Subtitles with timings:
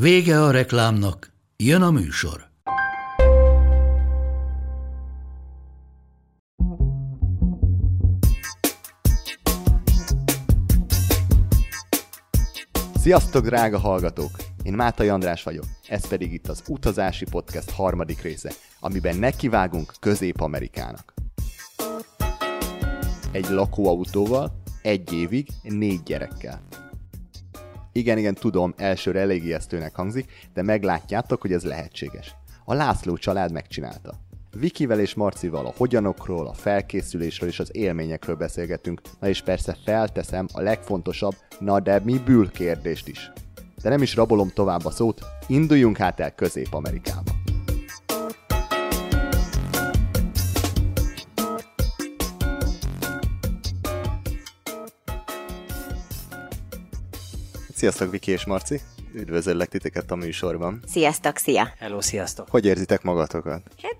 [0.00, 2.48] Vége a reklámnak, jön a műsor.
[12.94, 14.30] Sziasztok, drága hallgatók!
[14.62, 21.14] Én Mátai András vagyok, ez pedig itt az Utazási Podcast harmadik része, amiben nekivágunk Közép-Amerikának.
[23.32, 26.60] Egy lakóautóval, egy évig, négy gyerekkel.
[27.96, 32.34] Igen, igen, tudom, elsőre elég ijesztőnek hangzik, de meglátjátok, hogy ez lehetséges.
[32.64, 34.14] A László család megcsinálta.
[34.60, 40.46] Vikivel és Marcival a hogyanokról, a felkészülésről és az élményekről beszélgetünk, na és persze felteszem
[40.52, 43.30] a legfontosabb, na de mi bül kérdést is.
[43.82, 47.45] De nem is rabolom tovább a szót, induljunk hát el Közép-Amerikába.
[57.76, 58.80] Sziasztok, Viki és Marci!
[59.14, 60.82] Üdvözöllek titeket a műsorban.
[60.86, 61.68] Sziasztok, szia!
[61.78, 62.50] Hello, sziasztok!
[62.50, 63.62] Hogy érzitek magatokat?
[63.82, 63.96] Hát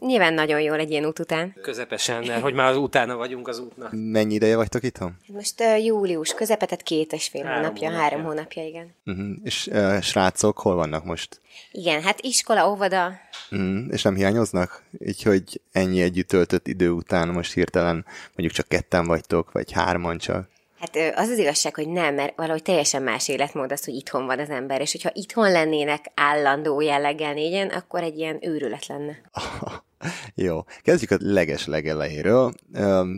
[0.00, 1.54] nyilván nagyon jól egy ilyen út után.
[1.62, 3.92] Közepesen, mert hogy már az utána vagyunk az útnak.
[3.92, 5.08] Mennyi ideje vagytok itthon?
[5.26, 8.08] Hát most uh, július közepetet két és fél Három hónapja, hónapja.
[8.08, 8.94] három hónapja, igen.
[9.06, 9.36] Uh-huh.
[9.42, 11.40] És uh, srácok, hol vannak most?
[11.72, 13.12] Igen, hát iskola, óvoda,
[13.50, 13.84] Uh-huh.
[13.90, 14.82] És nem hiányoznak?
[15.06, 20.18] Így, hogy ennyi együtt töltött idő után most hirtelen mondjuk csak ketten vagytok, vagy hárman
[20.18, 20.48] csak.
[20.80, 24.38] Hát az az igazság, hogy nem, mert valahogy teljesen más életmód az, hogy itthon van
[24.38, 29.20] az ember, és hogyha itthon lennének állandó jelleggel négyen, akkor egy ilyen őrület lenne.
[30.34, 32.52] Jó, kezdjük a leges legelejéről.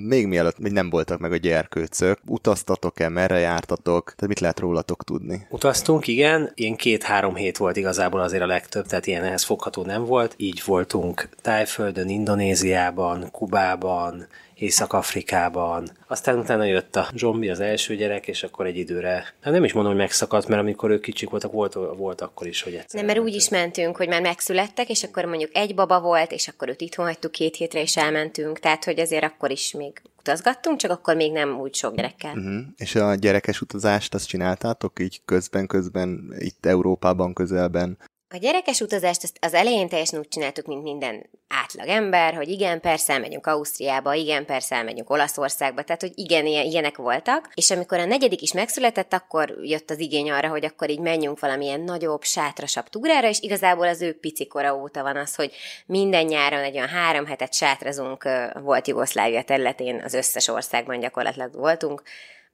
[0.06, 5.05] Még mielőtt még nem voltak meg a gyerkőcök, utaztatok-e, merre jártatok, tehát mit lehet rólatok
[5.05, 5.46] tudni?
[5.51, 10.05] Utaztunk, igen, ilyen két-három hét volt igazából azért a legtöbb, tehát ilyen ehhez fogható nem
[10.05, 10.35] volt.
[10.36, 14.27] Így voltunk Tájföldön, Indonéziában, Kubában,
[14.61, 15.91] Észak-Afrikában.
[16.07, 19.73] Aztán utána jött a zombi, az első gyerek, és akkor egy időre, hát nem is
[19.73, 23.01] mondom, hogy megszakadt, mert amikor ők kicsik voltak, volt, volt akkor is, hogy egyszer.
[23.01, 26.48] Nem, mert úgy is mentünk, hogy már megszülettek, és akkor mondjuk egy baba volt, és
[26.48, 28.58] akkor őt itthon hagytuk két hétre, és elmentünk.
[28.58, 32.36] Tehát, hogy azért akkor is még utazgattunk, csak akkor még nem úgy sok gyerekkel.
[32.36, 32.61] Uh-huh.
[32.77, 37.98] És a gyerekes utazást azt csináltátok így közben-közben, itt Európában közelben?
[38.33, 42.80] A gyerekes utazást azt az elején teljesen úgy csináltuk, mint minden átlag ember, hogy igen,
[42.80, 47.51] persze elmegyünk Ausztriába, igen, persze elmegyünk Olaszországba, tehát hogy igen, ilyen, ilyenek voltak.
[47.55, 51.41] És amikor a negyedik is megszületett, akkor jött az igény arra, hogy akkor így menjünk
[51.41, 55.52] valamilyen nagyobb, sátrasabb túrára, és igazából az ő picikora óta van az, hogy
[55.86, 58.29] minden nyáron egy olyan három hetet sátrazunk,
[58.62, 62.02] volt Jugoszlávia területén, az összes országban gyakorlatilag voltunk,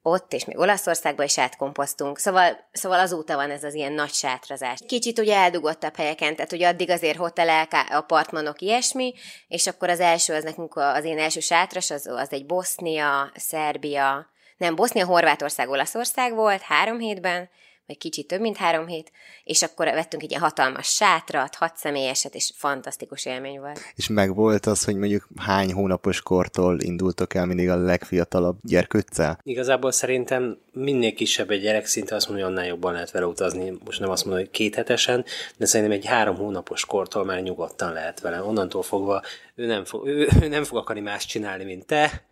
[0.06, 2.18] ott, és még Olaszországba is átkompoztunk.
[2.18, 4.78] Szóval, szóval azóta van ez az ilyen nagy sátrazás.
[4.86, 9.14] Kicsit ugye eldugottabb helyeken, tehát ugye addig azért hotelek, apartmanok, ilyesmi,
[9.48, 14.26] és akkor az első, az nekünk az én első sátras, az, az egy Bosznia, Szerbia,
[14.56, 17.48] nem, Bosznia, Horvátország, Olaszország volt három hétben,
[17.86, 19.12] vagy kicsit több, mint három hét,
[19.44, 23.80] és akkor vettünk egy ilyen hatalmas sátrat, hat személyeset, és fantasztikus élmény volt.
[23.94, 29.38] És meg volt az, hogy mondjuk hány hónapos kortól indultok el mindig a legfiatalabb gyerkőccel?
[29.42, 33.72] Igazából szerintem minél kisebb egy gyerek, szinte azt mondja, hogy annál jobban lehet vele utazni.
[33.84, 35.24] Most nem azt mondom, hogy kéthetesen,
[35.56, 38.42] de szerintem egy három hónapos kortól már nyugodtan lehet vele.
[38.42, 39.22] Onnantól fogva
[39.54, 42.24] ő nem fog, ő, ő nem fog akarni más csinálni, mint te.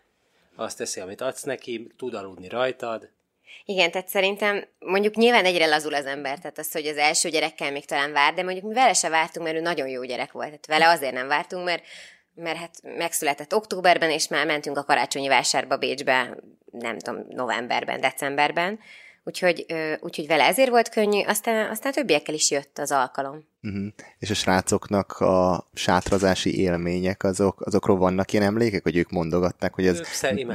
[0.56, 3.08] Azt teszi, amit adsz neki, tud aludni rajtad.
[3.64, 7.72] Igen, tehát szerintem mondjuk nyilván egyre lazul az ember, tehát az, hogy az első gyerekkel
[7.72, 10.46] még talán vár, de mondjuk mi vele se vártunk, mert ő nagyon jó gyerek volt.
[10.46, 11.84] Tehát vele azért nem vártunk, mert,
[12.34, 16.36] mert hát megszületett októberben, és már mentünk a karácsonyi vásárba Bécsbe,
[16.70, 18.80] nem tudom, novemberben, decemberben.
[19.26, 19.66] Úgyhogy,
[20.00, 23.44] úgyhogy vele ezért volt könnyű, aztán, aztán többiekkel is jött az alkalom.
[23.62, 23.86] Uh-huh.
[24.18, 29.86] És a srácoknak a sátrazási élmények, azok, azokról vannak ilyen emlékek, hogy ők mondogatták, hogy
[29.86, 30.00] ez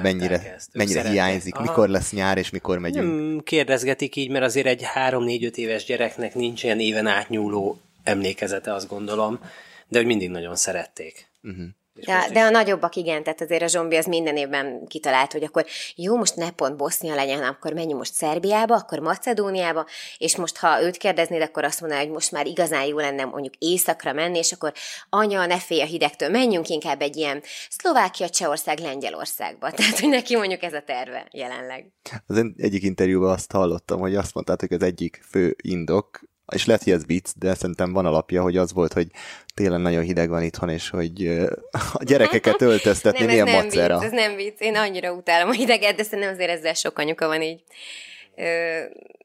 [0.02, 1.64] mennyire, ezt, mennyire hiányzik, Aha.
[1.64, 3.08] mikor lesz nyár, és mikor megyünk.
[3.08, 8.88] Nem kérdezgetik így, mert azért egy 3-4-5 éves gyereknek nincs ilyen éven átnyúló emlékezete, azt
[8.88, 9.40] gondolom,
[9.88, 11.28] de hogy mindig nagyon szerették.
[11.44, 11.66] Uh-huh.
[12.00, 15.66] És De, a nagyobbak igen, tehát azért a zsombi az minden évben kitalált, hogy akkor
[15.96, 19.86] jó, most ne pont Bosznia legyen, akkor menjünk most Szerbiába, akkor Macedóniába,
[20.18, 23.54] és most ha őt kérdeznéd, akkor azt mondaná, hogy most már igazán jó lenne mondjuk
[23.58, 24.74] északra menni, és akkor
[25.10, 29.72] anya, ne félj a hidegtől, menjünk inkább egy ilyen Szlovákia, Csehország, Lengyelországba.
[29.80, 31.92] Tehát, hogy neki mondjuk ez a terve jelenleg.
[32.28, 36.84] Az egyik interjúban azt hallottam, hogy azt mondtátok, hogy az egyik fő indok és lehet,
[36.84, 39.08] hogy ez vicc, de szerintem van alapja, hogy az volt, hogy
[39.54, 41.28] télen nagyon hideg van itthon, és hogy
[41.94, 44.00] a gyerekeket öltöztetni nem, milyen ez nem macera.
[44.00, 44.60] vicc, ez nem vicc.
[44.60, 47.62] Én annyira utálom a hideget, de szerintem azért ezzel sok anyuka van így.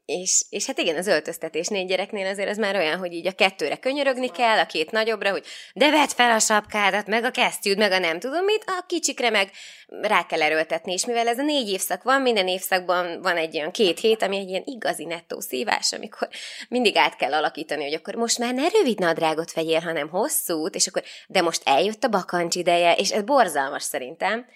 [0.07, 3.33] És, és hát igen, az öltöztetés négy gyereknél azért az már olyan, hogy így a
[3.33, 5.45] kettőre könyörögni kell, a két nagyobbra, hogy
[5.75, 9.31] de vedd fel a sapkádat, meg a kesztyűd, meg a nem tudom mit, a kicsikre
[9.31, 9.51] meg
[10.01, 13.71] rá kell erőltetni, és mivel ez a négy évszak van, minden évszakban van egy olyan
[13.71, 16.29] két hét, ami egy ilyen igazi nettó szívás, amikor
[16.69, 20.87] mindig át kell alakítani, hogy akkor most már ne rövid nadrágot vegyél, hanem hosszút, és
[20.87, 24.47] akkor, de most eljött a bakancs ideje, és ez borzalmas szerintem,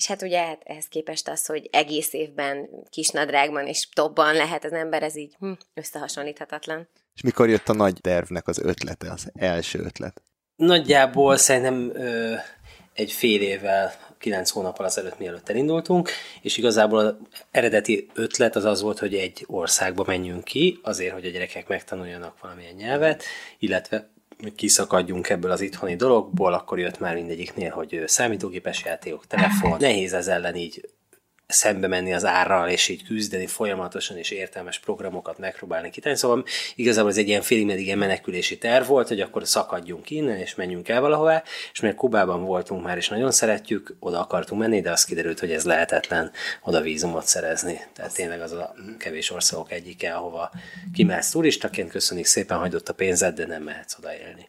[0.00, 4.72] és hát ugye hát ehhez képest az, hogy egész évben kisnadrágban és topban lehet az
[4.72, 6.88] ember, ez így hm, összehasonlíthatatlan.
[7.14, 10.22] És mikor jött a nagy tervnek az ötlete, az első ötlet?
[10.56, 12.34] Nagyjából szerintem ö,
[12.94, 16.10] egy fél évvel, kilenc hónappal azelőtt mielőtt elindultunk,
[16.40, 17.14] és igazából az
[17.50, 22.40] eredeti ötlet az az volt, hogy egy országba menjünk ki, azért, hogy a gyerekek megtanuljanak
[22.40, 23.24] valamilyen nyelvet,
[23.58, 24.10] illetve
[24.56, 29.76] kiszakadjunk ebből az itthoni dologból, akkor jött már mindegyiknél, hogy számítógépes játékok, telefon.
[29.80, 30.88] Nehéz ez ellen így
[31.50, 36.16] szembe menni az árral, és így küzdeni folyamatosan, és értelmes programokat megpróbálni kitenni.
[36.16, 36.44] Szóval
[36.74, 40.88] igazából ez egy ilyen félig meddig menekülési terv volt, hogy akkor szakadjunk innen, és menjünk
[40.88, 41.42] el valahová,
[41.72, 45.52] és mert Kubában voltunk már, és nagyon szeretjük, oda akartunk menni, de az kiderült, hogy
[45.52, 46.30] ez lehetetlen
[46.62, 47.80] oda vízumot szerezni.
[47.92, 50.50] Tehát tényleg az a kevés országok egyike, ahova
[50.92, 54.48] kimehetsz turistaként, köszönjük szépen, hagyott a pénzed, de nem mehetsz oda élni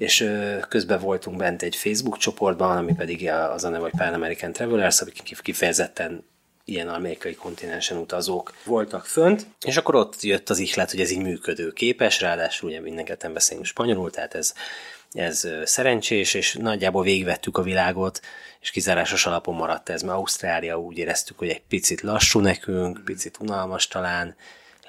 [0.00, 0.30] és
[0.68, 5.00] közben voltunk bent egy Facebook csoportban, ami pedig az a neve, hogy Pan American Travelers,
[5.00, 6.24] akik kifejezetten
[6.64, 11.22] ilyen amerikai kontinensen utazók voltak fönt, és akkor ott jött az ihlet, hogy ez így
[11.22, 14.54] működőképes, ráadásul ugye mindenketten beszélünk spanyolul, tehát ez,
[15.12, 18.20] ez szerencsés, és nagyjából végigvettük a világot,
[18.60, 23.36] és kizárásos alapon maradt ez, mert Ausztrália úgy éreztük, hogy egy picit lassú nekünk, picit
[23.40, 24.36] unalmas talán,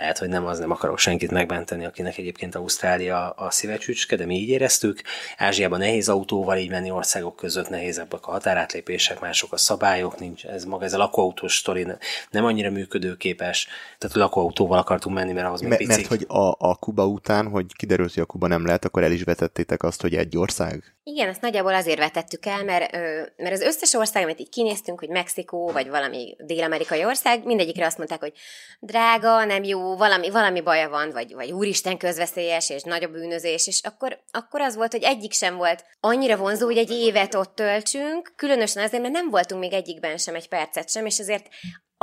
[0.01, 4.35] lehet, hogy nem az, nem akarok senkit megbenteni, akinek egyébként Ausztrália a szívecsücske, de mi
[4.35, 5.01] így éreztük.
[5.37, 10.63] Ázsiában nehéz autóval így menni országok között, nehézebbek a határátlépések, mások a szabályok, nincs ez
[10.63, 11.87] maga ez a lakóautós sztori
[12.29, 13.67] nem annyira működőképes,
[13.97, 15.87] tehát lakóautóval akartunk menni, mert ahhoz még picik.
[15.87, 19.11] Mert hogy a, a Kuba után, hogy kiderült, hogy a Kuba nem lehet, akkor el
[19.11, 20.95] is vetettétek azt, hogy egy ország?
[21.03, 22.91] Igen, ezt nagyjából azért vetettük el, mert,
[23.37, 27.97] mert az összes ország, amit így kinéztünk, hogy Mexikó, vagy valami dél-amerikai ország, mindegyikre azt
[27.97, 28.33] mondták, hogy
[28.79, 33.81] drága, nem jó, valami, valami baja van, vagy, vagy úristen közveszélyes, és nagyobb bűnözés, és
[33.83, 38.33] akkor, akkor az volt, hogy egyik sem volt annyira vonzó, hogy egy évet ott töltsünk,
[38.35, 41.47] különösen azért, mert nem voltunk még egyikben sem egy percet sem, és azért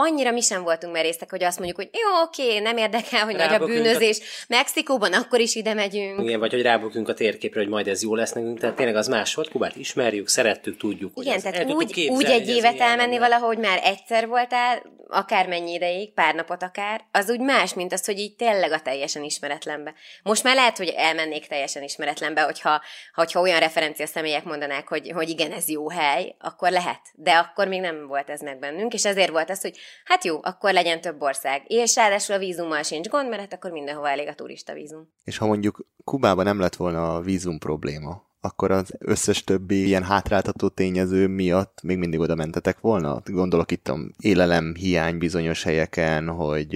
[0.00, 3.55] annyira mi sem voltunk merészek, hogy azt mondjuk, hogy jó, oké, nem érdekel, hogy nagy
[3.55, 4.19] a bűnözés.
[4.21, 4.45] A...
[4.49, 6.21] Mexikóban akkor is ide megyünk.
[6.23, 8.59] Igen, vagy hogy rábukunk a térképre, hogy majd ez jó lesz nekünk.
[8.59, 9.49] Tehát tényleg az más volt.
[9.49, 11.12] Kubát ismerjük, szerettük, tudjuk.
[11.15, 16.62] Igen, tehát úgy, úgy egy évet elmenni valahogy már egyszer voltál, akármennyi ideig, pár napot
[16.62, 19.95] akár, az úgy más, mint az, hogy így tényleg a teljesen ismeretlenbe.
[20.23, 22.83] Most már lehet, hogy elmennék teljesen ismeretlenbe, hogyha,
[23.15, 27.00] hogyha olyan referencia személyek mondanák, hogy, hogy igen, ez jó hely, akkor lehet.
[27.15, 30.38] De akkor még nem volt ez meg bennünk, és ezért volt az, hogy hát jó,
[30.43, 31.62] akkor legyen több ország.
[31.67, 35.12] És ráadásul a vízummal sincs gond, mert hát akkor mindenhova elég a turista vízum.
[35.25, 40.02] És ha mondjuk Kubában nem lett volna a vízum probléma, akkor az összes többi ilyen
[40.02, 43.23] hátráltató tényező miatt még mindig oda mentetek volna?
[43.25, 46.69] Gondolok itt a élelem hiány bizonyos helyeken, hogy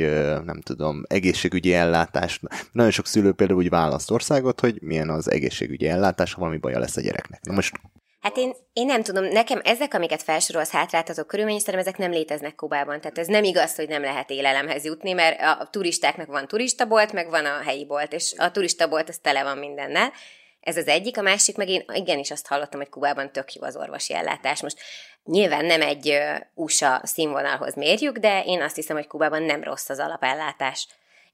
[0.44, 2.40] nem tudom, egészségügyi ellátás.
[2.72, 6.78] Nagyon sok szülő például úgy választ országot, hogy milyen az egészségügyi ellátás, ha valami baja
[6.78, 7.42] lesz a gyereknek.
[7.42, 7.80] Na most
[8.22, 12.54] Hát én, én nem tudom, nekem ezek, amiket felsorolsz hátráltató körülmény, szerintem ezek nem léteznek
[12.54, 13.00] Kubában.
[13.00, 17.30] Tehát ez nem igaz, hogy nem lehet élelemhez jutni, mert a turistáknak van turistabolt, meg
[17.30, 20.12] van a helyi bolt, és a turistabolt az tele van mindennel.
[20.60, 23.76] Ez az egyik, a másik meg én igenis azt hallottam, hogy Kubában tök jó az
[23.76, 24.62] orvosi ellátás.
[24.62, 24.78] Most
[25.24, 26.18] nyilván nem egy
[26.54, 30.86] USA színvonalhoz mérjük, de én azt hiszem, hogy Kubában nem rossz az alapellátás.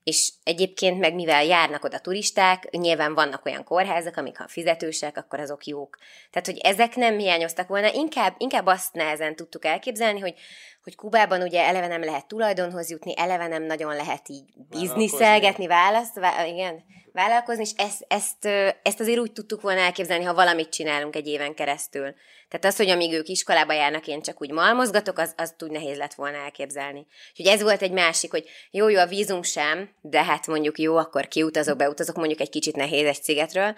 [0.08, 5.40] És egyébként meg mivel járnak oda turisták, nyilván vannak olyan kórházak, amik ha fizetősek, akkor
[5.40, 5.98] azok jók.
[6.30, 10.34] Tehát, hogy ezek nem hiányoztak volna, inkább, inkább azt nehezen tudtuk elképzelni, hogy,
[10.82, 16.14] hogy Kubában ugye eleve nem lehet tulajdonhoz jutni, eleve nem nagyon lehet így bizniszelgetni, választ,
[16.14, 18.44] vá- igen, vállalkozni, és ezt, ezt,
[18.82, 22.14] ezt azért úgy tudtuk volna elképzelni, ha valamit csinálunk egy éven keresztül.
[22.48, 25.96] Tehát az, hogy amíg ők iskolába járnak, én csak úgy malmozgatok, az, az úgy nehéz
[25.96, 27.06] lett volna elképzelni.
[27.30, 30.96] Úgyhogy ez volt egy másik, hogy jó, jó, a vízum sem, de hát mondjuk jó,
[30.96, 33.76] akkor kiutazok, beutazok, mondjuk egy kicsit nehéz egy szigetről,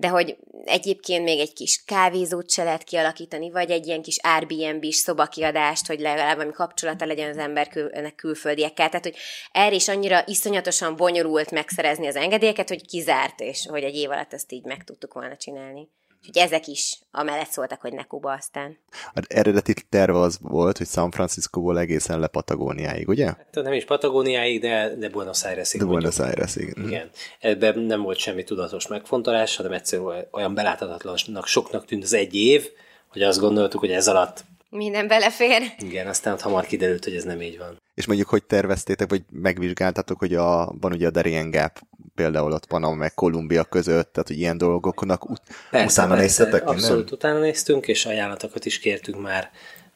[0.00, 4.96] de hogy egyébként még egy kis kávézót se lehet kialakítani, vagy egy ilyen kis Airbnb-s
[4.96, 8.88] szobakiadást, hogy legalább valami kapcsolata legyen az ember kül- külföldiekkel.
[8.88, 9.16] Tehát, hogy
[9.52, 14.32] erre is annyira iszonyatosan bonyolult megszerezni az engedélyeket, hogy kizárt, és hogy egy év alatt
[14.32, 15.88] ezt így meg tudtuk volna csinálni.
[16.20, 18.78] Úgyhogy ezek is amellett szóltak, hogy ne Kuba aztán.
[19.14, 23.26] Az eredeti terve az volt, hogy San Franciscóból egészen le Patagóniáig, ugye?
[23.26, 25.80] Hát nem is Patagóniáig, de, de Buenos Airesig.
[25.80, 26.74] De Buenos Airesig.
[26.76, 27.10] Igen.
[27.40, 32.68] Ebben nem volt semmi tudatos megfontolás, hanem egyszerűen olyan beláthatatlannak soknak tűnt az egy év,
[33.08, 35.62] hogy azt gondoltuk, hogy ez alatt minden belefér.
[35.78, 37.76] Igen, aztán ott hamar kiderült, hogy ez nem így van.
[37.94, 41.80] És mondjuk, hogy terveztétek, vagy megvizsgáltatok, hogy a, van ugye a Darien Gap,
[42.14, 46.68] például ott Panama meg Kolumbia között, tehát hogy ilyen dolgoknak ut- persze, utána persze, néztetek?
[46.68, 47.14] Abszolút nem?
[47.14, 49.50] utána néztünk, és ajánlatokat is kértünk már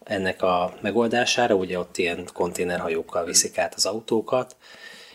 [0.05, 4.57] ennek a megoldására, ugye ott ilyen konténerhajókkal viszik át az autókat,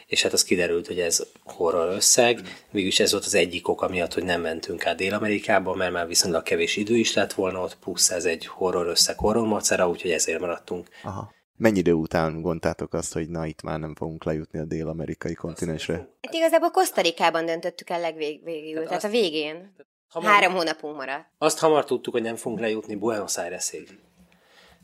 [0.07, 2.39] és hát az kiderült, hogy ez horror összeg.
[2.71, 6.43] Végülis ez volt az egyik ok, miatt, hogy nem mentünk át Dél-Amerikába, mert már viszonylag
[6.43, 10.39] kevés idő is lett volna ott, plusz ez egy horror összeg, horror macera, úgyhogy ezért
[10.39, 10.87] maradtunk.
[11.03, 11.35] Aha.
[11.57, 15.93] Mennyi idő után gondoltátok azt, hogy na itt már nem fogunk lejutni a dél-amerikai kontinensre?
[15.93, 19.75] Hát igazából Kosztarikában döntöttük el legvégül, tehát, tehát a végén.
[20.09, 21.25] Hamar, Három hónapunk maradt.
[21.37, 23.99] Azt hamar tudtuk, hogy nem fogunk lejutni Buenos Airesig.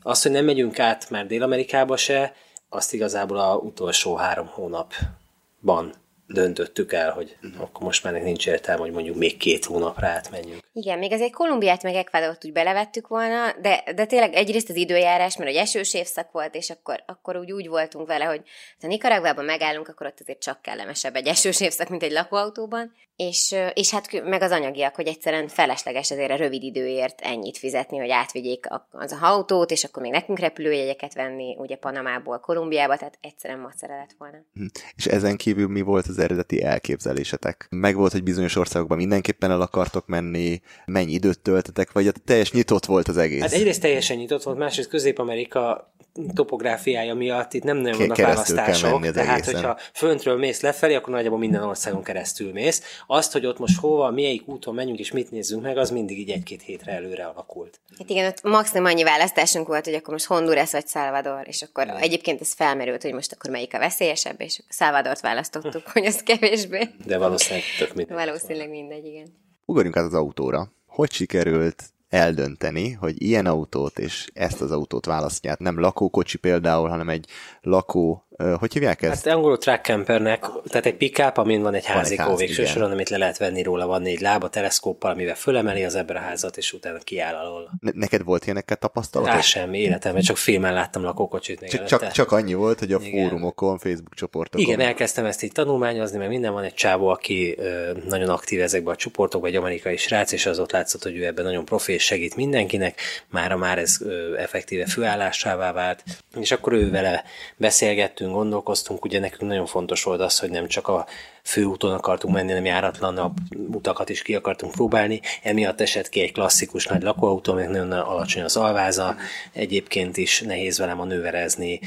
[0.02, 2.34] Azt, hogy nem megyünk át már Dél-Amerikába se,
[2.74, 5.94] azt igazából a utolsó három hónapban
[6.26, 7.62] döntöttük el, hogy uh-huh.
[7.62, 10.62] akkor most már nincs értelme, hogy mondjuk még két hónapra átmenjünk.
[10.72, 15.36] Igen, még azért Kolumbiát meg Ekvádort úgy belevettük volna, de, de tényleg egyrészt az időjárás,
[15.36, 18.42] mert egy esős évszak volt, és akkor, akkor úgy, úgy voltunk vele, hogy
[18.80, 23.54] ha Nikaraguában megállunk, akkor ott azért csak kellemesebb egy esős évszak, mint egy lakóautóban, és,
[23.74, 28.10] és hát meg az anyagiak, hogy egyszerűen felesleges azért a rövid időért ennyit fizetni, hogy
[28.10, 33.60] átvigyék az a autót, és akkor még nekünk repülőjegyeket venni, ugye Panamából Kolumbiába, tehát egyszerűen
[33.60, 34.36] macera lett volna.
[34.54, 34.64] Hm.
[34.96, 37.66] És ezen kívül mi volt az eredeti elképzelésetek?
[37.70, 42.52] Meg volt, hogy bizonyos országokban mindenképpen el akartok menni, mennyi időt töltetek, vagy a teljes
[42.52, 43.40] nyitott volt az egész?
[43.40, 45.92] Hát egyrészt teljesen nyitott volt, másrészt Közép-Amerika
[46.34, 49.54] topográfiája miatt itt nem nagyon vannak választások, tehát egészen.
[49.54, 52.82] hogyha föntről mész lefelé, akkor nagyjából minden országon keresztül mész.
[53.06, 56.30] Azt, hogy ott most hova, melyik úton menjünk és mit nézzünk meg, az mindig így
[56.30, 57.80] egy-két hétre előre alakult.
[57.98, 61.84] Hát igen, ott maximum annyi választásunk volt, hogy akkor most Honduras vagy Salvador, és akkor
[61.84, 61.96] igen.
[61.96, 66.88] egyébként ez felmerült, hogy most akkor melyik a veszélyesebb, és Salvadort választottuk, hogy az kevésbé.
[67.06, 68.16] De valószínűleg tök mindegy.
[68.16, 69.26] Valószínűleg mindegy, igen.
[69.64, 70.72] Ugorjunk át az autóra.
[70.86, 71.82] Hogy sikerült
[72.14, 75.58] eldönteni, hogy ilyen autót és ezt az autót választják.
[75.58, 77.26] Nem lakókocsi például, hanem egy
[77.60, 78.23] lakó
[78.58, 79.24] hogy hívják ezt?
[79.24, 83.08] Hát angolul track campernek, tehát egy pickup, amin van egy házikó ház, végső soron, amit
[83.08, 86.72] le lehet venni róla, van négy lába, teleszkóppal, amivel fölemeli az ebben a házat, és
[86.72, 87.70] utána kiáll alól.
[87.80, 89.28] Ne- neked volt ilyenekkel tapasztalat?
[89.28, 91.60] Rá sem, életemben, csak filmen láttam lakókocsit.
[91.60, 93.28] Még csak, csak, csak, annyi volt, hogy a Igen.
[93.28, 94.66] fórumokon, Facebook csoportokon.
[94.66, 98.94] Igen, elkezdtem ezt így tanulmányozni, mert minden van egy csávó, aki ö, nagyon aktív ezekben
[98.94, 102.04] a csoportokban, egy amerikai srác, és az ott látszott, hogy ő ebben nagyon profi és
[102.04, 103.00] segít mindenkinek,
[103.30, 106.04] mára már ez ö, effektíve főállásává vált,
[106.40, 107.24] és akkor ő vele
[107.56, 111.06] beszélgettünk, beszélgettünk, gondolkoztunk, ugye nekünk nagyon fontos volt az, hogy nem csak a
[111.42, 113.36] főúton akartunk menni, hanem járatlanabb
[113.72, 115.20] utakat is ki akartunk próbálni.
[115.42, 119.16] Emiatt esett ki egy klasszikus nagy lakóautó, aminek nagyon alacsony az alváza,
[119.52, 121.80] egyébként is nehéz vele manőverezni,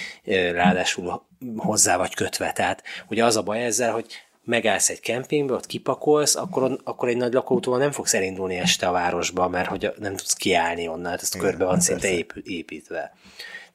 [0.52, 1.26] ráadásul
[1.56, 2.52] hozzá vagy kötve.
[2.52, 4.06] Tehát ugye az a baj ezzel, hogy
[4.44, 8.92] megállsz egy kempingbe, ott kipakolsz, akkor, akkor egy nagy lakóautóval nem fogsz elindulni este a
[8.92, 12.10] városba, mert hogy nem tudsz kiállni onnan, hát ezt körbe van szinte
[12.44, 13.14] építve.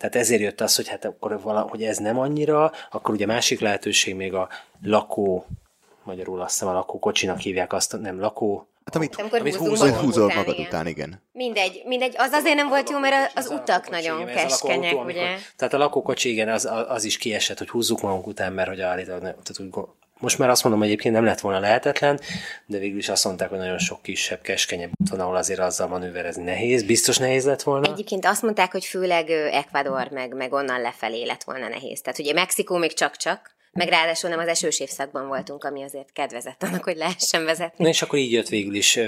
[0.02, 4.14] Tehát ezért jött az, hogy hát akkor valahogy ez nem annyira, akkor ugye másik lehetőség
[4.14, 4.49] még a
[4.82, 5.47] lakó,
[6.02, 10.04] magyarul azt hiszem a lakókocsinak hívják azt, nem lakó, Hát amit, Amikor amit húzol, magad,
[10.04, 10.66] húzol után, magad igen.
[10.66, 11.23] után, igen.
[11.32, 15.00] Mindegy, mindegy, az azért nem volt jó, mert az, az utak nagyon igen, keskenyek, ugye?
[15.00, 15.25] Amikor,
[15.56, 19.21] tehát a lakókocsi, igen, az, az is kiesett, hogy húzzuk magunk után, mert hogy állítólag,
[19.21, 19.71] tehát úgy
[20.22, 22.20] most már azt mondom, hogy egyébként nem lett volna lehetetlen,
[22.66, 26.42] de végül is azt mondták, hogy nagyon sok kisebb, keskenyebb úton, ahol azért azzal manőverezni
[26.42, 26.82] nehéz.
[26.82, 27.92] Biztos nehéz lett volna.
[27.92, 32.00] Egyébként azt mondták, hogy főleg Ecuador meg, meg onnan lefelé lett volna nehéz.
[32.00, 36.62] Tehát ugye Mexikó még csak-csak, meg ráadásul nem az esős évszakban voltunk, ami azért kedvezett
[36.62, 37.84] annak, hogy lehessen vezetni.
[37.84, 38.98] Na és akkor így jött végül is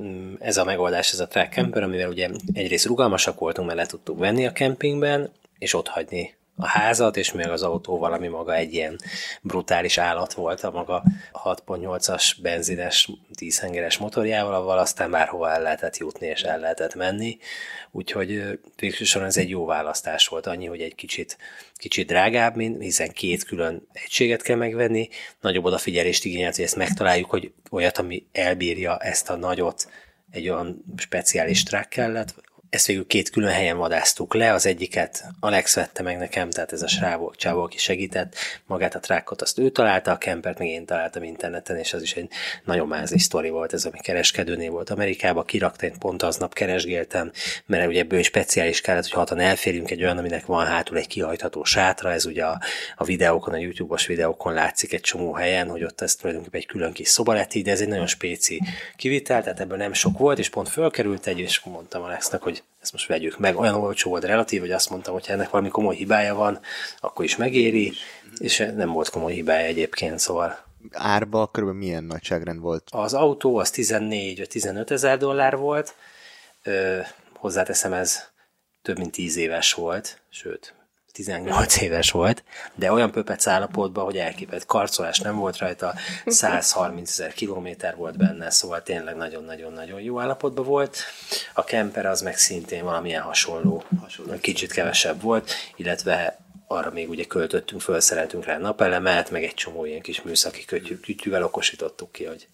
[0.00, 3.86] mm, ez a megoldás, ez a track camper, amivel ugye egyrészt rugalmasak voltunk, mert le
[3.86, 8.54] tudtuk venni a kempingben, és ott hagyni a házat, és még az autó valami maga
[8.54, 8.98] egy ilyen
[9.42, 15.96] brutális állat volt a maga 6.8-as benzines 10 hengeres motorjával, avval aztán bárhova el lehetett
[15.96, 17.38] jutni, és el lehetett menni.
[17.90, 21.38] Úgyhogy végsősorban ez egy jó választás volt, annyi, hogy egy kicsit,
[21.74, 25.08] kicsit drágább, mint, hiszen két külön egységet kell megvenni,
[25.40, 29.88] nagyobb odafigyelést igényelt, hogy ezt megtaláljuk, hogy olyat, ami elbírja ezt a nagyot,
[30.30, 32.34] egy olyan speciális track kellett,
[32.76, 36.82] ezt végül két külön helyen vadáztuk le, az egyiket Alex vette meg nekem, tehát ez
[36.82, 38.34] a srávó, csávó, aki segített,
[38.66, 42.14] magát a trákot azt ő találta, a kempert meg én találtam interneten, és az is
[42.14, 42.28] egy
[42.64, 47.32] nagyon mázli sztori volt, ez ami kereskedőnél volt Amerikába, kirakta, én pont aznap keresgéltem,
[47.66, 51.64] mert ugye ebből speciális kellett, hogy hatan elférjünk egy olyan, aminek van hátul egy kihajtható
[51.64, 52.60] sátra, ez ugye a,
[52.96, 56.92] a videókon, a YouTube-os videókon látszik egy csomó helyen, hogy ott ez tulajdonképpen egy külön
[56.92, 58.62] kis szoba lett, de ez egy nagyon spéci
[58.96, 62.92] kivitel, tehát ebből nem sok volt, és pont fölkerült egy, és mondtam Alexnak, hogy ezt
[62.92, 63.56] most vegyük meg.
[63.56, 66.60] Olyan olcsó volt relatív, hogy azt mondtam, hogy ha ennek valami komoly hibája van,
[67.00, 67.92] akkor is megéri,
[68.38, 72.88] és nem volt komoly hibája egyébként, szóval Árba körülbelül milyen nagyságrend volt?
[72.90, 75.94] az autó az 14 vagy 15 ezer dollár volt,
[76.62, 77.00] Ö,
[77.32, 78.22] hozzáteszem ez
[78.82, 80.74] több mint 10 éves volt, sőt
[81.16, 82.44] 18 éves volt,
[82.74, 85.94] de olyan pöpec állapotban, hogy elképett karcolás nem volt rajta,
[86.26, 90.98] 130 ezer kilométer volt benne, szóval tényleg nagyon-nagyon-nagyon jó állapotban volt.
[91.54, 97.24] A kemper az meg szintén valamilyen hasonló, hasonló kicsit kevesebb volt, illetve arra még ugye
[97.24, 102.48] költöttünk, felszereltünk rá napelemet, meg egy csomó ilyen kis műszaki kütyű, kütyűvel okosítottuk ki, hogy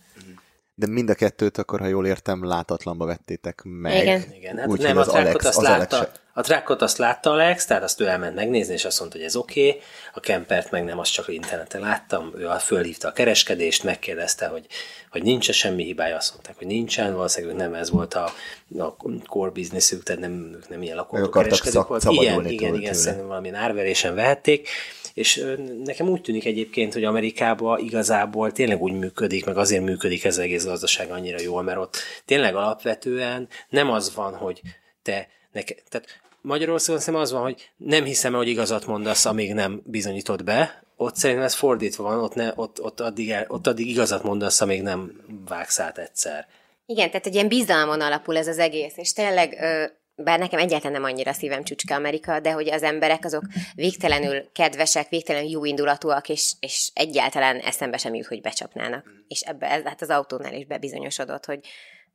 [0.75, 4.03] De mind a kettőt akkor, ha jól értem, látatlanba vettétek meg.
[4.03, 4.25] Igen.
[4.37, 7.31] Igen, hát Úgy, nem, hogy a trákot azt az látta, se- a trákot azt látta
[7.31, 9.81] Alex, tehát azt ő elment megnézni, és azt mondta, hogy ez oké, okay.
[10.15, 14.67] a kempert meg nem, azt csak interneten láttam, ő fölhívta a kereskedést, megkérdezte, hogy,
[15.11, 18.33] hogy nincs semmi hibája, azt mondták, hogy nincsen, valószínűleg nem ez volt a,
[18.79, 18.97] a
[19.27, 22.23] core businessük, tehát nem, ők nem ilyen akartak lakókereskedők szak- volt.
[22.23, 24.69] Igen, igen, igen, szerintem valamilyen árverésen vehették,
[25.15, 25.45] és
[25.85, 30.43] nekem úgy tűnik egyébként, hogy Amerikában igazából tényleg úgy működik, meg azért működik ez az
[30.43, 34.61] egész gazdaság annyira jól, mert ott tényleg alapvetően nem az van, hogy
[35.03, 36.07] te, neke, tehát
[36.41, 40.83] Magyarországon szerintem az van, hogy nem hiszem hogy igazat mondasz, amíg nem bizonyítod be.
[40.97, 44.61] Ott szerintem ez fordítva van, ott, ne, ott, ott, addig, el, ott addig igazat mondasz,
[44.61, 46.47] amíg nem vágsz át egyszer.
[46.87, 51.01] Igen, tehát egy ilyen bizalmon alapul ez az egész, és tényleg, ö, bár nekem egyáltalán
[51.01, 53.45] nem annyira szívem csücske Amerika, de hogy az emberek azok
[53.75, 59.07] végtelenül kedvesek, végtelenül jó indulatúak, és, és egyáltalán eszembe sem jut, hogy becsapnának.
[59.29, 61.61] És ebbe, ez, hát az autónál is bebizonyosodott, hogy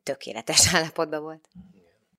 [0.04, 1.48] tökéletes állapotban volt.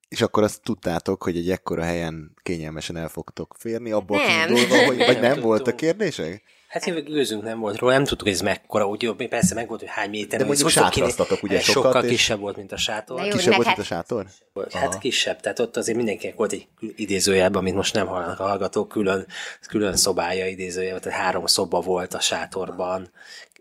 [0.09, 4.47] És akkor azt tudtátok, hogy egy ekkora helyen kényelmesen el fogtok férni, abból Nem.
[4.47, 5.97] kiindulva, hogy vagy nem Nem voltak tudtunk.
[5.99, 6.43] kérdések?
[6.69, 9.69] Hát én gőzünk nem volt róla, nem tudtuk, hogy ez mekkora, úgy jó, persze meg
[9.69, 10.39] volt, hogy hány méter.
[10.39, 13.25] De mondjuk sátraztatok ugye sokat, Sokkal és- kisebb volt, mint a sátor.
[13.25, 14.27] Jó, Kisebb volt, hát- mint a sátor?
[14.71, 18.89] Hát kisebb, tehát ott azért mindenkinek volt egy idézőjelben, amit most nem hallanak a hallgatók,
[18.89, 19.27] külön,
[19.69, 23.11] külön szobája idézőjelben, tehát három szoba volt a sátorban,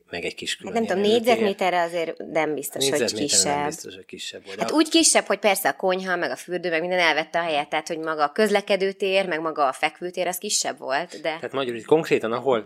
[0.09, 3.55] meg egy kis Hát külön nem tudom, négyzetméterre azért nem biztos, hogy kisebb.
[3.55, 4.59] Nem biztos, hogy kisebb volt.
[4.59, 7.69] Hát úgy kisebb, hogy persze a konyha, meg a fürdő, meg minden elvette a helyet,
[7.69, 11.21] tehát hogy maga a közlekedőtér, meg maga a fekvőtér, az kisebb volt, de...
[11.21, 12.65] Tehát magyarul, hogy konkrétan, ahol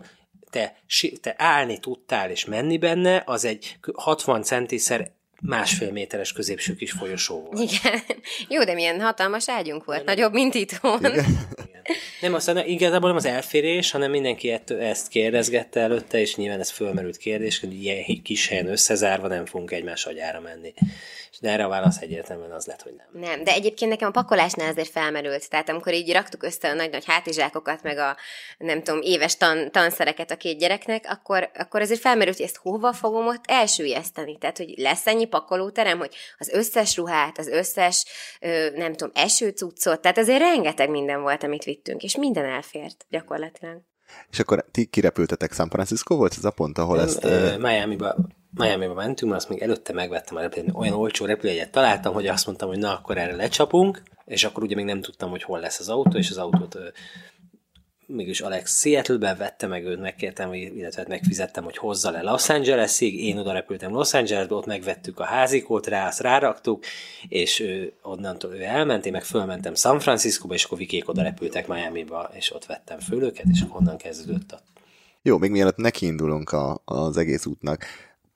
[0.50, 0.76] te,
[1.20, 5.10] te állni tudtál és menni benne, az egy 60 centiszer
[5.42, 7.70] másfél méteres középső kis folyosó volt.
[7.72, 8.00] Igen.
[8.48, 11.04] Jó, de milyen hatalmas ágyunk volt, nagyobb, mint itthon.
[11.04, 11.48] Igen.
[12.20, 16.70] Nem, aztán igazából nem az elférés, hanem mindenki ettől, ezt kérdezgette előtte, és nyilván ez
[16.70, 20.74] fölmerült kérdés, hogy ilyen kis helyen összezárva nem fogunk egymás agyára menni.
[21.42, 23.22] De erre a válasz egyértelműen az lett, hogy nem.
[23.22, 25.50] Nem, de egyébként nekem a pakolásnál azért felmerült.
[25.50, 28.16] Tehát amikor így raktuk össze a nagy-nagy hátizsákokat, meg a
[28.58, 32.92] nem tudom, éves tan- tanszereket a két gyereknek, akkor, akkor azért felmerült, hogy ezt hova
[32.92, 34.38] fogom ott elsüllyeszteni.
[34.38, 38.04] Tehát, hogy lesz ennyi pakolóterem, hogy az összes ruhát, az összes,
[38.40, 43.80] ö, nem tudom, esőcuccot, tehát azért rengeteg minden volt, amit vittünk, és minden elfért gyakorlatilag.
[44.30, 47.24] És akkor ti kirepültetek San Francisco volt ez a pont, ahol ezt...
[47.58, 48.16] Miami-ba,
[48.54, 50.74] Miami-ba mentünk, mert azt még előtte megvettem a repülőt.
[50.74, 54.74] Olyan olcsó repülőjegyet találtam, hogy azt mondtam, hogy na, akkor erre lecsapunk, és akkor ugye
[54.74, 56.78] még nem tudtam, hogy hol lesz az autó, és az autót
[58.06, 63.38] mégis Alex Seattle-ben vette meg őt, megkértem, illetve megfizettem, hogy hozza le Los Angelesig, én
[63.38, 66.84] oda repültem Los Angelesbe, ott megvettük a házikót rá, azt ráraktuk,
[67.28, 71.66] és ő, onnantól ő elment, én meg fölmentem San Franciscoba, és akkor Vikék oda repültek
[71.66, 74.60] Miami-ba, és ott vettem föl őket, és onnan kezdődött a
[75.22, 77.86] Jó, még mielőtt nekiindulunk a, az egész útnak,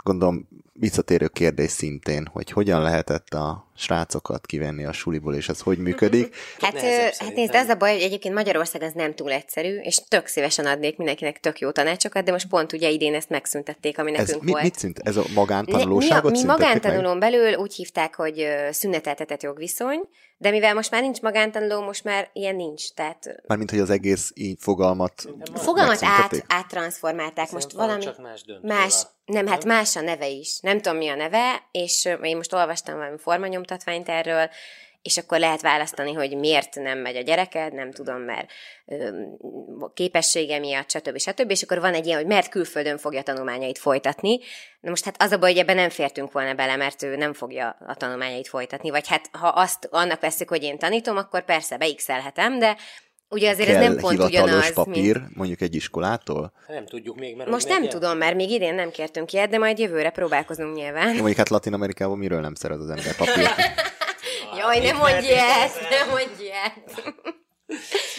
[0.06, 5.78] gondolom visszatérő kérdés szintén, hogy hogyan lehetett a srácokat kivenni a suliból, és ez hogy
[5.78, 6.34] működik.
[6.60, 10.00] Hát, nehezebb hát nézd, az a baj, hogy egyébként Magyarország az nem túl egyszerű, és
[10.08, 14.14] tök szívesen adnék mindenkinek tök jó tanácsokat, de most pont ugye idén ezt megszüntették, ami
[14.14, 14.62] Ez nekünk mi, volt.
[14.62, 14.98] mit szint?
[14.98, 16.68] Ez a Ne- magántanulóságot mi, mi szüntették meg?
[16.68, 20.00] magántanulón belül úgy hívták, hogy szüneteltetett jogviszony,
[20.38, 22.92] de mivel most már nincs magántanuló, most már ilyen nincs.
[22.94, 26.44] Tehát Mármint, hogy az egész így fogalmat fogalmat át, megszüntették?
[26.48, 29.06] áttranszformálták most valami csak más más.
[29.26, 30.58] Nem, hát más a neve is.
[30.60, 34.50] Nem tudom, mi a neve, és én most olvastam valami formanyomtatványt erről,
[35.06, 38.52] és akkor lehet választani, hogy miért nem megy a gyereked, nem tudom, mert
[38.86, 39.22] ö,
[39.94, 41.18] képessége miatt, stb.
[41.18, 41.50] stb.
[41.50, 44.38] És akkor van egy ilyen, hogy mert külföldön fogja tanulmányait folytatni.
[44.80, 47.32] Na most hát az a baj, hogy ebben nem fértünk volna bele, mert ő nem
[47.32, 48.90] fogja a tanulmányait folytatni.
[48.90, 52.76] Vagy hát ha azt annak veszik, hogy én tanítom, akkor persze beixelhetem, de
[53.28, 55.36] Ugye azért Kell ez nem pont hivatalos ugyanaz, papír, mint...
[55.36, 56.52] mondjuk egy iskolától?
[56.68, 57.88] Nem tudjuk még, mert Most nem el.
[57.88, 61.14] tudom, mert még idén nem kértünk ilyet, de majd jövőre próbálkozunk nyilván.
[61.14, 63.54] Mondjuk hát Latin Amerikában miről nem szerez az ember papírt?
[64.58, 67.14] Jaj, nem mondj ilyet, nem mondj ilyet.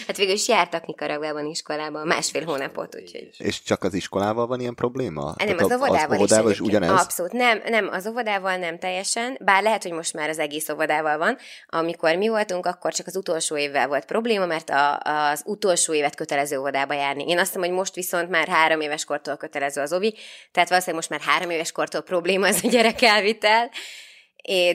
[0.06, 3.28] Hát végül is jártak Nikaraguában iskolában másfél hónapot, úgyhogy...
[3.38, 5.34] És csak az iskolával van ilyen probléma?
[5.38, 6.90] Hát Nem, az óvodával, az óvodával is, is ugyanez?
[6.90, 11.18] Abszolút, nem, nem, az óvodával nem teljesen, bár lehet, hogy most már az egész óvodával
[11.18, 11.38] van.
[11.66, 16.14] Amikor mi voltunk, akkor csak az utolsó évvel volt probléma, mert a, az utolsó évet
[16.14, 17.24] kötelező óvodába járni.
[17.28, 20.14] Én azt hiszem, hogy most viszont már három éves kortól kötelező az ovi,
[20.52, 23.70] tehát valószínűleg most már három éves kortól probléma ez a gyerek elvitel,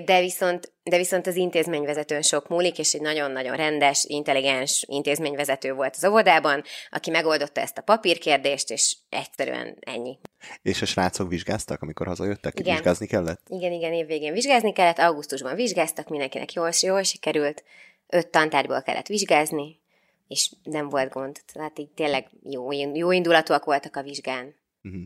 [0.05, 5.95] de viszont, de viszont az intézményvezetőn sok múlik, és egy nagyon-nagyon rendes, intelligens intézményvezető volt
[5.95, 10.19] az óvodában, aki megoldotta ezt a papírkérdést, és egyszerűen ennyi.
[10.61, 12.59] És a srácok vizsgáztak, amikor hazajöttek?
[12.59, 12.75] Igen.
[12.75, 13.45] Vizsgázni kellett?
[13.49, 17.63] Igen, igen, évvégén vizsgázni kellett, augusztusban vizsgáztak, mindenkinek jól, jól sikerült,
[18.07, 19.81] öt tantárgyból kellett vizsgázni,
[20.27, 21.39] és nem volt gond.
[21.53, 24.55] Tehát így tényleg jó, jó indulatúak voltak a vizsgán.
[24.83, 25.01] Uh-huh.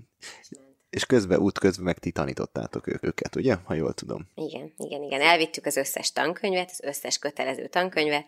[0.90, 3.56] És közben, út közben meg ti tanítottátok ők, őket, ugye?
[3.66, 4.28] Ha jól tudom.
[4.36, 5.22] Igen, igen, igen.
[5.22, 8.26] Elvittük az összes tankönyvet, az összes kötelező tankönyvet,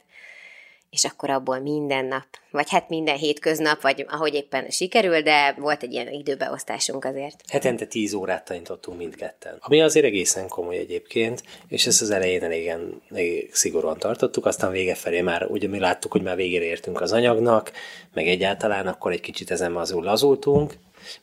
[0.89, 5.83] és akkor abból minden nap, vagy hát minden hétköznap, vagy ahogy éppen sikerül, de volt
[5.83, 7.41] egy ilyen időbeosztásunk azért.
[7.49, 9.57] Hetente 10 órát tanítottunk mindketten.
[9.59, 14.95] Ami azért egészen komoly egyébként, és ezt az elején elégen, elég szigorúan tartottuk, aztán vége
[14.95, 17.71] felé már, ugye mi láttuk, hogy már végére értünk az anyagnak,
[18.13, 20.73] meg egyáltalán akkor egy kicsit ezen azul lazultunk,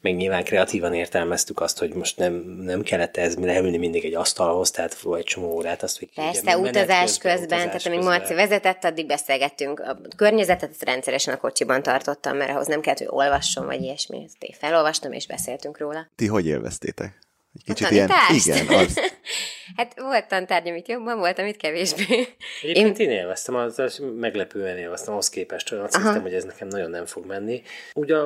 [0.01, 4.71] meg nyilván kreatívan értelmeztük azt, hogy most nem, nem kellett ez leülni mindig egy asztalhoz,
[4.71, 8.19] tehát egy csomó órát, azt hogy Persze, ugye utazás közben, utazás tehát amíg közben.
[8.19, 9.81] Marci vezetett, addig beszélgettünk.
[9.81, 14.23] A környezetet rendszeresen a kocsiban tartottam, mert ahhoz nem kellett, hogy olvasson, vagy ilyesmi.
[14.25, 16.11] Ezt én felolvastam, és beszéltünk róla.
[16.17, 17.26] Ti hogy élveztétek?
[17.64, 18.11] Egy A kicsit ilyen...
[18.35, 19.01] Igen, az.
[19.77, 22.27] hát volt tantárgy, amit jobban volt, amit kevésbé.
[22.62, 26.69] Egyébként én élveztem, az, az meglepően élveztem, ahhoz képest olyan azt hittem, hogy ez nekem
[26.69, 27.62] nagyon nem fog menni.
[27.95, 28.16] Ugye,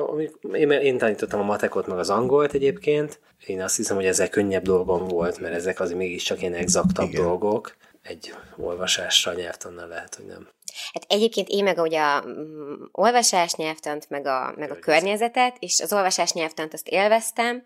[0.53, 4.63] én, én tanítottam a matekot, meg az angolt egyébként, én azt hiszem, hogy ezek könnyebb
[4.63, 7.23] dolgom volt, mert ezek azért mégiscsak ilyen exaktabb Igen.
[7.23, 7.75] dolgok.
[8.01, 10.49] Egy olvasásra nyelvtannal lehet, hogy nem.
[10.93, 15.79] Hát egyébként én meg ugye a mm, olvasás nyelvtant, meg a, meg a környezetet, és
[15.79, 17.63] az olvasás nyelvtant azt élveztem,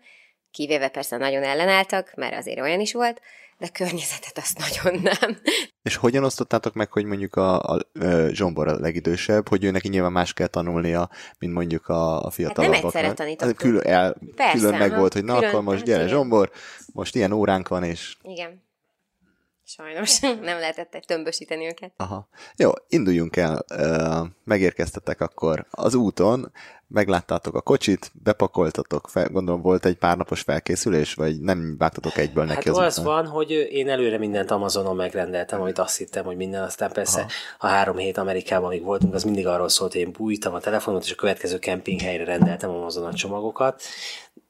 [0.50, 3.20] kivéve persze nagyon ellenálltak, mert azért olyan is volt,
[3.58, 5.38] de környezetet azt nagyon nem.
[5.82, 9.88] És hogyan osztottátok meg, hogy mondjuk a, a, a Zsombor a legidősebb, hogy ő neki
[9.88, 12.92] nyilván más kell tanulnia, mint mondjuk a, a fiatalabbaknak?
[12.92, 13.56] Hát egyszerre tanítottuk.
[13.56, 16.14] Külön, el, Persze, külön meg volt, hogy na Külön, akkor most gyere igen.
[16.14, 16.50] Zsombor,
[16.92, 18.64] most ilyen óránk van, és Igen.
[19.68, 21.92] Sajnos nem lehetett tömbösíteni őket.
[21.96, 22.28] Aha.
[22.56, 23.64] Jó, induljunk el.
[24.44, 26.52] Megérkeztetek akkor az úton,
[26.88, 32.44] megláttátok a kocsit, bepakoltatok, fel, gondolom volt egy pár napos felkészülés, vagy nem vágtatok egyből
[32.44, 36.36] neki Hát az az van, hogy én előre mindent Amazonon megrendeltem, amit azt hittem, hogy
[36.36, 37.28] minden, aztán persze Aha.
[37.58, 41.04] a három hét Amerikában, amíg voltunk, az mindig arról szólt, hogy én bújtam a telefonot,
[41.04, 43.82] és a következő kempinghelyre rendeltem Amazonon csomagokat.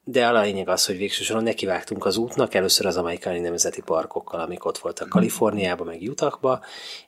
[0.08, 4.40] De a lényeg az, hogy végső soron nekivágtunk az útnak, először az amerikai nemzeti parkokkal,
[4.40, 6.60] amik ott voltak Kaliforniában, meg Utahba,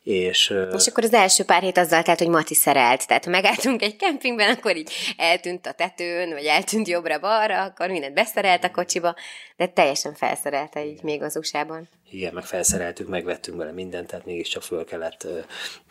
[0.02, 3.06] és, És akkor az első pár hét azzal telt, hogy Mati szerelt.
[3.06, 8.14] Tehát ha megálltunk egy kempingben, akkor így eltűnt a tetőn, vagy eltűnt jobbra-balra, akkor mindent
[8.14, 9.14] beszerelt a kocsiba,
[9.56, 11.88] de teljesen felszerelte így még az USA-ban.
[12.10, 15.26] Igen, meg felszereltük, megvettünk bele mindent, tehát mégiscsak föl kellett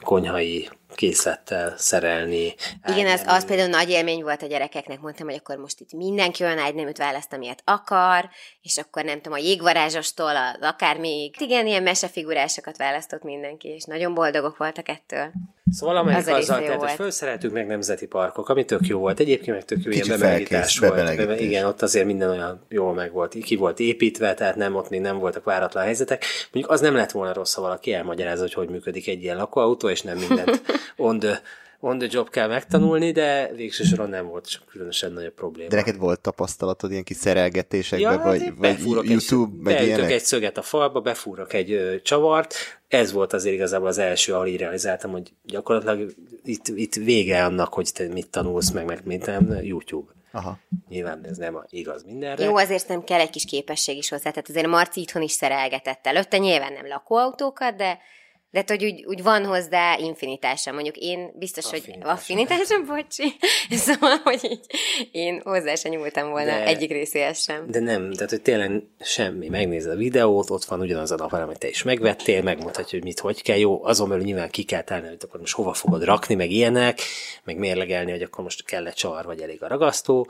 [0.03, 2.53] konyhai készlettel szerelni.
[2.87, 6.43] Igen, az, az például nagy élmény volt a gyerekeknek, mondtam, hogy akkor most itt mindenki
[6.43, 8.29] olyan ágyneműt választ, amilyet akar,
[8.61, 11.35] és akkor nem tudom, a jégvarázsostól az akármig.
[11.39, 15.31] Igen, ilyen mesefigurásokat választott mindenki, és nagyon boldogok voltak ettől.
[15.71, 19.19] Szóval amelyik Az azzal tehát, hogy felszereltük meg nemzeti parkok, ami tök jó volt.
[19.19, 20.93] Egyébként meg tök jó Kicsit ilyen bemelegítás felkész, volt.
[20.93, 21.47] bemelegítés.
[21.47, 25.01] Igen, ott azért minden olyan jól meg volt, ki volt építve, tehát nem ott még
[25.01, 26.49] nem voltak váratlan helyzetek.
[26.51, 29.89] Mondjuk az nem lett volna rossz, ha valaki elmagyarázza, hogy hogy működik egy ilyen lakóautó,
[29.89, 30.61] és nem mindent
[30.97, 31.41] on the,
[31.79, 35.69] on the job kell megtanulni, de végső soron nem volt csak különösen nagyobb probléma.
[35.69, 39.87] De neked volt tapasztalatod ilyen kis szerelgetésekbe, Ja, vagy, hát vagy befúrok YouTube, egy, vagy
[39.87, 40.11] ilyenek?
[40.11, 42.55] egy szöget a falba, befúrok egy ö, csavart.
[42.87, 47.73] Ez volt azért igazából az első, ahol így realizáltam, hogy gyakorlatilag itt, itt vége annak,
[47.73, 50.15] hogy te mit tanulsz, meg, meg mint nem, YouTube.
[50.37, 50.59] Aha.
[50.89, 52.43] Nyilván ez nem igaz mindenre.
[52.43, 55.31] Jó, azért nem kell egy kis képesség is hozzá, tehát azért a Marci itthon is
[55.31, 57.99] szerelgetett előtte, nyilván nem lakóautókat, de,
[58.57, 60.71] De hogy úgy, úgy van hozzá infinitása.
[60.71, 62.05] Mondjuk én biztos, Affinitása.
[62.05, 63.35] hogy affinitása, bocsi.
[63.85, 64.65] Szóval, hogy így
[65.11, 67.65] én hozzá sem nyúltam volna De- egyik részéhez sem.
[67.71, 69.47] De nem, tehát hogy tényleg semmi.
[69.47, 73.19] Megnézed a videót, ott van ugyanaz a napelem, amit te is megvettél, megmutatja, hogy mit,
[73.19, 73.57] hogy kell.
[73.57, 77.01] Jó, azon belül nyilván ki kell tárni, hogy akkor most hova fogod rakni, meg ilyenek,
[77.43, 80.27] meg mérlegelni, hogy akkor most kell-e csar, vagy elég a ragasztó.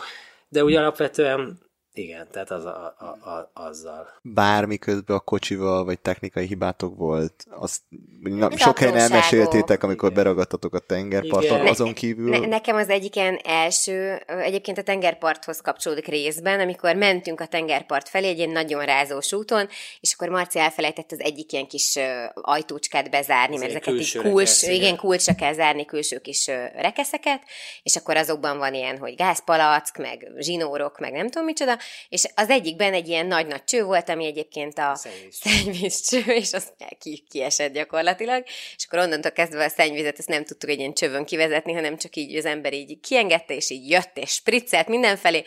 [0.49, 1.59] De úgy alapvetően
[1.97, 4.07] igen, tehát az a, a, a, azzal.
[4.21, 7.81] Bármi közben a kocsival, vagy technikai hibátok volt, azt
[8.19, 11.67] na, sok helyen elmeséltétek, amikor beragadtatok a tengerparton, Igen.
[11.67, 12.29] azon kívül.
[12.29, 18.09] Ne, nekem az egyik ilyen első, egyébként a tengerparthoz kapcsolódik részben, amikor mentünk a tengerpart
[18.09, 19.67] felé egy ilyen nagyon rázós úton,
[19.99, 21.99] és akkor Marci elfelejtett az egyik ilyen kis
[22.33, 24.75] ajtócskát bezárni, Ez mert ezeket így kulcs, igen.
[24.75, 27.41] igen, kulcsra kell zárni külső kis rekeszeket,
[27.83, 31.77] és akkor azokban van ilyen, hogy gázpalack, meg zsinórok, meg nem tudom micsoda,
[32.09, 36.19] és az egyikben egy ilyen nagy-nagy cső volt, ami egyébként a Szennyvízcső.
[36.19, 38.43] és az ki, kiesett gyakorlatilag,
[38.75, 42.15] és akkor onnantól kezdve a szennyvizet ezt nem tudtuk egy ilyen csövön kivezetni, hanem csak
[42.15, 45.43] így az ember így kiengedte, és így jött, és spriccelt mindenfelé,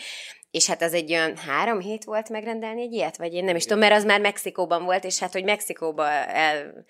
[0.50, 3.62] és hát az egy olyan három hét volt megrendelni egy ilyet, vagy én nem is
[3.62, 6.84] tudom, mert az már Mexikóban volt, és hát, hogy Mexikóba el,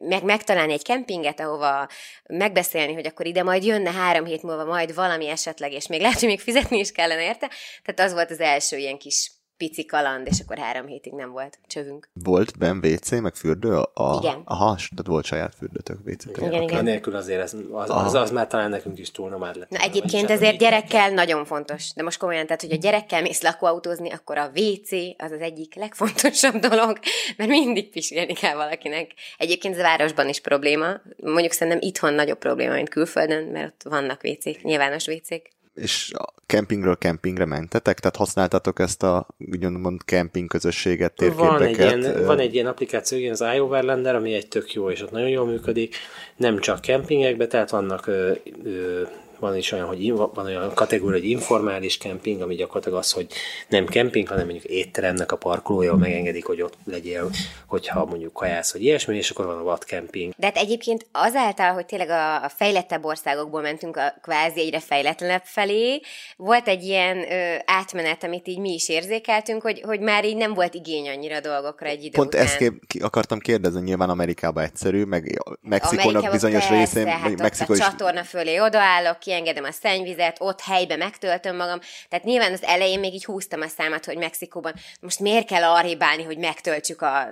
[0.00, 1.88] meg, megtalálni egy kempinget, ahova
[2.26, 6.18] megbeszélni, hogy akkor ide majd jönne három hét múlva majd valami esetleg, és még lehet,
[6.18, 7.50] hogy még fizetni is kellene érte.
[7.84, 11.58] Tehát az volt az első ilyen kis pici kaland, és akkor három hétig nem volt
[11.66, 12.08] csövünk.
[12.12, 13.74] Volt benn WC, meg fürdő?
[13.76, 14.42] A, a, Igen.
[14.44, 16.36] Aha, tehát volt saját fürdőtök, WC-tök.
[16.36, 16.84] Igen, igen.
[16.84, 19.70] Nélkül azért ez, az, az, az, már talán nekünk is túl nomád lett.
[19.70, 21.92] Na egyébként ezért gyerekkel nagyon fontos.
[21.94, 25.74] De most komolyan, tehát, hogy a gyerekkel mész lakóautózni, akkor a WC az az egyik
[25.74, 26.98] legfontosabb dolog,
[27.36, 29.10] mert mindig pisilni kell valakinek.
[29.38, 31.00] Egyébként ez a városban is probléma.
[31.16, 35.54] Mondjuk szerintem itthon nagyobb probléma, mint külföldön, mert ott vannak WC-k, nyilvános WC-k.
[35.76, 38.00] És a kempingről kempingre mentetek?
[38.00, 42.02] Tehát használtatok ezt a úgymond kemping közösséget, Van egy, térképeket?
[42.02, 45.28] ilyen, van egy ilyen applikáció, igen, az iOverlander, ami egy tök jó, és ott nagyon
[45.28, 45.96] jól működik.
[46.36, 48.32] Nem csak kempingekbe, tehát vannak ö,
[48.64, 49.02] ö,
[49.38, 53.26] van is olyan, hogy van olyan kategória, hogy informális kemping, ami gyakorlatilag az, hogy
[53.68, 57.30] nem kemping, hanem mondjuk étteremnek a parkolója, ahol megengedik, hogy ott legyél,
[57.66, 60.32] hogyha mondjuk kajász, vagy ilyesmi, és akkor van a vad kemping.
[60.36, 65.42] De hát egyébként azáltal, hogy tényleg a, a fejlettebb országokból mentünk a kvázi egyre fejletlenebb
[65.44, 66.00] felé,
[66.36, 70.54] volt egy ilyen ö, átmenet, amit így mi is érzékeltünk, hogy, hogy már így nem
[70.54, 72.46] volt igény annyira a dolgokra egy idő Pont után.
[72.46, 77.72] ezt kép- ki akartam kérdezni, nyilván Amerikában egyszerű, meg Mexikónak bizonyos persze, részén, hát Mexikó
[77.72, 81.80] a is csatorna fölé odaállok, kiengedem a szennyvizet, ott helybe megtöltöm magam.
[82.08, 86.02] Tehát nyilván az elején még így húztam a számat, hogy Mexikóban most miért kell arrébb
[86.02, 87.28] állni, hogy megtöltsük a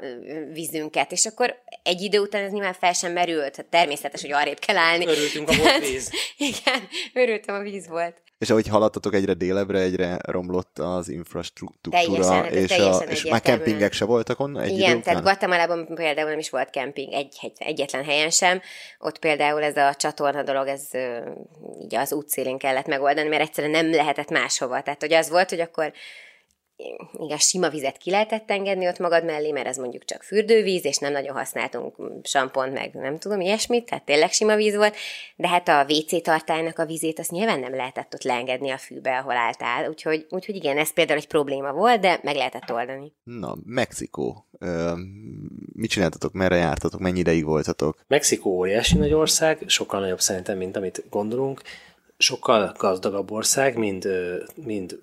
[0.53, 4.59] vízünket, és akkor egy idő után ez nyilván fel sem merült, hát természetes, hogy arrébb
[4.59, 5.07] kell állni.
[5.07, 6.11] Örültünk, a volt víz.
[6.51, 8.24] Igen, örültem, a víz volt.
[8.39, 13.41] És ahogy haladtatok egyre délebbre, egyre romlott az infrastruktúra, Teljesen, és, a, teljesen és már
[13.41, 17.53] kempingek se voltak onnan egy Igen, tehát Guatemalában például nem is volt kemping, egy, egy,
[17.59, 18.61] egyetlen helyen sem.
[18.99, 20.83] Ott például ez a csatorna dolog, ez
[21.83, 24.83] így az útszélén kellett megoldani, mert egyszerűen nem lehetett máshova.
[24.83, 25.93] Tehát, hogy az volt, hogy akkor
[27.13, 30.99] igaz, sima vizet ki lehetett engedni ott magad mellé, mert ez mondjuk csak fürdővíz, és
[30.99, 34.97] nem nagyon használtunk sampont, meg nem tudom, ilyesmit, tehát tényleg sima víz volt,
[35.37, 39.19] de hát a WC tartálynak a vizét azt nyilván nem lehetett ott leengedni a fűbe,
[39.19, 43.13] ahol álltál, úgyhogy, úgyhogy igen, ez például egy probléma volt, de meg lehetett oldani.
[43.25, 44.47] Na, Mexikó.
[44.59, 44.93] Ö,
[45.73, 48.05] mit csináltatok, merre jártatok, mennyi ideig voltatok?
[48.07, 51.63] Mexikó óriási nagy ország, sokkal nagyobb szerintem, mint amit gondolunk.
[52.25, 54.09] Sokkal gazdagabb ország, mind,
[54.55, 54.99] mind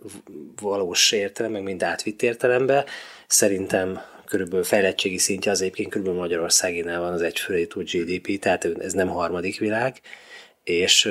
[0.61, 2.85] valós értelem, meg mind átvitt értelemben.
[3.27, 9.07] Szerintem körülbelül fejlettségi szintje az egyébként körülbelül Magyarországinál van az egyfőrétú GDP, tehát ez nem
[9.07, 10.01] harmadik világ,
[10.63, 11.09] és,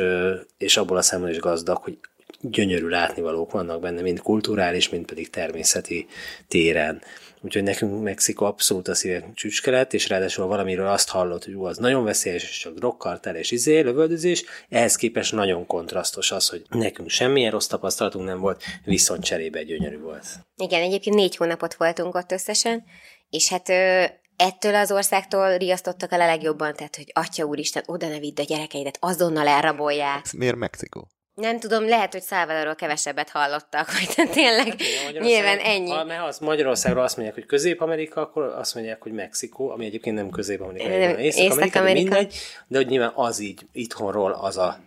[0.58, 1.98] és abból a szemben is gazdag, hogy
[2.40, 6.06] gyönyörű látnivalók vannak benne, mind kulturális, mind pedig természeti
[6.48, 7.02] téren.
[7.42, 11.64] Úgyhogy nekünk Mexikó abszolút a szívek csücske lett, és ráadásul valamiről azt hallott, hogy ú,
[11.64, 16.62] az nagyon veszélyes, és csak drogkartel és izé, lövöldözés, ehhez képest nagyon kontrasztos az, hogy
[16.68, 20.26] nekünk semmilyen rossz tapasztalatunk nem volt, viszont cserébe gyönyörű volt.
[20.56, 22.84] Igen, egyébként négy hónapot voltunk ott összesen,
[23.30, 24.04] és hát ö,
[24.36, 28.44] ettől az országtól riasztottak el a legjobban, tehát, hogy atya úristen, oda ne vidd a
[28.44, 30.32] gyerekeidet, azonnal elrabolják.
[30.32, 31.08] Miért Mexikó?
[31.40, 34.74] Nem tudom, lehet, hogy Szálvadorról kevesebbet hallottak, vagy tényleg
[35.20, 35.90] nyilván ennyi.
[35.90, 40.16] Ha, mert az Magyarországról azt mondják, hogy Közép-Amerika, akkor azt mondják, hogy Mexikó, ami egyébként
[40.16, 42.14] nem Közép-Amerika, Nem, Észak-Amerika, Észak-Amerika.
[42.14, 42.34] mindegy,
[42.66, 44.78] de hogy nyilván az így, itthonról az a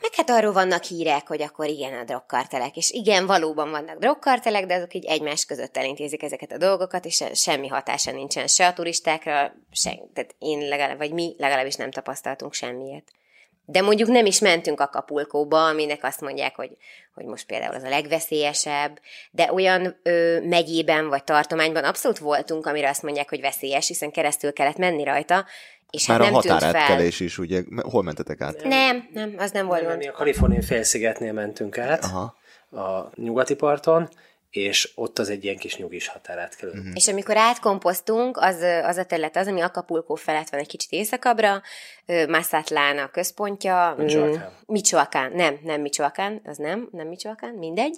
[0.00, 4.66] Meg hát arról vannak hírek, hogy akkor igen, a drogkartelek, és igen, valóban vannak drogkartelek,
[4.66, 8.72] de azok így egymás között elintézik ezeket a dolgokat, és semmi hatása nincsen se a
[8.72, 13.04] turistákra, se, tehát én legalább, vagy mi legalábbis nem tapasztaltunk semmiet.
[13.68, 16.70] De mondjuk nem is mentünk Acapulcóba, aminek azt mondják, hogy,
[17.14, 19.00] hogy most például az a legveszélyesebb,
[19.30, 24.52] de olyan ö, megyében vagy tartományban abszolút voltunk, amire azt mondják, hogy veszélyes, hiszen keresztül
[24.52, 25.44] kellett menni rajta,
[25.90, 26.52] és Már hát a nem fel.
[26.52, 28.64] határátkelés is, ugye, hol mentetek át?
[28.64, 30.00] Nem, nem, az nem volt Nem, gond.
[30.00, 32.36] mi a Kaliforniai félszigetnél mentünk át, Aha.
[32.82, 34.08] a nyugati parton,
[34.56, 36.70] és ott az egy ilyen kis nyugis határátkelő.
[36.70, 36.80] Mhm.
[36.80, 36.96] Uh-huh.
[36.96, 41.62] És amikor átkompoztunk, az, az a terület az, ami Acapulco felett van egy kicsit északabbra,
[42.06, 43.94] ö, Mazatlán a központja.
[43.98, 44.48] Michoacán.
[44.48, 47.96] mm, Michoacán, nem, nem Michoacán, az nem, nem Michoacán, mindegy.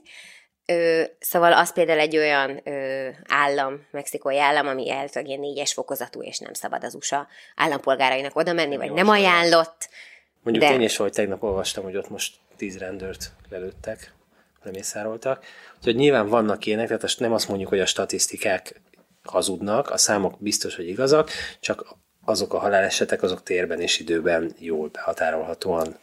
[0.67, 6.23] Ö, szóval az például egy olyan ö, állam, mexikói állam, ami elvileg ilyen négyes fokozatú,
[6.23, 9.89] és nem szabad az USA állampolgárainak oda menni, vagy nem ajánlott.
[10.43, 10.73] Mondjuk De...
[10.73, 14.13] én is, hogy tegnap olvastam, hogy ott most tíz rendőrt lelőttek,
[14.69, 15.45] lemészároltak.
[15.77, 18.81] Úgyhogy nyilván vannak ilyenek, tehát nem azt mondjuk, hogy a statisztikák
[19.23, 24.89] hazudnak, a számok biztos, hogy igazak, csak azok a halálesetek, azok térben és időben jól
[24.89, 25.97] behatárolhatóan.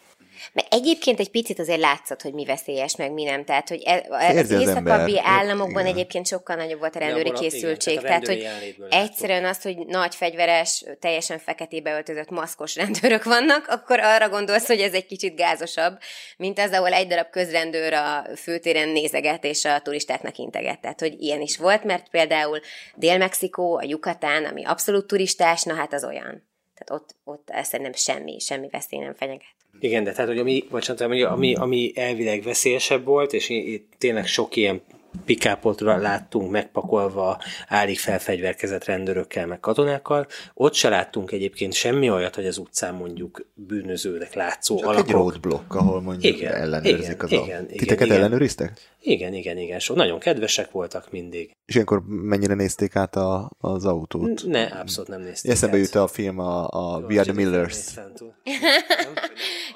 [0.54, 3.46] Mert egyébként egy picit azért látszott, hogy mi veszélyes, meg mi nem.
[3.46, 5.24] Tehát, hogy e- az Érzi az északabbi ember.
[5.24, 5.94] államokban Igen.
[5.94, 8.00] egyébként sokkal nagyobb volt a rendőri igen, készültség.
[8.00, 9.10] tehát hogy jelenlétből láttuk.
[9.10, 14.80] egyszerűen az, hogy nagy fegyveres, teljesen feketébe öltözött maszkos rendőrök vannak, akkor arra gondolsz, hogy
[14.80, 15.98] ez egy kicsit gázosabb,
[16.38, 20.82] mint az, ahol egy darab közrendőr a főtéren nézeget, és a turistáknak integet.
[20.82, 22.60] Tehát, hogy ilyen is volt, mert például
[22.96, 26.54] Dél-Mexikó, a Yucatán, ami abszolút turistás, na hát az olyan.
[26.76, 29.56] Tehát ott, ott szerintem semmi, semmi veszély nem fenyeget.
[29.80, 34.28] Igen, de tehát, hogy ami, bocsánat, ami, ami, ami elvileg veszélyesebb volt, és itt tényleg
[34.28, 34.82] sok ilyen
[35.26, 40.28] pikápot láttunk megpakolva állig felfegyverkezett rendőrökkel, meg katonákkal.
[40.54, 45.12] Ott se láttunk egyébként semmi olyat, hogy az utcán mondjuk bűnözőnek látszó Csak egy alakok.
[45.12, 47.76] roadblock, ahol mondjuk Igen, ellenőrzik igen, az igen, a...
[47.78, 48.18] Titeket igen.
[48.18, 48.72] ellenőriztek?
[49.08, 49.80] Igen, igen, igen.
[49.80, 51.56] So, nagyon kedvesek voltak mindig.
[51.66, 54.44] És ilyenkor mennyire nézték át a, az autót?
[54.46, 55.52] Ne, abszolút nem nézték.
[55.52, 57.78] Eszembe jut a film a, a We Are the Millers.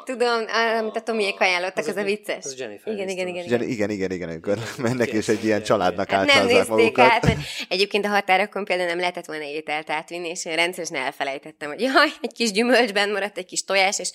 [0.06, 0.46] Tudom,
[0.80, 2.46] amit a Tomiék ajánlottak, az, Az a a- vicces.
[2.46, 3.62] az Jennifer igen, igen, igen, igen.
[3.62, 7.06] Igen, igen, igen, igen, amikor mennek és egy ilyen családnak Hát nem álcázzák nézték magukat.
[7.06, 7.38] át,
[7.70, 12.10] egyébként a határokon például nem lehetett volna ételt átvinni, és én rendszeresen elfelejtettem, hogy jaj,
[12.22, 14.12] egy kis gyümölcsben maradt egy kis tojás, és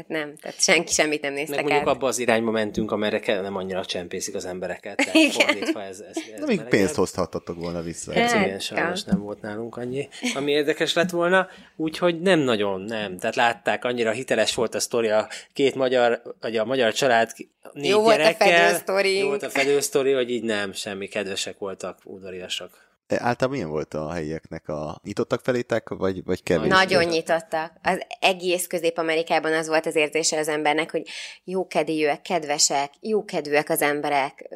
[0.00, 1.94] hát nem, tehát senki semmit nem Meg néztek mondjuk át.
[1.94, 4.96] abba az irányba mentünk, amerre kell, nem annyira csempészik az embereket.
[4.96, 5.30] Tehát Igen.
[5.30, 8.12] fordítva ez, ez, ez Na, még pénzt hozhattatok volna vissza.
[8.14, 12.80] Ez Hát, igen, sajnos nem volt nálunk annyi, ami érdekes lett volna, úgyhogy nem nagyon,
[12.80, 13.18] nem.
[13.18, 17.30] Tehát látták, annyira hiteles volt a sztori, a két magyar, vagy a magyar család
[17.72, 18.48] négy Jó volt a gyerekkel.
[18.48, 19.18] fedősztori.
[19.18, 22.88] Jó volt a fedősztori, hogy így nem, semmi kedvesek voltak, udvariasak.
[23.10, 25.00] E, Általában milyen volt a helyieknek a...
[25.04, 26.68] Nyitottak felétek, vagy, vagy kevés?
[26.68, 27.72] Nagyon nyitottak.
[27.82, 31.08] Az egész Közép-Amerikában az volt az érzése az embernek, hogy
[31.44, 34.48] jókedélyűek, kedvesek, jókedvűek az emberek,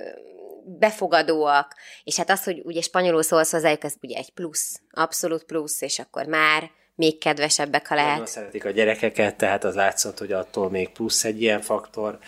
[0.65, 5.81] befogadóak, és hát az, hogy ugye spanyolul szólsz hozzájuk, az ugye egy plusz, abszolút plusz,
[5.81, 8.27] és akkor már még kedvesebbek, ha Nagyon lehet.
[8.27, 12.19] szeretik a gyerekeket, tehát az látszott, hogy attól még plusz egy ilyen faktor.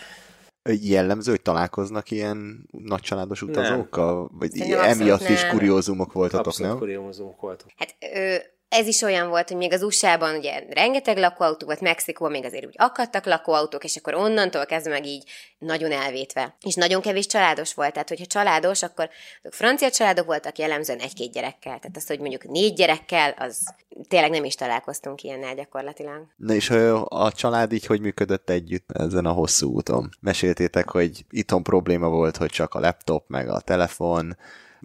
[0.81, 4.31] Jellemző, hogy találkoznak ilyen nagycsaládos utazókkal?
[4.33, 6.79] Vagy Szerintem emiatt is kuriózumok voltatok, Abszolút nem?
[6.79, 7.71] kuriózumok voltunk.
[7.75, 8.35] Hát ö,
[8.69, 12.65] ez is olyan volt, hogy még az USA-ban ugye rengeteg lakóautó volt, Mexikóban még azért
[12.65, 15.23] úgy akadtak lakóautók, és akkor onnantól kezdve meg így
[15.57, 16.55] nagyon elvétve.
[16.61, 19.09] És nagyon kevés családos volt, tehát hogyha családos, akkor
[19.41, 21.79] azok francia családok voltak jellemzően egy-két gyerekkel.
[21.79, 23.73] Tehát az, hogy mondjuk négy gyerekkel, az
[24.07, 26.27] tényleg nem is találkoztunk ilyennel gyakorlatilag.
[26.35, 26.69] Na és
[27.03, 30.09] a család így hogy működött együtt ezen a hosszú úton?
[30.19, 34.37] Meséltétek, hogy itthon probléma volt, hogy csak a laptop, meg a telefon.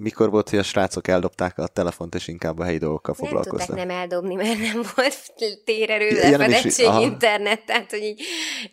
[0.03, 3.45] Mikor volt, hogy a srácok eldobták a telefont, és inkább a helyi dolgokkal Nem tudták
[3.45, 3.77] foglalkoztak?
[3.77, 5.33] nem eldobni, mert nem volt
[5.65, 7.01] térerő, Ja, nem lefedettség, aha.
[7.01, 8.23] internet, tehát hogy így,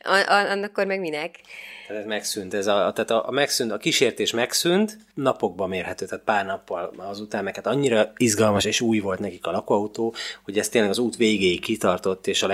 [0.04, 1.40] a, a, annak meg minek?
[1.88, 6.24] Tehát ez megszűnt, ez a, tehát a, a, megszűnt, a kísértés megszűnt, napokban mérhető, tehát
[6.24, 10.14] pár nappal azután, meg hát annyira izgalmas és új volt nekik a lakóautó,
[10.44, 12.48] hogy ez tényleg az út végéig kitartott, és a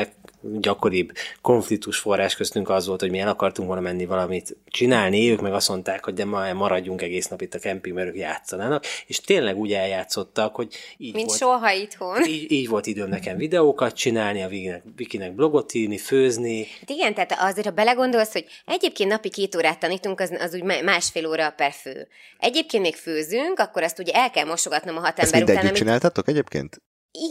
[0.52, 5.42] leggyakoribb konfliktus forrás köztünk az volt, hogy mi el akartunk volna menni valamit csinálni, ők
[5.42, 8.86] meg azt mondták, hogy de ma maradjunk egész nap itt a kemping, mert ők játszanának,
[9.08, 11.40] és tényleg úgy eljátszottak, hogy így Mint volt.
[11.40, 12.26] soha itthon.
[12.28, 17.14] Így, így volt időm nekem videókat csinálni, a Vikinek, Vikinek blogot írni, főzni, Hát igen,
[17.14, 21.28] tehát azért, ha belegondolsz, hogy egyébként napi két órát tanítunk, az, az úgy má- másfél
[21.28, 22.08] óra per fő.
[22.40, 25.66] Egyébként még főzünk, akkor azt ugye el kell mosogatnom a hat Ezt ember mind után,
[25.66, 26.82] amit csináltatok egyébként?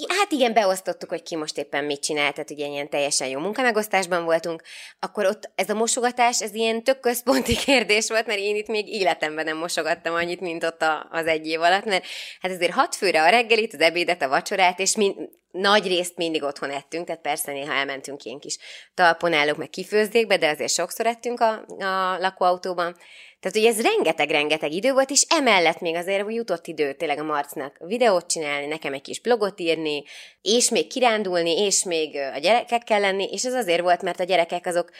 [0.08, 4.24] Hát igen, beosztottuk, hogy ki most éppen mit csinál, tehát ugye ilyen teljesen jó munkamegosztásban
[4.24, 4.62] voltunk,
[4.98, 8.88] akkor ott ez a mosogatás, ez ilyen tök központi kérdés volt, mert én itt még
[8.88, 12.04] életemben nem mosogattam annyit, mint ott a, az egy év alatt, mert
[12.40, 15.14] hát azért hat főre a reggelit, az ebédet, a vacsorát, és mind,
[15.50, 18.58] nagy részt mindig otthon ettünk, tehát persze néha elmentünk ilyen kis
[18.94, 22.96] talponálók, meg kifőzdékbe, de azért sokszor ettünk a, a lakóautóban.
[23.44, 27.76] Tehát, hogy ez rengeteg-rengeteg idő volt, és emellett még azért jutott idő tényleg a Marcnak
[27.78, 30.04] videót csinálni, nekem egy kis blogot írni,
[30.42, 34.66] és még kirándulni, és még a gyerekekkel lenni, és ez azért volt, mert a gyerekek
[34.66, 34.90] azok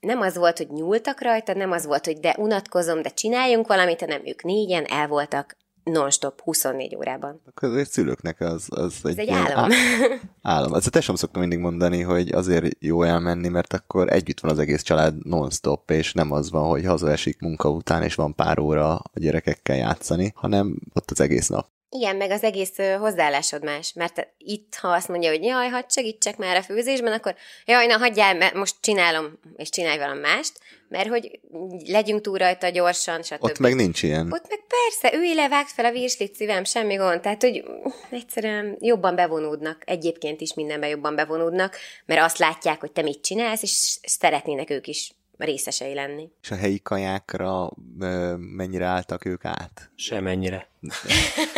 [0.00, 4.00] nem az volt, hogy nyúltak rajta, nem az volt, hogy de unatkozom, de csináljunk valamit,
[4.00, 5.56] hanem ők négyen el voltak
[5.90, 7.40] non-stop 24 órában.
[7.46, 9.64] Akkor azért szülőknek az, az egy, Ez egy ilyen álom.
[9.64, 10.74] á- álom.
[10.74, 14.82] Ezt testem szoktam mindig mondani, hogy azért jó elmenni, mert akkor együtt van az egész
[14.82, 19.10] család non-stop, és nem az van, hogy hazaesik munka után, és van pár óra a
[19.14, 21.66] gyerekekkel játszani, hanem ott az egész nap.
[21.90, 26.36] Igen, meg az egész hozzáállásod más, mert itt, ha azt mondja, hogy jaj, hadd segítsek
[26.36, 30.52] már a főzésben, akkor jaj, na hagyjál, mert most csinálom, és csinálj valami mást,
[30.88, 31.40] mert hogy
[31.86, 33.44] legyünk túl rajta gyorsan, stb.
[33.44, 34.32] Ott meg nincs ilyen.
[34.32, 37.20] Ott meg persze, ülj le, vágd fel a virslit szívem, semmi gond.
[37.20, 37.64] Tehát, hogy
[38.10, 41.76] egyszerűen jobban bevonódnak, egyébként is mindenben jobban bevonódnak,
[42.06, 45.12] mert azt látják, hogy te mit csinálsz, és szeretnének ők is
[45.44, 46.28] részesei lenni.
[46.42, 47.70] És a helyi kajákra
[48.00, 49.90] ö, mennyire álltak ők át?
[49.94, 50.68] Semennyire.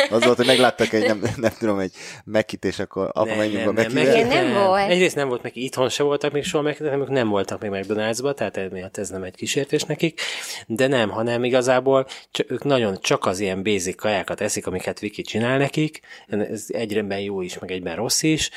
[0.09, 3.71] Az volt, hogy megláttak egy, nem, nem tudom, egy megkit, és akkor apa menjünk a
[3.71, 4.03] mekivel.
[4.03, 4.89] Igen, nem volt.
[4.89, 7.71] Egyrészt nem volt meg, itthon se voltak még soha meg, nem, ők nem voltak még
[7.73, 10.21] McDonald'sba, tehát emiatt ez nem egy kísértés nekik,
[10.67, 15.21] de nem, hanem igazából csak, ők nagyon csak az ilyen basic kajákat eszik, amiket Viki
[15.21, 18.49] csinál nekik, ez egyben jó is, meg egyben rossz is,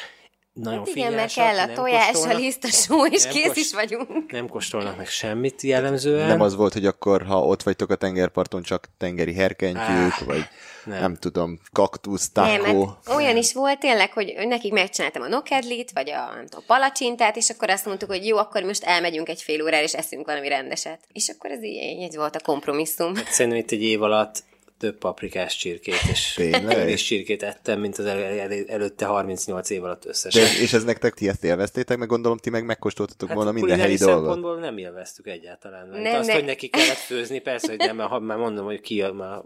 [0.55, 3.57] nagyon Hát igen, mert kell a tojás, a liszt, a só, és nem kész kost-
[3.59, 4.31] is vagyunk.
[4.33, 6.27] Nem kóstolnak meg semmit jellemzően.
[6.29, 10.45] Nem az volt, hogy akkor, ha ott vagytok a tengerparton, csak tengeri herkentyűk, Ah, vagy
[10.85, 11.01] nem.
[11.01, 11.15] nem.
[11.17, 12.67] tudom, kaktusz, mert
[13.17, 17.51] olyan is volt tényleg, hogy nekik megcsináltam a nokedlit, vagy a, nem tudom, palacsintát, és
[17.51, 20.99] akkor azt mondtuk, hogy jó, akkor most elmegyünk egy fél órára, és eszünk valami rendeset.
[21.13, 23.15] És akkor ez így, így volt a kompromisszum.
[23.15, 24.43] Szerintem itt egy év alatt
[24.85, 26.89] több paprikás csirkét és Tényleg?
[26.89, 30.43] és csirkét ettem, mint az el, el, előtte 38 év alatt összesen.
[30.43, 33.97] De, és ez nektek, ti ezt élveztétek, meg gondolom, ti meg megkóstoltatok volna minden helyi
[33.97, 34.17] dolgot.
[34.17, 35.87] szempontból nem élveztük egyáltalán.
[35.87, 38.65] Mert Nem, azt, ne- hogy neki kellett főzni, persze, hogy nem, mert ha már mondom,
[38.65, 39.41] hogy ki, már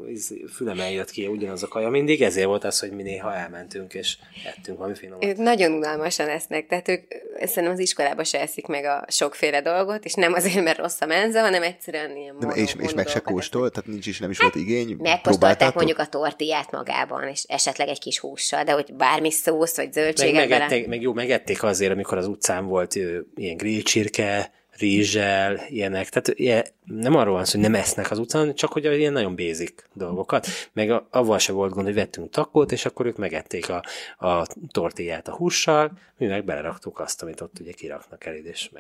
[0.54, 4.16] fülemen jött ki ugyanaz a kaja mindig, ezért volt az, hogy mi néha elmentünk, és
[4.44, 5.24] ettünk valami finomat.
[5.24, 7.02] Ők nagyon unalmasan esznek, tehát ők
[7.34, 11.06] szerintem az iskolába se eszik meg a sokféle dolgot, és nem azért, mert rossz a
[11.06, 14.30] menza, hanem egyszerűen ilyen De, mono, és, és meg se kóstolt, tehát nincs is, nem
[14.30, 14.96] is volt igény.
[15.30, 19.84] Megkóstolták mondjuk a tortillát magában, és esetleg egy kis hússal, de hogy bármi szósz, vagy
[19.84, 20.58] Meg, zöldséget bele.
[20.58, 26.08] megették, meg jó, megették azért, amikor az utcán volt ö, ilyen grillcsirke, rizssel, ilyenek.
[26.08, 29.36] Tehát ilyen, nem arról van szó, hogy nem esznek az utcán, csak hogy ilyen nagyon
[29.36, 30.46] basic dolgokat.
[30.72, 33.82] Meg a, avval se volt gond, hogy vettünk takót, és akkor ők megették a,
[34.26, 38.70] a tortillát a hússal, mi meg beleraktuk azt, amit ott ugye kiraknak eléd, és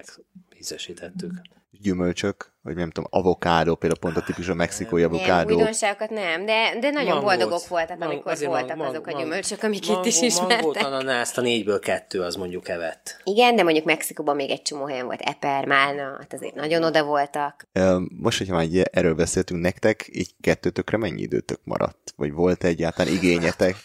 [0.50, 1.32] megízesítettük.
[1.70, 5.54] Gyümölcsök, vagy nem tudom, avokádó, például pont a típus a mexikói Nem, avokádó.
[5.56, 7.24] újdonságokat nem, de, de nagyon Mangót.
[7.24, 10.56] boldogok voltak, Mang- amikor voltak mang- azok a mang- gyümölcsök, amik mangó- itt is ismertek.
[10.60, 13.20] Mangót, ananászt, a négyből kettő, az mondjuk evett.
[13.24, 17.04] Igen, de mondjuk Mexikóban még egy csomó helyen volt eper, málna, hát azért nagyon oda
[17.04, 17.68] voltak.
[18.08, 22.12] Most, hogyha már erről beszéltünk nektek, így kettőtökre mennyi időtök maradt?
[22.16, 23.76] Vagy volt egyáltalán igényetek?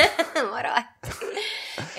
[0.52, 1.16] Maradt.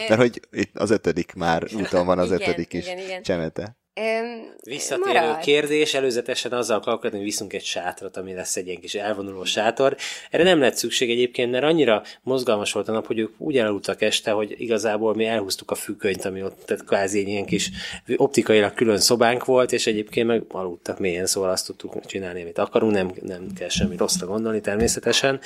[0.09, 2.85] Mert hogy itt az ötödik már úton van az Igen, ötödik is.
[2.85, 3.21] igen, igen.
[3.21, 3.77] Csemete.
[3.95, 5.43] Öm, Visszatérő maradt.
[5.43, 9.95] kérdés, előzetesen azzal kalkulálni, hogy viszunk egy sátrat, ami lesz egy ilyen kis elvonuló sátor.
[10.29, 14.01] Erre nem lett szükség egyébként, mert annyira mozgalmas volt a nap, hogy ők úgy elaludtak
[14.01, 17.69] este, hogy igazából mi elhúztuk a fűkönyt, ami ott tehát kvázi egy ilyen kis
[18.15, 22.93] optikailag külön szobánk volt, és egyébként meg aludtak mélyen, szóval azt tudtuk csinálni, amit akarunk,
[22.93, 25.39] nem, nem kell semmi rosszra gondolni természetesen,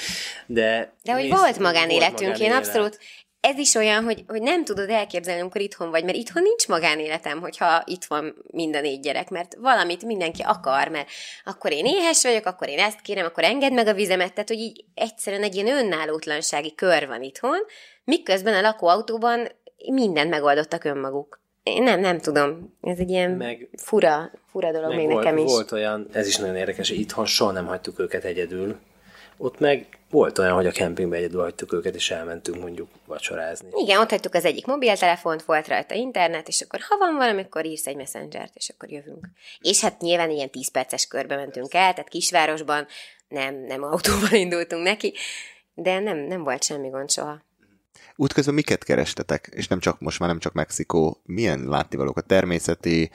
[0.45, 0.93] de...
[1.03, 2.57] De hogy volt magánéletünk, én magánélet.
[2.57, 2.99] abszolút
[3.39, 7.39] ez is olyan, hogy, hogy nem tudod elképzelni, amikor itthon vagy, mert itthon nincs magánéletem,
[7.39, 11.09] hogyha itt van mind a négy gyerek, mert valamit mindenki akar, mert
[11.45, 14.59] akkor én éhes vagyok, akkor én ezt kérem, akkor engedd meg a vizemet, tehát hogy
[14.59, 17.57] így egyszerűen egy ilyen önállótlansági kör van itthon,
[18.03, 19.47] miközben a lakóautóban
[19.91, 21.39] mindent megoldottak önmaguk.
[21.63, 22.77] Én nem, nem tudom.
[22.81, 25.51] Ez egy ilyen Meg- fura, fura dolog Meg még volt, nekem is.
[25.51, 28.77] Volt olyan, ez is nagyon érdekes, hogy itthon soha nem hagytuk őket egyedül.
[29.37, 33.69] Ott meg volt olyan, hogy a kempingbe egyedül hagytuk őket, és elmentünk mondjuk vacsorázni.
[33.73, 37.65] Igen, ott hagytuk az egyik mobiltelefont, volt rajta internet, és akkor ha van valami, akkor
[37.65, 39.27] írsz egy messengert, és akkor jövünk.
[39.59, 42.87] És hát nyilván ilyen 10 perces körbe mentünk el, tehát kisvárosban
[43.27, 45.13] nem, nem autóval indultunk neki,
[45.73, 47.45] de nem, nem volt semmi gond soha.
[48.19, 49.49] Útközben miket kerestetek?
[49.55, 51.21] És nem csak, most már nem csak Mexikó.
[51.25, 52.25] Milyen látnivalókat?
[52.25, 53.09] Természeti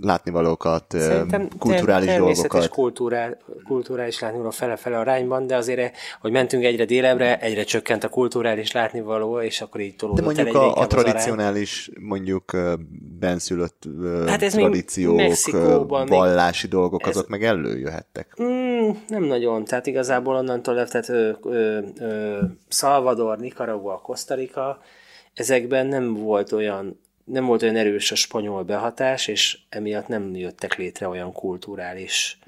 [0.00, 1.22] látnivalókat, ö,
[1.58, 2.68] kulturális természetes dolgokat?
[2.68, 8.72] Kulturál, kulturális látnivaló fele-fele arányban, de azért, hogy mentünk egyre délebbre, egyre csökkent a kulturális
[8.72, 12.56] látnivaló, és akkor így De tolódott mondjuk el a, a tradicionális, mondjuk
[13.18, 13.84] benszülött
[14.26, 18.36] Hát ez még tradíciók, Mexikóban még- vallási dolgok, ez- azok meg előjöhettek.
[18.42, 24.82] Mm, nem nagyon, tehát igazából onnantól tehát ö, ö, ö, Salvador, Nicaragua, Costa Rica,
[25.34, 30.76] ezekben nem volt olyan nem volt olyan erős a spanyol behatás, és emiatt nem jöttek
[30.76, 32.38] létre olyan kulturális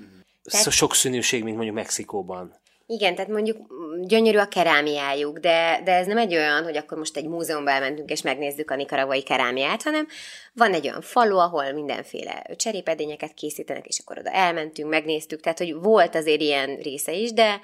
[0.44, 0.70] Tehát...
[0.70, 2.54] sok színűség, mint mondjuk Mexikóban.
[2.86, 6.98] Igen, tehát mondjuk mm, gyönyörű a kerámiájuk, de, de ez nem egy olyan, hogy akkor
[6.98, 10.06] most egy múzeumban elmentünk és megnézzük a nikaragvai kerámiát, hanem
[10.52, 15.74] van egy olyan falu, ahol mindenféle cserépedényeket készítenek, és akkor oda elmentünk, megnéztük, tehát hogy
[15.74, 17.60] volt azért ilyen része is, de,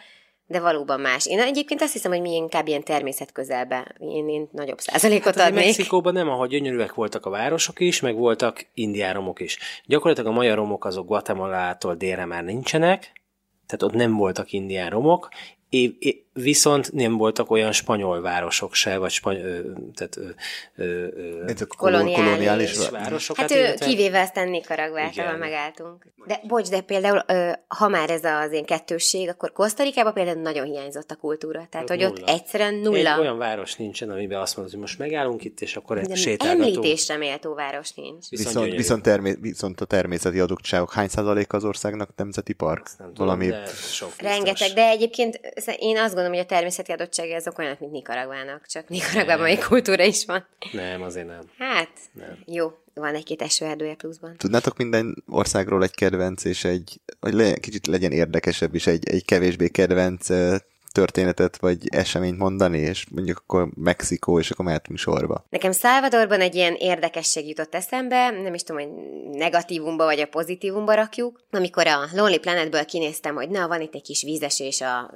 [0.47, 1.27] de valóban más.
[1.27, 5.49] Én egyébként azt hiszem, hogy mi inkább ilyen természet közelbe, én, én nagyobb százalékot hát
[5.49, 5.65] adnék.
[5.65, 9.59] Mexikóban nem, ahogy gyönyörűek voltak a városok is, meg voltak indiáromok is.
[9.87, 13.13] Gyakorlatilag a magyar romok azok Guatemala-tól délre már nincsenek,
[13.67, 15.29] tehát ott nem voltak indián romok,
[15.69, 19.43] é, é, viszont nem voltak olyan spanyol városok se, vagy spanyol,
[19.95, 20.29] tehát ö,
[20.77, 21.07] ö,
[21.47, 23.37] ö, koloniális, koloniális városok.
[23.37, 26.07] Hát ő, kivéve aztán Nicaragvát, ahol megálltunk.
[26.27, 30.65] De bocs, de például, ö, ha már ez az én kettősség, akkor Kosztarikában például nagyon
[30.65, 31.67] hiányzott a kultúra.
[31.71, 32.11] Tehát, hát hogy nulla.
[32.11, 33.13] ott egyszerűen nulla.
[33.13, 36.77] Egy olyan város nincsen, amiben azt mondod, hogy most megállunk itt, és akkor de sétálgatunk.
[36.77, 38.29] Említésre méltó város nincs.
[38.29, 42.91] Viszont, viszont, viszont, termé- viszont a természeti adottságok hány százalék az országnak nemzeti park?
[43.15, 43.47] Valami...
[43.47, 45.41] Tudom, Rengeteg, de egyébként
[45.79, 50.05] én azt gondolom, hogy a természeti adottságai azok olyanok, mint Nikaragvának, csak Nikaragvában egy kultúra
[50.05, 50.47] is van.
[50.73, 51.41] Nem, azért nem.
[51.59, 52.39] Hát, nem.
[52.47, 54.37] jó, van egy-két esőerdője pluszban.
[54.37, 59.25] Tudnátok minden országról egy kedvenc, és egy, vagy le, kicsit legyen érdekesebb is, egy, egy
[59.25, 60.29] kevésbé kedvenc
[60.95, 65.45] történetet vagy eseményt mondani, és mondjuk akkor Mexikó, és akkor mehetünk sorba.
[65.51, 68.93] Nekem Salvadorban egy ilyen érdekesség jutott eszembe, nem is tudom, hogy
[69.33, 71.41] negatívumba vagy a pozitívumba rakjuk.
[71.51, 75.11] Amikor a Lonely Planetből kinéztem, hogy na, van itt egy kis vízesés a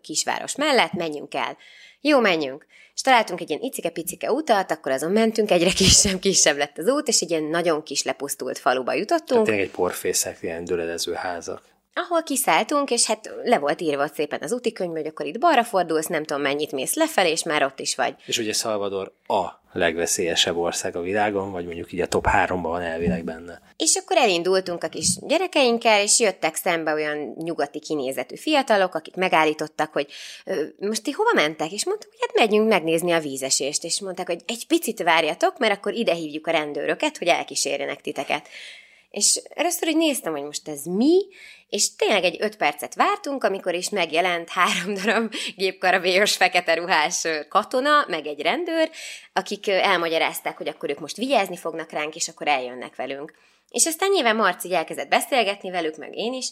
[0.00, 1.56] kisváros mellett, menjünk el.
[2.00, 2.66] Jó, menjünk.
[2.94, 7.08] És találtunk egy ilyen icike-picike utat, akkor azon mentünk, egyre kisebb, kisebb lett az út,
[7.08, 9.46] és egy ilyen nagyon kis lepusztult faluba jutottunk.
[9.46, 11.62] Tehát egy porfészek, ilyen döledező házak
[11.98, 16.06] ahol kiszálltunk, és hát le volt írva szépen az könyv, hogy akkor itt balra fordulsz,
[16.06, 18.14] nem tudom mennyit mész lefelé, és már ott is vagy.
[18.26, 22.82] És ugye Salvador a legveszélyesebb ország a világon, vagy mondjuk így a top háromban van
[22.82, 23.60] elvileg benne.
[23.76, 29.92] És akkor elindultunk a kis gyerekeinkkel, és jöttek szembe olyan nyugati kinézetű fiatalok, akik megállítottak,
[29.92, 30.06] hogy
[30.78, 31.72] most ti hova mentek?
[31.72, 35.72] És mondtuk, hogy hát megyünk megnézni a vízesést, és mondták, hogy egy picit várjatok, mert
[35.72, 38.48] akkor ide hívjuk a rendőröket, hogy elkísérjenek titeket.
[39.10, 41.26] És először, hogy néztem, hogy most ez mi,
[41.68, 48.04] és tényleg egy öt percet vártunk, amikor is megjelent három darab gépkaravélyos fekete ruhás katona,
[48.08, 48.90] meg egy rendőr,
[49.32, 53.32] akik elmagyarázták, hogy akkor ők most vigyázni fognak ránk, és akkor eljönnek velünk.
[53.70, 56.50] És aztán nyilván Marci elkezdett beszélgetni velük, meg én is,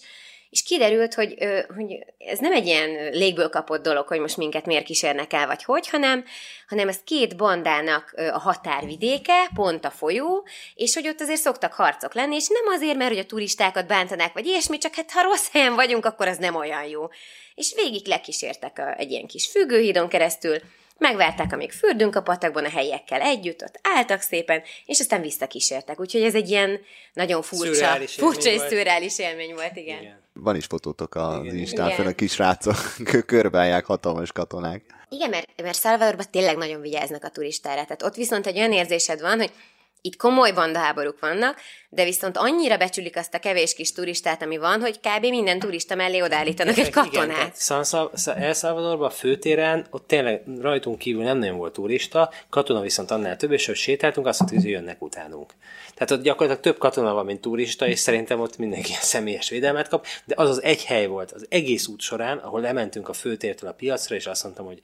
[0.51, 1.34] és kiderült, hogy,
[1.76, 5.64] hogy ez nem egy ilyen légből kapott dolog, hogy most minket miért kísérnek el, vagy
[5.64, 6.24] hogy, hanem,
[6.68, 12.14] hanem ez két bandának a határvidéke, pont a folyó, és hogy ott azért szoktak harcok
[12.14, 15.49] lenni, és nem azért, mert hogy a turistákat bántanák, vagy ilyesmi, csak hát ha rossz
[15.53, 17.09] helyen vagyunk, akkor az nem olyan jó.
[17.55, 20.61] És végig lekísértek egy ilyen kis függőhídon keresztül,
[20.99, 26.01] Megvárták, amíg fürdünk a patakban a helyiekkel együtt, ott álltak szépen, és aztán visszakísértek.
[26.01, 26.80] Úgyhogy ez egy ilyen
[27.12, 30.01] nagyon furcsa, furcsa és szürreális élmény volt, igen.
[30.01, 30.20] igen.
[30.32, 31.57] Van is fotótok az igen.
[31.57, 32.76] Instán, a kis rácok
[33.26, 34.82] körbálják hatalmas katonák.
[35.09, 37.82] Igen, mert, mert Salvadorban tényleg nagyon vigyáznak a turistára.
[37.82, 39.53] Tehát ott viszont egy olyan érzésed van, hogy
[40.01, 44.80] itt komoly bandaháborúk vannak, de viszont annyira becsülik azt a kevés kis turistát, ami van,
[44.80, 45.26] hogy kb.
[45.26, 47.59] minden turista mellé odállítanak egy katonát.
[47.68, 53.11] Igen, El Salvadorban, a főtéren, ott tényleg rajtunk kívül nem nagyon volt turista, katona viszont
[53.11, 55.53] annál több, és hogy sétáltunk, azt mondtuk, hogy jönnek utánunk.
[55.94, 59.88] Tehát ott gyakorlatilag több katona van, mint turista, és szerintem ott mindenki ilyen személyes védelmet
[59.88, 63.70] kap, de az az egy hely volt az egész út során, ahol lementünk a főtértől
[63.70, 64.80] a piacra, és azt mondtam, hogy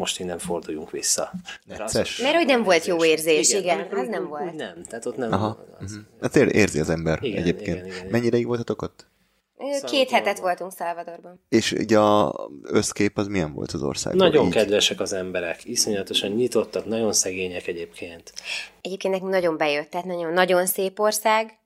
[0.00, 1.32] most innen forduljunk vissza.
[1.66, 4.54] Mert, az, mert hogy nem volt jó érzés, igen, igen az nem volt.
[4.54, 5.32] Nem, tehát ott nem.
[5.32, 5.66] Aha.
[5.80, 5.92] Az...
[5.92, 6.04] Uh-huh.
[6.20, 7.76] Hát érzi az ember igen, egyébként.
[7.76, 9.08] Igen, igen, Mennyire így voltatok ott?
[9.86, 11.40] Két hetet voltunk Szalvadorban.
[11.48, 14.26] És ugye a összkép az milyen volt az országban?
[14.26, 14.52] Nagyon így?
[14.52, 18.32] kedvesek az emberek, iszonyatosan nyitottak, nagyon szegények egyébként.
[18.80, 21.58] Egyébként nekünk nagyon bejött, tehát nagyon, nagyon szép ország,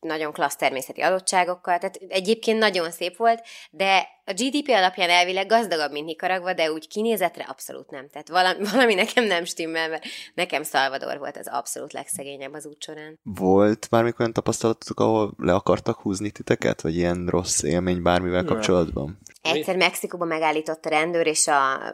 [0.00, 5.92] nagyon klassz természeti adottságokkal, tehát egyébként nagyon szép volt, de a GDP alapján elvileg gazdagabb,
[5.92, 8.08] mint Nicaragua, de úgy kinézetre abszolút nem.
[8.08, 12.82] Tehát valami, valami nekem nem stimmel, mert nekem Salvador volt az abszolút legszegényebb az út
[12.82, 13.18] során.
[13.22, 19.18] Volt bármikor olyan tapasztalatok, ahol le akartak húzni titeket, vagy ilyen rossz élmény bármivel kapcsolatban?
[19.42, 21.86] Egyszer Mexikóban megállított a rendőr, és a,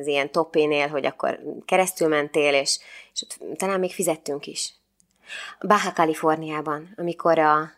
[0.00, 2.78] az ilyen topénél, hogy akkor keresztül mentél, és,
[3.12, 4.77] és ott talán még fizettünk is.
[5.60, 7.72] Baja Kaliforniában, amikor a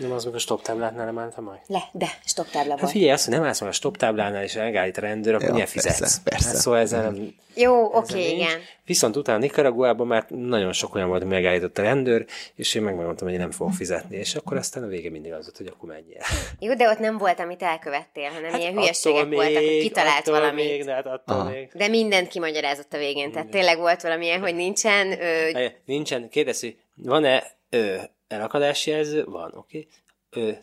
[0.00, 1.58] nem az, amikor a stop táblánál nem álltam majd?
[1.66, 2.80] Le, de stop tábla volt.
[2.80, 5.58] Hát figyelj, azt, hogy nem állsz meg a stop táblánál, és megállít a rendőr, akkor
[5.58, 5.98] ja, fizetsz?
[5.98, 6.48] Persze, persze.
[6.48, 8.60] Hát szóval ezzel nem, Jó, oké, okay, igen.
[8.84, 12.24] Viszont utána Nicaraguában már nagyon sok olyan volt, hogy megállított a rendőr,
[12.54, 15.44] és én megmondtam, hogy én nem fogok fizetni, és akkor aztán a vége mindig az
[15.44, 16.26] volt, hogy akkor menj el.
[16.58, 20.26] Jó, de ott nem volt, amit elkövettél, hanem hát ilyen hülyeségek még, voltak, hogy kitalált
[20.26, 20.70] valamit.
[20.70, 21.70] Még, de, hát attól még.
[21.74, 25.20] de mindent kimagyarázott a végén, tehát tényleg volt valamilyen, hogy nincsen...
[25.20, 25.66] Ö...
[25.84, 27.96] Nincsen, kérdezi, van-e ö,
[28.32, 29.24] elakadási jelző?
[29.24, 29.78] Van, oké.
[29.78, 29.88] Okay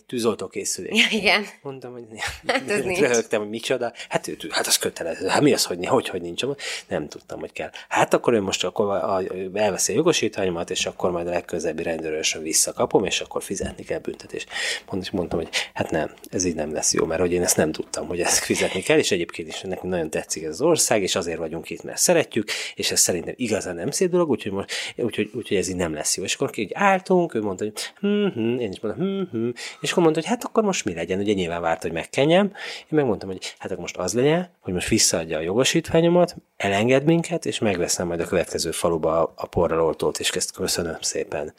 [0.07, 1.11] tűzoltókészülék.
[1.11, 1.45] Igen.
[1.61, 2.03] Mondtam, hogy
[2.47, 2.99] Hát ez nincs.
[2.99, 3.93] röhögtem, hogy micsoda.
[4.09, 5.27] Hát, hát az kötelező.
[5.27, 6.43] Hát mi az, hogy, hogy, hogy nincs?
[6.87, 7.69] Nem tudtam, hogy kell.
[7.89, 11.83] Hát akkor én most akkor a- a- elveszi a jogosítványomat, és akkor majd a legközelebbi
[11.83, 14.49] rendőrösen visszakapom, és akkor fizetni kell büntetést.
[14.89, 17.57] Mond- és mondtam, hogy hát nem, ez így nem lesz jó, mert hogy én ezt
[17.57, 21.01] nem tudtam, hogy ezt fizetni kell, és egyébként is nekünk nagyon tetszik ez az ország,
[21.01, 24.69] és azért vagyunk itt, mert szeretjük, és ez szerintem igazán nem szép dolog, úgyhogy, most,
[24.95, 26.23] úgyhogy, úgyhogy ez így nem lesz jó.
[26.23, 29.49] És akkor így álltunk, ő mondta, hogy hm, hm, én is mondtam, hm, hm,
[29.81, 32.45] és akkor mondta, hogy hát akkor most mi legyen, ugye nyilván várt, hogy megkenjem.
[32.79, 37.45] Én megmondtam, hogy hát akkor most az legyen, hogy most visszaadja a jogosítványomat, elenged minket,
[37.45, 41.53] és megveszem majd a következő faluba a, porral oltót, és ezt köszönöm szépen.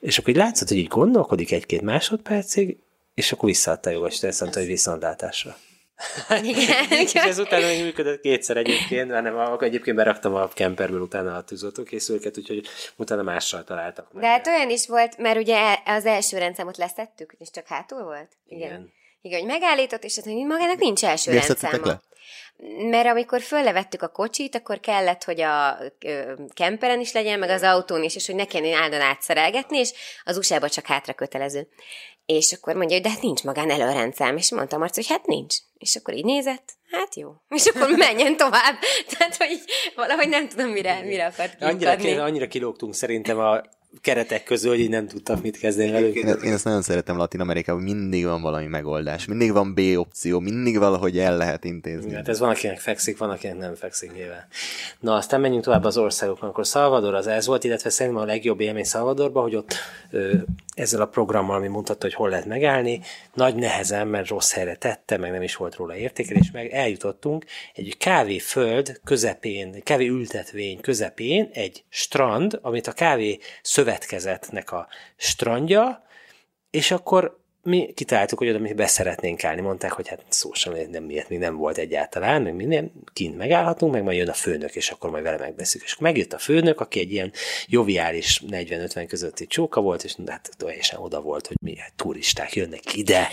[0.00, 2.78] És akkor így látszott, hogy így gondolkodik egy-két másodpercig,
[3.14, 5.56] és akkor visszaadta a jogosítványt, hogy viszontlátásra.
[6.42, 6.90] Igen.
[7.04, 11.44] És ezután még működött kétszer egyébként, mert nem, akkor egyébként beraktam a camperből utána a
[11.44, 12.66] tűzoltókészüléket, úgyhogy
[12.96, 14.22] utána mással találtak meg.
[14.22, 18.28] De hát olyan is volt, mert ugye az első rendszámot lesztettük, és csak hátul volt?
[18.48, 18.92] Igen.
[19.22, 22.00] Igen, hogy megállított, és hát, hogy magának nincs első Miért rendszáma.
[22.90, 25.78] Mert amikor föllevettük a kocsit, akkor kellett, hogy a
[26.54, 29.92] kemperen is legyen, meg az autón is, és hogy ne kelljen állandóan átszerelgetni, és
[30.24, 31.68] az USA-ban csak hátra kötelező.
[32.26, 35.54] És akkor mondja, hogy de hát nincs magán előrendszám, és mondta Marci, hogy hát nincs.
[35.78, 37.32] És akkor így nézett, hát jó.
[37.48, 38.78] És akkor menjen tovább.
[39.08, 39.60] Tehát, hogy
[39.94, 42.22] valahogy nem tudom, mire, mire akart Annyira, kiukadni.
[42.22, 43.60] annyira kilógtunk szerintem a
[44.00, 46.14] keretek közül, hogy így nem tudtam mit kezdeni velük.
[46.14, 50.40] Én, én ezt nagyon szeretem Latin Amerikában, mindig van valami megoldás, mindig van B opció,
[50.40, 52.14] mindig valahogy el lehet intézni.
[52.14, 54.46] Hát ez van, akinek fekszik, van, akinek nem fekszik nyilván.
[55.00, 56.48] Na, aztán menjünk tovább az országokon.
[56.48, 59.74] Akkor Salvador az ez volt, illetve szerintem a legjobb élmény Salvadorban, hogy ott
[60.10, 60.34] ö,
[60.74, 63.00] ezzel a programmal, ami mutatta, hogy hol lehet megállni,
[63.34, 67.44] nagy nehezen, mert rossz helyre tette, meg nem is volt róla értékelés, meg eljutottunk
[67.74, 76.04] egy kávéföld közepén, kávé ültetvény közepén egy strand, amit a kávé szövetkezetnek a strandja,
[76.70, 79.60] és akkor mi kitaláltuk, hogy oda mi beszeretnénk állni.
[79.60, 83.92] Mondták, hogy hát szó sem, nem miért még nem volt egyáltalán, meg minden, kint megállhatunk,
[83.92, 85.88] meg majd jön a főnök, és akkor majd vele megbeszéljük.
[85.88, 87.32] És megjött a főnök, aki egy ilyen
[87.66, 93.28] joviális 40-50 közötti csóka volt, és hát teljesen oda volt, hogy mi turisták jönnek ide.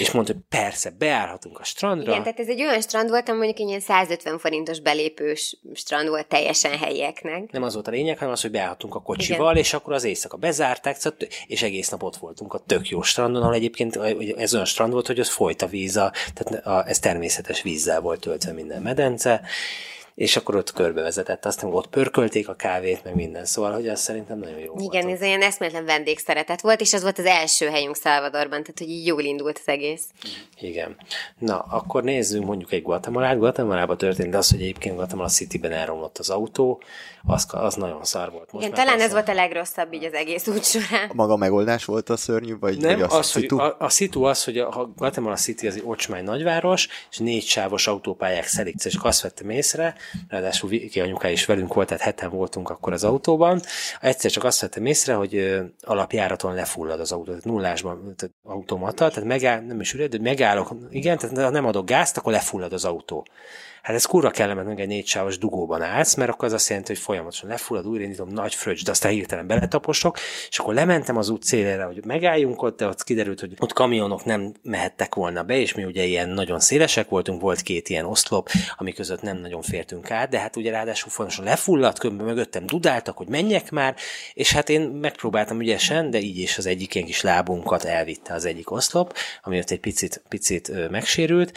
[0.00, 2.10] És mondta, hogy persze, beállhatunk a strandra.
[2.10, 6.08] Igen, tehát ez egy olyan strand volt, ami mondjuk egy ilyen 150 forintos belépős strand
[6.08, 7.50] volt teljesen helyieknek.
[7.50, 9.62] Nem az volt a lényeg, hanem az, hogy beállhatunk a kocsival, Igen.
[9.62, 13.42] és akkor az éjszaka bezárták, szóval és egész nap ott voltunk a tök jó strandon,
[13.42, 16.88] ahol egyébként ugye ez olyan strand volt, hogy az folyt a víz, a, tehát a,
[16.88, 19.42] ez természetes vízzel volt töltve minden medence,
[20.20, 24.38] és akkor ott körbevezetett, aztán ott pörkölték a kávét, meg minden, szóval, hogy az szerintem
[24.38, 25.14] nagyon jó Igen, volt.
[25.14, 29.06] ez olyan eszméletlen vendégszeretet volt, és az volt az első helyünk Salvadorban, tehát hogy így
[29.06, 30.04] jól indult az egész.
[30.58, 30.96] Igen.
[31.38, 33.38] Na, akkor nézzünk mondjuk egy Guatemalát.
[33.38, 36.82] Guatemalában történt az, hogy egyébként Guatemala City-ben elromlott az autó,
[37.26, 38.52] az, az nagyon szar volt.
[38.52, 41.10] Most Igen, talán ez persze- volt a legrosszabb így az egész út során.
[41.12, 44.22] Maga a megoldás volt a szörnyű, vagy, Nem, vagy a, az, hogy a, a szitu
[44.22, 48.74] az, hogy a, a Guatemala City az egy ocsmány nagyváros, és négy sávos autópályák szelik,
[48.84, 49.94] és azt vettem észre,
[50.28, 53.60] ráadásul Viki anyuká is velünk volt, tehát heten voltunk akkor az autóban,
[54.00, 59.08] egyszer csak azt vettem észre, hogy ö, alapjáraton lefullad az autó, tehát nullásban tehát automata,
[59.08, 62.72] tehát megáll, nem is üred, de megállok, igen, tehát ha nem adok gázt, akkor lefullad
[62.72, 63.26] az autó.
[63.82, 67.02] Hát ez kurva kellemetlen, hogy egy négysávos dugóban állsz, mert akkor az azt jelenti, hogy
[67.02, 70.18] folyamatosan lefullad, újraindítom, nagy fröccs, de aztán hirtelen beletaposok,
[70.48, 74.24] és akkor lementem az út szélére, hogy megálljunk ott, de ott kiderült, hogy ott kamionok
[74.24, 78.48] nem mehettek volna be, és mi ugye ilyen nagyon szélesek voltunk, volt két ilyen oszlop,
[78.76, 83.16] ami között nem nagyon fértünk át, de hát ugye ráadásul folyamatosan lefulladt, közben mögöttem dudáltak,
[83.16, 83.96] hogy menjek már,
[84.32, 88.44] és hát én megpróbáltam ügyesen, de így is az egyik ilyen kis lábunkat elvitte az
[88.44, 91.52] egyik oszlop, ami ott egy picit, picit megsérült,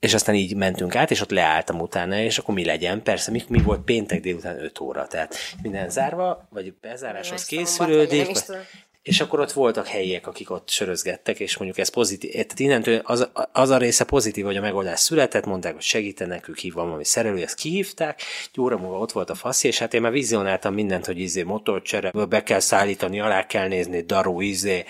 [0.00, 3.02] és aztán így mentünk át, és ott leálltam utána, és akkor mi legyen?
[3.02, 8.56] Persze, mi, mi volt péntek délután 5 óra, tehát minden zárva, vagy bezáráshoz készülődik, vagy,
[9.02, 13.28] és akkor ott voltak helyiek, akik ott sörözgettek, és mondjuk ez pozitív, tehát innentől az,
[13.52, 17.42] az a része pozitív, hogy a megoldás született, mondták, hogy segítenek, ők hívva valami szerelő,
[17.42, 18.22] ezt kihívták,
[18.52, 21.42] egy óra múlva ott volt a faszi, és hát én már vizionáltam mindent, hogy izé
[21.42, 24.84] motorcsere, be kell szállítani, alá kell nézni, daró, izé,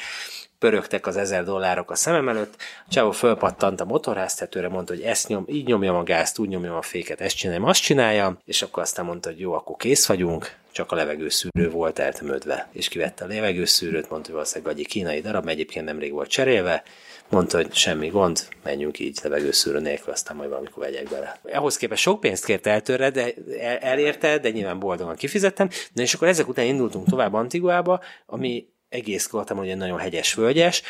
[0.59, 2.55] pörögtek az ezer dollárok a szemem előtt,
[2.87, 6.75] a csávó fölpattant a motorháztetőre, mondta, hogy ezt nyom, így nyomjam a gázt, úgy nyomjam
[6.75, 10.57] a féket, ezt csináljam, azt csináljam, és akkor aztán mondta, hogy jó, akkor kész vagyunk,
[10.73, 15.49] csak a levegőszűrő volt eltömödve, és kivette a levegőszűrőt, mondta, hogy valószínűleg egy kínai darab,
[15.49, 16.83] egyébként nemrég volt cserélve,
[17.29, 21.41] mondta, hogy semmi gond, menjünk így levegőszűrő nélkül, aztán majd valamikor vegyek bele.
[21.53, 25.69] Ahhoz képest sok pénzt kért el tőle, de el, elérte, de nyilván boldogan kifizettem.
[25.93, 30.83] Na és akkor ezek után indultunk tovább Antiguába, ami egész Guatemala egy nagyon hegyes, völgyes.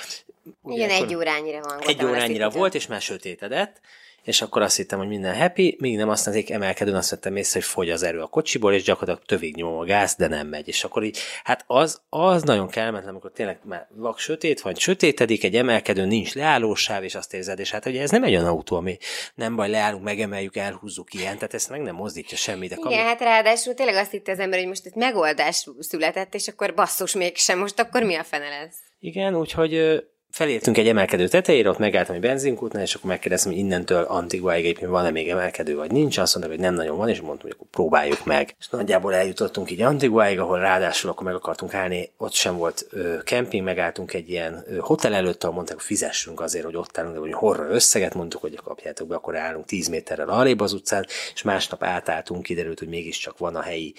[0.62, 1.78] Ugye Igen, egy órányira van.
[1.80, 3.80] egy órányira volt, és már sötétedett,
[4.28, 7.60] és akkor azt hittem, hogy minden happy, míg nem aztán azért emelkedőn azt vettem észre,
[7.60, 10.68] hogy fogy az erő a kocsiból, és gyakorlatilag tövig nyomom a gáz, de nem megy.
[10.68, 15.44] És akkor így, hát az, az nagyon kellemetlen, amikor tényleg már vak sötét vagy, sötétedik,
[15.44, 18.76] egy emelkedőn nincs leállósáv, és azt érzed, és hát ugye ez nem egy olyan autó,
[18.76, 18.98] ami
[19.34, 22.70] nem baj, leállunk, megemeljük, elhúzzuk ilyen, tehát ezt meg nem mozdítja semmit.
[22.70, 22.94] Igen, kami...
[22.94, 27.14] hát ráadásul tényleg azt hitte az ember, hogy most itt megoldás született, és akkor basszus
[27.14, 28.76] mégsem, most akkor mi a fene lesz?
[28.98, 34.02] Igen, úgyhogy felértünk egy emelkedő tetejére, ott megálltam egy benzinkútnál, és akkor megkérdeztem, hogy innentől
[34.02, 36.18] Antiguáig egyébként van-e még emelkedő, vagy nincs.
[36.18, 38.54] Azt mondták, hogy nem nagyon van, és mondtam, hogy akkor próbáljuk meg.
[38.58, 43.22] És nagyjából eljutottunk így Antiguáig, ahol ráadásul akkor meg akartunk állni, ott sem volt ö,
[43.22, 47.14] kemping, megálltunk egy ilyen ö, hotel előtt, ahol mondták, hogy fizessünk azért, hogy ott állunk,
[47.14, 51.06] de hogy horra összeget mondtuk, hogy kapjátok be, akkor állunk 10 méterrel arrébb az utcán,
[51.34, 53.94] és másnap átálltunk, kiderült, hogy mégiscsak van a helyi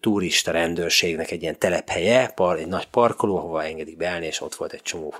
[0.00, 4.72] turista rendőrségnek egy ilyen telephelye, par, egy nagy parkoló, ahova engedik beállni, és ott volt
[4.72, 5.14] egy csomó,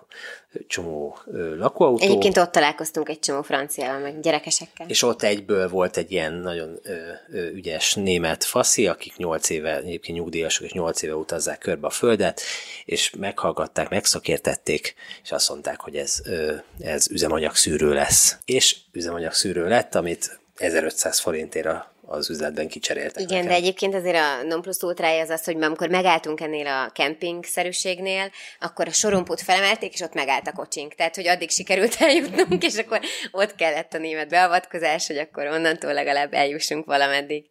[0.67, 1.19] csomó
[1.59, 2.05] lakóautó.
[2.05, 4.89] Egyébként ott találkoztunk egy csomó franciával, meg gyerekesekkel.
[4.89, 6.93] És ott egyből volt egy ilyen nagyon ö,
[7.33, 11.91] ö, ügyes német faszi, akik nyolc éve, egyébként nyugdíjasok, és nyolc éve utazzák körbe a
[11.91, 12.41] földet,
[12.85, 18.39] és meghallgatták, megszakértették, és azt mondták, hogy ez, ö, ez üzemanyagszűrő lesz.
[18.45, 23.23] És üzemanyagszűrő lett, amit 1500 forintért a az üzletben kicseréltek.
[23.23, 23.51] Igen, nekem.
[23.51, 28.31] de egyébként azért a non plus ultrája az az, hogy amikor megálltunk ennél a kemping-szerűségnél,
[28.61, 30.95] akkor a sorompót felemelték, és ott megállt a kocsink.
[30.95, 33.01] Tehát, hogy addig sikerült eljutnunk, és akkor
[33.31, 37.45] ott kellett a német beavatkozás, hogy akkor onnantól legalább eljussunk valameddig.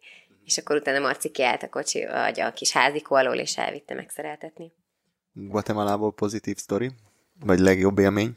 [0.44, 4.72] És akkor utána Marci kiállt a kocsi, vagy a kis házikó alól, és elvitte megszereltetni.
[5.32, 6.90] Guatemalából pozitív sztori?
[7.44, 8.32] Vagy legjobb élmény?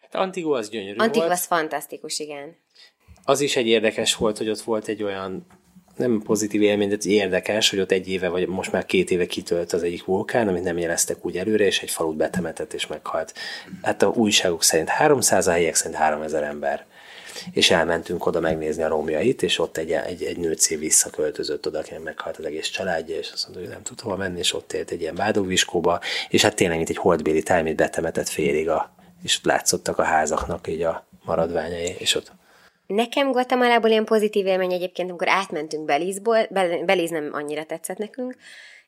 [0.00, 1.38] Hát Antigua az gyönyörű Antigua volt.
[1.38, 2.56] az fantasztikus, igen.
[3.24, 5.46] Az is egy érdekes volt, hogy ott volt egy olyan
[5.98, 9.72] nem pozitív élmény, de érdekes, hogy ott egy éve, vagy most már két éve kitölt
[9.72, 13.34] az egyik vulkán, amit nem jeleztek úgy előre, és egy falut betemetett és meghalt.
[13.82, 16.86] Hát a újságok szerint 300, a helyek szerint 3000 ember.
[17.52, 21.94] És elmentünk oda megnézni a romjait, és ott egy, egy, egy nőcé visszaköltözött oda, aki
[22.04, 24.90] meghalt az egész családja, és azt mondta, hogy nem tud hova menni, és ott élt
[24.90, 29.44] egy ilyen bádogviskóba, és hát tényleg, mint egy holdbéli táj, betemetett félig a, és ott
[29.44, 32.32] látszottak a házaknak így a maradványai, és ott
[32.88, 36.46] Nekem Guatemalából ilyen pozitív élmény egyébként, amikor átmentünk Belizból,
[36.84, 38.36] Beliz nem annyira tetszett nekünk,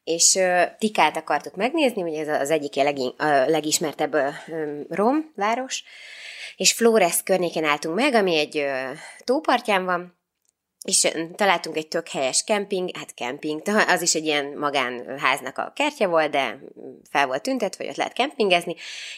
[0.04, 4.34] és uh, Tikát akartuk megnézni, ugye ez az egyik leg, a legismertebb uh,
[4.88, 5.84] rom város,
[6.56, 10.19] és Flores környéken álltunk meg, ami egy uh, tópartján van,
[10.84, 13.62] és találtunk egy tök helyes kemping, hát kemping,
[13.94, 16.58] az is egy ilyen magánháznak a kertje volt, de
[17.10, 18.74] fel volt tüntetve, hogy ott lehet kempingezni,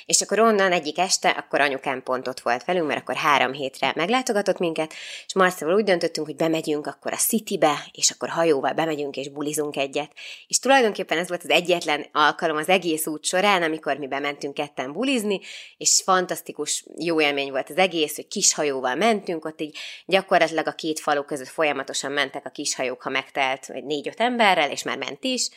[0.06, 3.92] és akkor onnan egyik este, akkor anyukám pont ott volt velünk, mert akkor három hétre
[3.96, 4.92] meglátogatott minket,
[5.26, 9.76] és Marcelval úgy döntöttünk, hogy bemegyünk akkor a Citybe, és akkor hajóval bemegyünk és bulizunk
[9.76, 10.12] egyet.
[10.48, 14.92] És tulajdonképpen ez volt az egyetlen alkalom az egész út során, amikor mi bementünk ketten
[14.92, 15.40] bulizni,
[15.76, 20.72] és fantasztikus jó élmény volt az egész, hogy kis hajóval mentünk, ott így gyakorlatilag a
[20.72, 25.24] két falu között folyamatosan mentek a kis hajók, ha megtelt négy-öt emberrel, és már ment
[25.24, 25.48] is.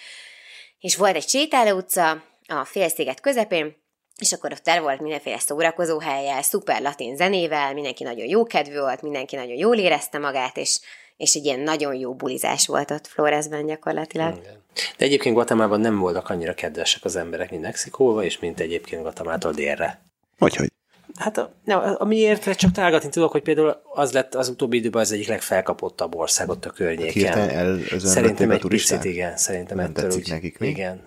[0.80, 3.76] És volt egy sétáló utca a félsziget közepén,
[4.18, 8.80] és akkor ott el volt mindenféle szórakozó helyjel, szuper latin zenével, mindenki nagyon jó kedvű
[8.80, 10.80] volt, mindenki nagyon jól érezte magát, és,
[11.18, 14.38] és egy ilyen nagyon jó bulizás volt ott Floresben gyakorlatilag.
[14.38, 14.64] Igen.
[14.98, 19.52] De egyébként Guatemalban nem voltak annyira kedvesek az emberek, mint Mexikóban, és mint egyébként Guatemaltól
[19.52, 20.02] délre.
[20.38, 20.72] Hogy, hogy?
[21.16, 25.11] Hát a, ne, amiért csak találgatni tudok, hogy például az lett az utóbbi időben az
[25.11, 27.49] egyik legfelkapottabb ország ott a környéken.
[27.49, 30.70] El, szerintem egy picit, igen, szerintem nem ettől úgy, nekik még?
[30.70, 31.01] Igen,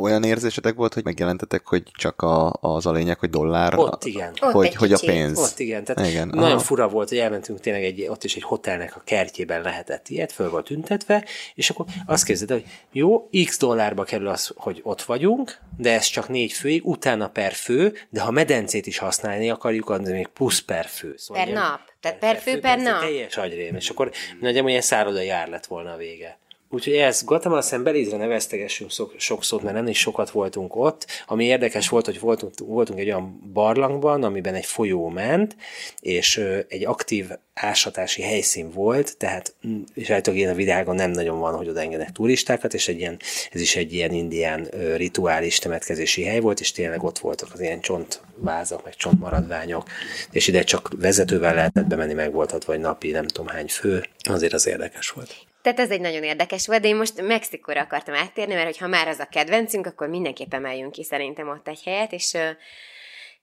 [0.00, 3.78] olyan érzésetek volt, hogy megjelentetek, hogy csak a, az a lényeg, hogy dollár?
[3.78, 4.32] Ott igen.
[4.36, 5.38] Hogy, ott hogy a pénz.
[5.38, 5.84] Ott igen.
[5.84, 6.28] Tehát igen.
[6.28, 6.58] nagyon Aha.
[6.58, 10.50] fura volt, hogy elmentünk tényleg egy, ott is egy hotelnek a kertjében lehetett ilyet, föl
[10.50, 11.24] volt tüntetve,
[11.54, 16.06] és akkor azt kezded, hogy jó, x dollárba kerül az, hogy ott vagyunk, de ez
[16.06, 20.60] csak négy főig, utána per fő, de ha medencét is használni akarjuk, az még plusz
[20.60, 21.14] per fő.
[21.16, 21.80] Szóval per nap.
[22.00, 23.00] Tehát per, per fő, per, per nap.
[23.00, 23.74] Teljes agyrém.
[23.74, 26.38] És akkor nagyjából ilyen szállodai jár lett volna a vége.
[26.74, 31.06] Úgyhogy ez Guatemala szem Belizre neveztegessünk sok szót, mert nem is sokat voltunk ott.
[31.26, 35.56] Ami érdekes volt, hogy voltunk, voltunk egy olyan barlangban, amiben egy folyó ment,
[36.00, 36.36] és
[36.68, 41.68] egy aktív ásatási helyszín volt, tehát mm, és általában a világon nem nagyon van, hogy
[41.68, 43.18] oda engednek turistákat, és egy ilyen,
[43.50, 47.80] ez is egy ilyen indián rituális temetkezési hely volt, és tényleg ott voltak az ilyen
[47.80, 49.88] csontvázak, meg csontmaradványok,
[50.30, 54.52] és ide csak vezetővel lehetett bemenni, meg volt vagy napi nem tudom hány fő, azért
[54.52, 55.50] az érdekes volt.
[55.62, 59.08] Tehát ez egy nagyon érdekes volt, de én most Mexikóra akartam áttérni, mert ha már
[59.08, 62.36] az a kedvencünk, akkor mindenképpen emeljünk ki szerintem ott egy helyet, és,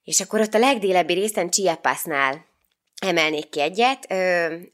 [0.04, 2.48] és akkor ott a legdélebbi részen Chiapasnál
[3.00, 4.04] emelnék ki egyet.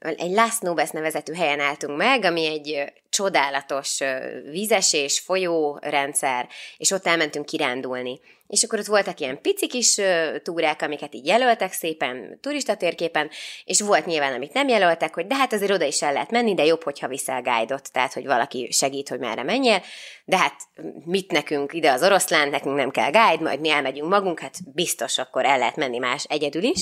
[0.00, 4.16] Egy Las Nubes nevezetű helyen álltunk meg, ami egy csodálatos ö,
[4.50, 8.20] vízesés, folyórendszer, és ott elmentünk kirándulni.
[8.48, 10.00] És akkor ott voltak ilyen pici kis
[10.42, 13.30] túrák, amiket így jelöltek szépen turistatérképen,
[13.64, 16.54] és volt nyilván, amit nem jelöltek, hogy de hát azért oda is el lehet menni,
[16.54, 19.82] de jobb, hogyha viszel guide-ot, tehát hogy valaki segít, hogy merre menjél,
[20.24, 20.62] de hát
[21.04, 25.18] mit nekünk ide az oroszlán, nekünk nem kell guide, majd mi elmegyünk magunk, hát biztos
[25.18, 26.80] akkor el lehet menni más egyedül is.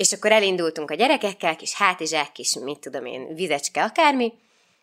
[0.00, 4.32] És akkor elindultunk a gyerekekkel, kis hátizsák, kis, mit tudom én, vizecske, akármi,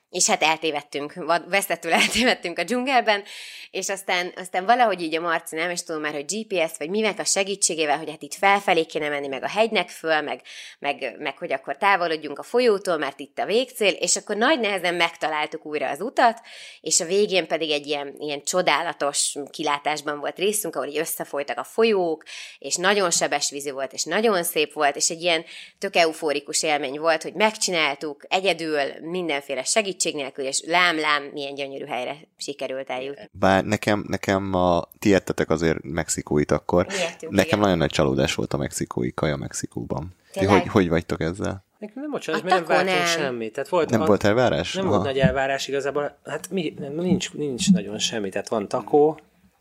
[0.09, 1.13] és hát eltévedtünk,
[1.47, 3.23] veszettül eltévedtünk a dzsungelben,
[3.71, 7.19] és aztán, aztán valahogy így a Marci nem is tudom már, hogy GPS, vagy minek
[7.19, 10.41] a segítségével, hogy hát itt felfelé kéne menni, meg a hegynek föl, meg,
[10.79, 14.95] meg, meg hogy akkor távolodjunk a folyótól, mert itt a végcél, és akkor nagy nehezen
[14.95, 16.41] megtaláltuk újra az utat,
[16.81, 21.63] és a végén pedig egy ilyen, ilyen csodálatos kilátásban volt részünk, ahol így összefolytak a
[21.63, 22.23] folyók,
[22.59, 25.45] és nagyon sebes vízű volt, és nagyon szép volt, és egy ilyen
[25.77, 32.17] tök eufórikus élmény volt, hogy megcsináltuk egyedül, mindenféle segítség nélkül, és lám-lám, milyen gyönyörű helyre
[32.37, 33.29] sikerült eljutni.
[33.31, 36.85] Bár nekem, nekem a, ti ettetek azért mexikóit akkor.
[36.85, 37.59] Mi ettünk, nekem igen.
[37.59, 40.15] nagyon nagy csalódás volt a mexikói kaja Mexikóban.
[40.31, 40.61] Ti Tényleg?
[40.61, 41.65] hogy, hogy vagytok ezzel?
[41.79, 43.05] Nekünk nem bocsánat, mert nem nem.
[43.05, 43.53] semmit.
[43.53, 44.73] Tehát volt, Nem a, volt elvárás?
[44.73, 44.93] Nem Aha.
[44.93, 46.17] volt nagy elvárás igazából.
[46.25, 48.29] Hát mi, nem, nincs, nincs nagyon semmi.
[48.29, 49.19] Tehát van takó,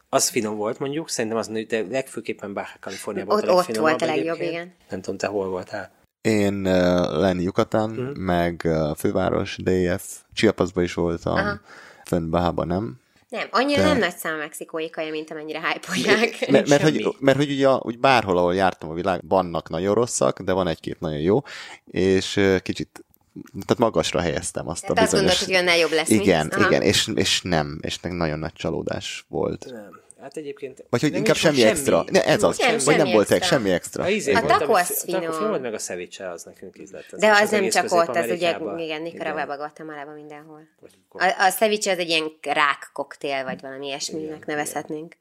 [0.09, 4.03] az finom volt mondjuk, szerintem az, de legfőképpen Baja California volt Ott- a ott volt
[4.03, 4.51] a legjobb, egyébként.
[4.51, 4.74] igen.
[4.89, 5.91] Nem tudom, te hol voltál.
[6.27, 6.72] Én uh,
[7.18, 8.20] lenni Yucatán, Mhm.
[8.20, 10.05] meg uh, főváros, DF,
[10.35, 11.61] Chiapasba is voltam, Aha.
[12.05, 13.01] fönn Bahában nem.
[13.29, 15.89] Nem, annyira De- nem nagy szám a mexikói kaja, mint amennyire hype
[16.53, 20.41] Mert, mert, hogy, mert hogy ugye úgy bárhol, ahol jártam a világ, vannak nagyon rosszak,
[20.41, 21.43] de van egy-két nagyon jó,
[21.91, 23.05] és uh, kicsit
[23.53, 25.39] tehát magasra helyeztem azt Tehát a azt bizonyos...
[25.39, 26.66] gondolod, hogy annál jobb lesz, mint- Igen, Aha.
[26.66, 29.66] igen, és, és nem, és nagyon nagy csalódás volt.
[29.70, 30.01] Nem.
[30.21, 30.85] Hát egyébként...
[30.91, 32.05] Vagy hogy inkább volt semmi extra.
[32.11, 33.57] Ne, ez az, Nem, vagy semmi nem volt extra.
[33.57, 34.05] semmi extra.
[34.05, 35.61] A, izé A volt, taco ami- az a taco finom.
[35.61, 37.12] meg a ceviche az nekünk ízlett.
[37.12, 39.57] Az De az nem csak ott, az ugye, igen, Nicaraguába, Igen.
[39.57, 40.61] Guatemalában, mindenhol.
[41.09, 45.17] A, a ceviche az egy ilyen rák koktél, vagy valami ilyesminek nevezhetnénk.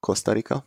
[0.00, 0.64] Costa Rica?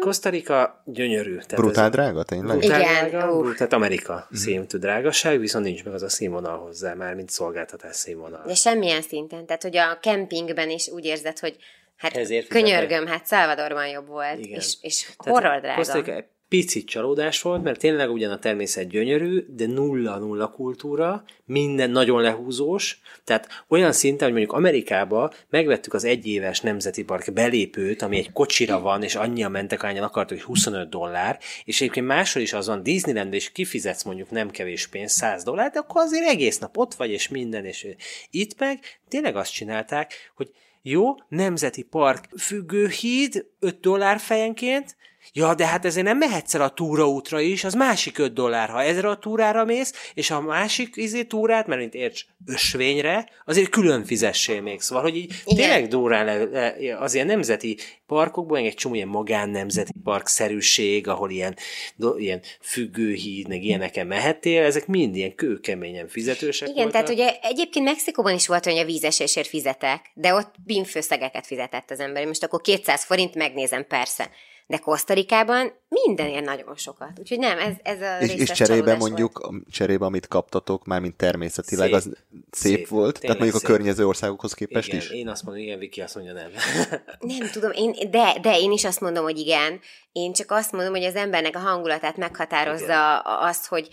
[0.00, 1.30] Costa Rica gyönyörű.
[1.32, 2.58] Tehát Brutál ez- drága, tényleg?
[2.58, 7.14] Brutál Igen, drága, tehát Amerika szintű drágaság, viszont nincs meg az a színvonal hozzá, már
[7.14, 8.42] mint szolgáltatás színvonal.
[8.46, 9.46] De semmilyen szinten.
[9.46, 11.56] Tehát, hogy a kempingben is úgy érzed, hogy
[12.00, 12.62] hát Ezért fizetek.
[12.62, 14.58] könyörgöm, hát Salvadorban jobb volt, Igen.
[14.58, 16.24] és, és horror drága.
[16.48, 23.00] Picit csalódás volt, mert tényleg ugyan a természet gyönyörű, de nulla-nulla kultúra, minden nagyon lehúzós,
[23.24, 28.80] tehát olyan szinten, hogy mondjuk Amerikába megvettük az egyéves nemzeti park belépőt, ami egy kocsira
[28.80, 32.82] van, és annyian mentek, annyian akartak, hogy 25 dollár, és egyébként máshol is az van,
[32.82, 36.94] Disneylandben is kifizetsz mondjuk nem kevés pénz, 100 dollár, de akkor azért egész nap ott
[36.94, 37.86] vagy, és minden, és
[38.30, 38.78] itt meg
[39.08, 40.50] tényleg azt csinálták, hogy
[40.82, 42.28] jó, nemzeti park.
[42.38, 44.96] Függőhíd, 5 dollár fejenként,
[45.32, 48.82] Ja, de hát ezért nem mehetsz el a túraútra is, az másik 5 dollár, ha
[48.82, 54.04] ezre a túrára mész, és a másik izé túrát, mert mint érts, ösvényre, azért külön
[54.04, 54.80] fizessél még.
[54.80, 55.56] Szóval, hogy így Igen.
[55.56, 57.76] tényleg durrán le, le, az ilyen nemzeti
[58.06, 61.56] parkokban, egy csomó ilyen magán nemzeti parkszerűség, ahol ilyen,
[61.96, 66.92] do, ilyen függőhíd, meg ilyeneken mehettél, ezek mind ilyen kőkeményen fizetősek Igen, voltak.
[66.92, 72.00] tehát ugye egyébként Mexikóban is volt, hogy a vízesésért fizetek, de ott bínfőszegeket fizetett az
[72.00, 72.26] ember.
[72.26, 74.30] Most akkor 200 forint megnézem, persze.
[74.70, 77.18] De Kosztarikában mindenért nagyon sokat.
[77.18, 81.16] Úgyhogy nem, ez, ez a És, és cserébe mondjuk, a cserébe, amit kaptatok, már mint
[81.16, 81.96] természetileg, Szép.
[81.96, 82.02] az
[82.50, 82.88] szép, Szép.
[82.88, 83.20] volt?
[83.20, 83.76] Tehát mondjuk a szép.
[83.76, 85.10] környező országokhoz képest igen, is?
[85.10, 86.50] én azt mondom, igen, Viki azt mondja nem.
[87.38, 89.80] Nem tudom, én, de, de én is azt mondom, hogy igen.
[90.12, 93.88] Én csak azt mondom, hogy az embernek a hangulatát meghatározza az, hogy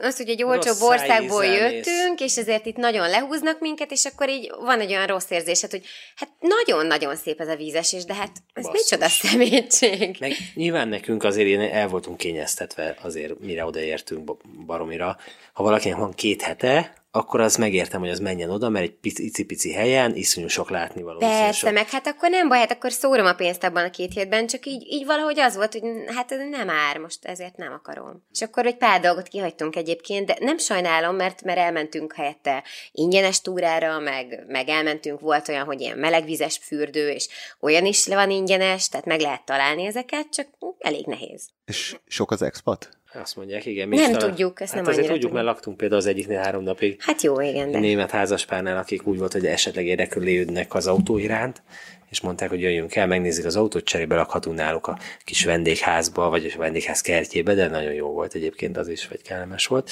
[0.00, 4.28] az, hogy egy olcsóbb Rossz országból jöttünk, és ezért itt nagyon lehúznak minket, és akkor
[4.28, 5.84] így van egy olyan rossz érzésed, hogy
[6.16, 8.80] hát nagyon-nagyon szép ez a vízesés, de hát ez Basszus.
[8.80, 10.16] micsoda szemétség.
[10.20, 15.16] Meg nyilván nekünk azért ilyen el voltunk kényeztetve azért, mire odaértünk Ba- Baromira.
[15.52, 19.24] Ha valakinek van két hete, akkor az megértem, hogy az menjen oda, mert egy pici-
[19.24, 21.18] icipici helyen iszonyú sok látnivaló.
[21.18, 21.72] Persze, sok...
[21.72, 24.66] meg hát akkor nem baj, hát akkor szórom a pénzt abban a két hétben, csak
[24.66, 28.24] így, így valahogy az volt, hogy hát ez nem ár, most ezért nem akarom.
[28.32, 33.40] És akkor egy pár dolgot kihagytunk egyébként, de nem sajnálom, mert, mert elmentünk helyette ingyenes
[33.40, 37.28] túrára, meg, meg elmentünk, volt olyan, hogy ilyen melegvizes fürdő, és
[37.60, 40.48] olyan is van ingyenes, tehát meg lehet találni ezeket, csak
[40.78, 41.48] elég nehéz.
[41.64, 42.88] És sok az expat?
[43.14, 43.88] Azt mondják, igen.
[43.88, 47.02] Nem is tudjuk, ezt hát nem azért tudjuk, mert laktunk például az egyiknél három napig.
[47.02, 47.78] Hát jó, igen, de...
[47.78, 51.62] német házaspárnál, akik úgy volt, hogy esetleg érdeklődnek az autó iránt,
[52.10, 56.52] és mondták, hogy jöjjünk el, megnézzük az autót, cserébe lakhatunk náluk a kis vendégházba, vagy
[56.54, 59.90] a vendégház kertjébe, de nagyon jó volt egyébként az is, vagy kellemes volt.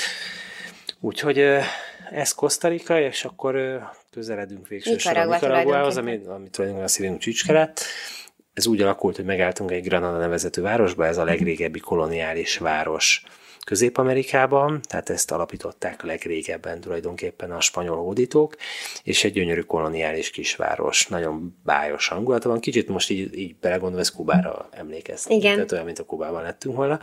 [1.00, 1.38] Úgyhogy
[2.10, 7.84] ez Kosztarika, és akkor közeledünk végső soron Nicaraguához, ami, ami tulajdonképpen a szívünk csücske lett.
[8.60, 13.22] Ez úgy alakult, hogy megálltunk egy Granada nevezetű városba, ez a legrégebbi koloniális város
[13.66, 18.56] Közép-Amerikában, tehát ezt alapították a legrégebben tulajdonképpen a spanyol hódítók,
[19.02, 24.10] és egy gyönyörű koloniális kisváros, nagyon bájos hangulata van, kicsit most így, így belegondolva, ez
[24.10, 25.54] Kubára emlékeztet, Igen.
[25.54, 27.00] tehát olyan, mint a Kubában lettünk volna,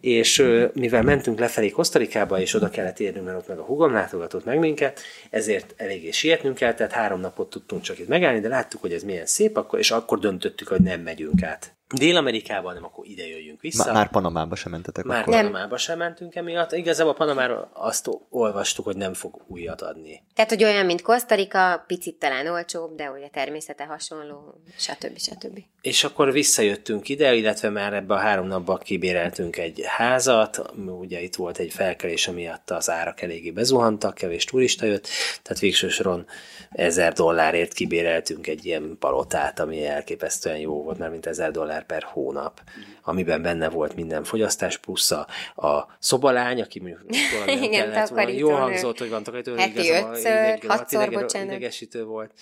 [0.00, 4.44] és mivel mentünk lefelé Kosztarikába, és oda kellett érnünk, mert ott meg a hugom látogatott
[4.44, 8.80] meg minket, ezért eléggé sietnünk kell, tehát három napot tudtunk csak itt megállni, de láttuk,
[8.80, 13.06] hogy ez milyen szép, akkor, és akkor döntöttük, hogy nem megyünk át Dél-Amerikában, nem akkor
[13.06, 13.84] ide jöjjünk vissza.
[13.84, 15.34] Má- már Panamába sem mentetek Már akkor?
[15.34, 16.72] Panamába sem mentünk emiatt.
[16.72, 20.22] Igazából Panamáról azt olvastuk, hogy nem fog újat adni.
[20.34, 25.18] Tehát, hogy olyan, mint Kosztarika, picit talán olcsóbb, de ugye természete hasonló, stb.
[25.18, 25.58] stb.
[25.80, 30.62] És akkor visszajöttünk ide, illetve már ebbe a három napban kibéreltünk egy házat,
[31.00, 35.08] ugye itt volt egy felkelés, amiatt az árak eléggé bezuhantak, kevés turista jött,
[35.42, 36.26] tehát végső soron
[36.70, 42.02] ezer dollárért kibéreltünk egy ilyen palotát, ami elképesztően jó volt, mert mint ezer dollár per
[42.02, 42.60] hónap,
[43.02, 47.02] amiben benne volt minden fogyasztás, plusz a, a szobalány, aki mondjuk
[47.46, 48.54] Igen, kellett takarítónő.
[48.54, 51.48] hangzott, hogy van takarító, Heti ötször, hatszor, bocsánat.
[51.48, 52.32] Idegesítő volt,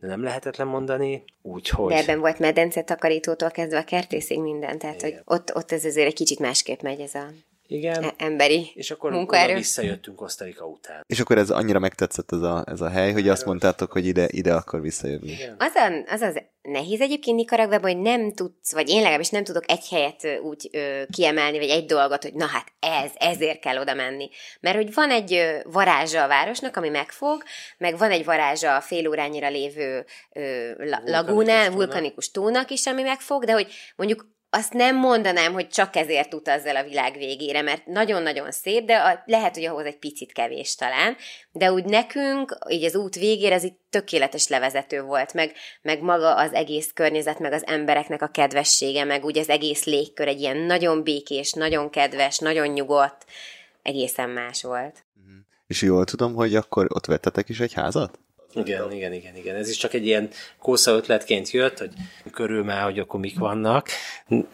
[0.00, 1.92] de nem lehetetlen mondani, úgyhogy...
[1.92, 6.06] De ebben volt medence takarítótól kezdve a kertészig minden, tehát hogy ott, ott ez azért
[6.06, 7.26] egy kicsit másképp megy ez a
[7.70, 9.54] Igen, e- emberi és akkor munkaerő.
[9.54, 11.04] visszajöttünk Kosztarika után.
[11.06, 14.28] És akkor ez annyira megtetszett ez a, ez a hely, hogy azt mondtátok, hogy ide,
[14.30, 15.30] ide akar visszajönni.
[15.30, 15.56] Igen.
[15.58, 19.70] Az, a, az az nehéz egyébként Nikaragvában, hogy nem tudsz, vagy én legalábbis nem tudok
[19.70, 23.94] egy helyet úgy ö, kiemelni, vagy egy dolgot, hogy na hát ez, ezért kell oda
[23.94, 24.30] menni.
[24.60, 27.42] Mert hogy van egy ö, varázsa a városnak, ami megfog,
[27.78, 31.78] meg van egy varázsa a fél órányira lévő ö, la, lagúnál, tónak.
[31.78, 36.64] vulkanikus tónak is, ami megfog, de hogy mondjuk azt nem mondanám, hogy csak ezért utazz
[36.64, 40.74] el a világ végére, mert nagyon-nagyon szép, de a, lehet, hogy ahhoz egy picit kevés
[40.74, 41.16] talán,
[41.52, 46.36] de úgy nekünk, így az út végére, ez itt tökéletes levezető volt, meg, meg maga
[46.36, 50.56] az egész környezet, meg az embereknek a kedvessége, meg úgy az egész légkör egy ilyen
[50.56, 53.24] nagyon békés, nagyon kedves, nagyon nyugodt,
[53.82, 55.04] egészen más volt.
[55.66, 58.18] És jól tudom, hogy akkor ott vettetek is egy házat?
[58.58, 59.56] Igen, igen, igen, igen.
[59.56, 60.28] Ez is csak egy ilyen
[60.58, 61.90] kósza ötletként jött, hogy
[62.32, 63.88] körül már, hogy akkor mik vannak.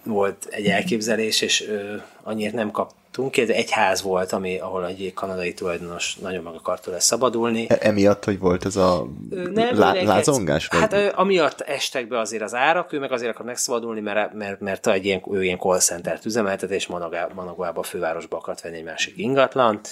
[0.05, 3.37] Volt egy elképzelés, és ö, annyit nem kaptunk.
[3.37, 7.67] Ez egy ház volt, ami, ahol egy kanadai tulajdonos nagyon meg akart tőle szabadulni.
[7.69, 9.07] E- emiatt, hogy volt ez a
[9.53, 10.67] Nem, lá- lázongás?
[10.67, 10.81] vagy?
[10.81, 14.61] Hát ö, amiatt estek be azért az árak, ő meg azért akar megszabadulni, mert, mert,
[14.61, 18.77] mert egy ilyen, ő ilyen call center üzemeltet, és Managá- Managuába, a fővárosba akart venni
[18.77, 19.89] egy másik ingatlant,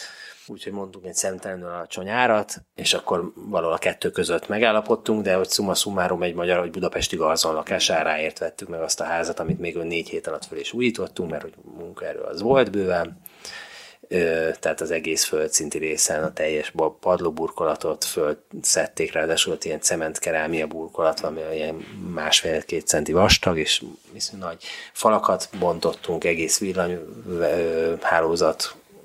[0.53, 5.51] úgyhogy mondtunk egy szemtelenül alacsony árat, és akkor valahol a kettő között megállapodtunk, de hogy
[5.51, 9.77] summa summarum egy magyar, vagy budapesti garzon lakásáráért vettük meg azt a házat, amit még
[9.77, 13.21] ő négy hét alatt föl is újítottunk, mert hogy munkaerő az volt bőven,
[14.61, 21.37] tehát az egész földszinti részen a teljes padlóburkolatot fölszedték, ráadásul ott ilyen cementkerámia burkolat van,
[21.37, 21.75] ami ilyen
[22.15, 23.83] másfél-két centi vastag, és
[24.13, 26.59] viszont nagy falakat bontottunk, egész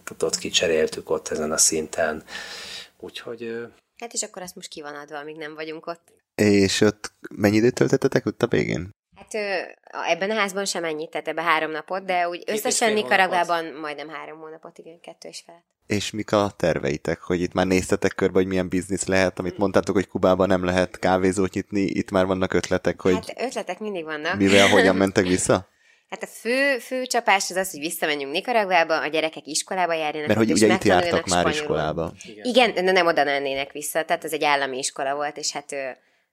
[0.08, 2.24] villanyhálózatot kicseréltük ott ezen a szinten.
[3.00, 6.14] Úgyhogy Hát és akkor azt most ki van adva, amíg nem vagyunk ott.
[6.36, 8.90] És ott mennyi időt töltöttetek ott a végén?
[9.16, 9.34] Hát
[10.08, 14.10] ebben a házban sem ennyit, tehát ebben három napot, de úgy összesen fél Nikaragvában majdnem
[14.10, 15.64] három hónapot, igen, kettő és fel.
[15.88, 17.22] És mik a terveitek?
[17.22, 21.00] Hogy itt már néztetek körbe, hogy milyen biznisz lehet, amit mondtátok, hogy Kubában nem lehet
[21.00, 24.38] kávézót nyitni, itt már vannak ötletek, hogy Hát ötletek mindig vannak.
[24.38, 25.68] mivel, hogyan mentek vissza?
[26.10, 30.40] Hát a fő, fő csapás az az, hogy visszamenjünk Nikaragvába, a gyerekek iskolába járjanak, Mert
[30.40, 31.52] hogy ugye itt jártak már spanyolul.
[31.52, 32.12] iskolába.
[32.42, 35.76] Igen, de nem oda mennének vissza, tehát ez egy állami iskola volt, és hát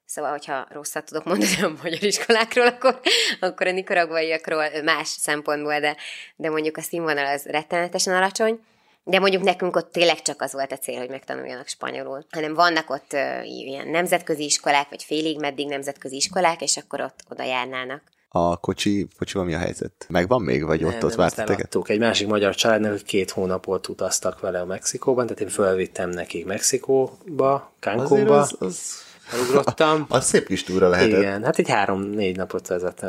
[0.07, 3.01] szóval, hogyha rosszat tudok mondani a magyar iskolákról, akkor,
[3.41, 5.97] akkor a nikaragvaiakról más szempontból, de,
[6.37, 8.61] de mondjuk a színvonal az rettenetesen alacsony,
[9.05, 12.91] de mondjuk nekünk ott tényleg csak az volt a cél, hogy megtanuljanak spanyolul, hanem vannak
[12.91, 18.03] ott ö, ilyen nemzetközi iskolák, vagy félig meddig nemzetközi iskolák, és akkor ott oda járnának.
[18.37, 20.07] A kocsi, kocsival mi a helyzet?
[20.09, 21.89] Megvan még, vagy ott, nem, ott várt eladtuk.
[21.89, 26.47] Egy másik magyar családnak, hogy két hónapot utaztak vele a Mexikóban, tehát én fölvittem nekik
[26.47, 30.07] Mexikóba, Cancúnba, az, az, elugrottam.
[30.09, 31.19] az szép kis túra lehetett.
[31.19, 33.09] Igen, hát egy három-négy napot vezettem,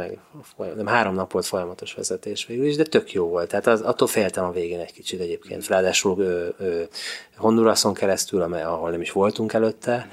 [0.58, 3.50] meg, nem három nap volt folyamatos vezetés végül is, de tök jó volt.
[3.50, 5.68] Tehát az, attól féltem a végén egy kicsit egyébként.
[5.68, 6.82] Ráadásul ö, ö,
[7.36, 10.08] Hondurason keresztül, amely, ahol nem is voltunk előtte,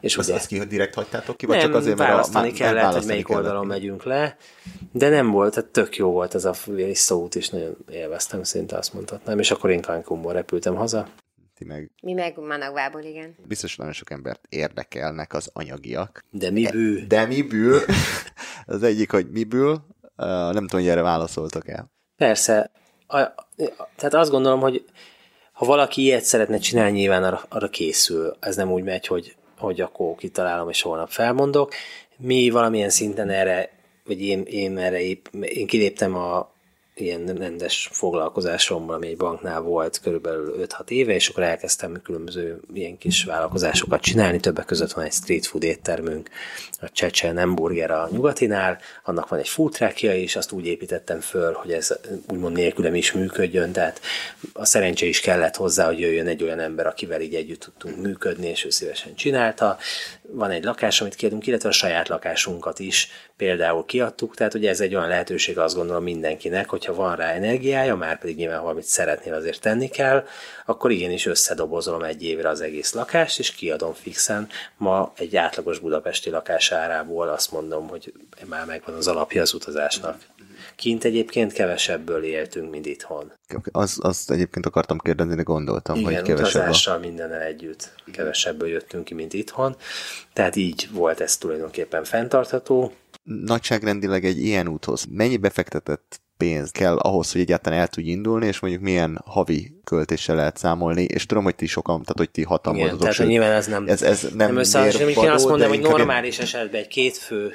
[0.00, 2.48] és Azt, ugye azt ki, hogy direkt hagytátok ki, vagy nem, csak azért, mert választani
[2.48, 3.42] a, kellett, hogy választani melyik kellett.
[3.42, 4.36] oldalon megyünk le,
[4.92, 8.94] de nem volt, tehát tök jó volt ez a visszaút, és nagyon élveztem, szinte azt
[8.94, 11.08] mondhatnám, és akkor én Cancúnból repültem haza.
[11.56, 13.34] Ti meg Mi meg Managvából, igen.
[13.46, 16.24] biztos nagyon sok embert érdekelnek az anyagiak.
[16.30, 17.04] De mi bő?
[17.06, 17.80] De miből?
[18.66, 19.72] az egyik, hogy miből,
[20.16, 21.90] uh, nem tudom, hogy erre válaszoltok el.
[22.16, 22.70] Persze.
[23.06, 23.34] A, a,
[23.96, 24.84] tehát azt gondolom, hogy
[25.52, 28.36] ha valaki ilyet szeretne csinálni, nyilván arra, arra készül.
[28.40, 31.72] Ez nem úgy megy, hogy, hogy akkor kitalálom, és holnap felmondok.
[32.16, 33.70] Mi valamilyen szinten erre,
[34.04, 36.50] vagy én, én erre épp, én kiléptem a
[37.00, 42.98] ilyen rendes foglalkozásomban, ami egy banknál volt körülbelül 5-6 éve, és akkor elkezdtem különböző ilyen
[42.98, 46.28] kis vállalkozásokat csinálni, többek között van egy street food éttermünk,
[46.80, 51.52] a Csecsen Hamburger a nyugatinál, annak van egy food trackja, és azt úgy építettem föl,
[51.52, 54.00] hogy ez úgymond nélkülem is működjön, tehát
[54.52, 58.46] a szerencse is kellett hozzá, hogy jöjjön egy olyan ember, akivel így együtt tudtunk működni,
[58.48, 59.78] és ő szívesen csinálta.
[60.30, 64.80] Van egy lakás, amit kérünk, illetve a saját lakásunkat is például kiadtuk, tehát ugye ez
[64.80, 69.34] egy olyan lehetőség azt gondolom mindenkinek, hogyha van rá energiája, már pedig nyilván valamit szeretnél
[69.34, 70.26] azért tenni kell,
[70.66, 74.48] akkor igenis összedobozolom egy évre az egész lakást, és kiadom fixen.
[74.76, 78.12] Ma egy átlagos budapesti lakás árából azt mondom, hogy
[78.44, 80.16] már megvan az alapja az utazásnak.
[80.76, 83.32] Kint egyébként kevesebből éltünk, mint itthon.
[83.72, 86.62] Az, azt egyébként akartam kérdezni, de gondoltam, Igen, hogy kevesebb.
[86.62, 87.94] utazással mindennel együtt.
[88.12, 89.76] Kevesebből jöttünk ki, mint itthon.
[90.32, 92.92] Tehát így volt ez tulajdonképpen fenntartható.
[93.22, 98.60] Nagyságrendileg egy ilyen úthoz mennyi befektetett pénz kell ahhoz, hogy egyáltalán el tudj indulni, és
[98.60, 102.74] mondjuk milyen havi költéssel lehet számolni, és tudom, hogy ti sokan, tehát hogy ti hatan
[102.74, 105.26] Igen, voltatok, tehát nyilván ez nem, ez, ez nem, nem összehasonlítható.
[105.26, 107.52] Én azt mondom, hogy normális esetben egy két fő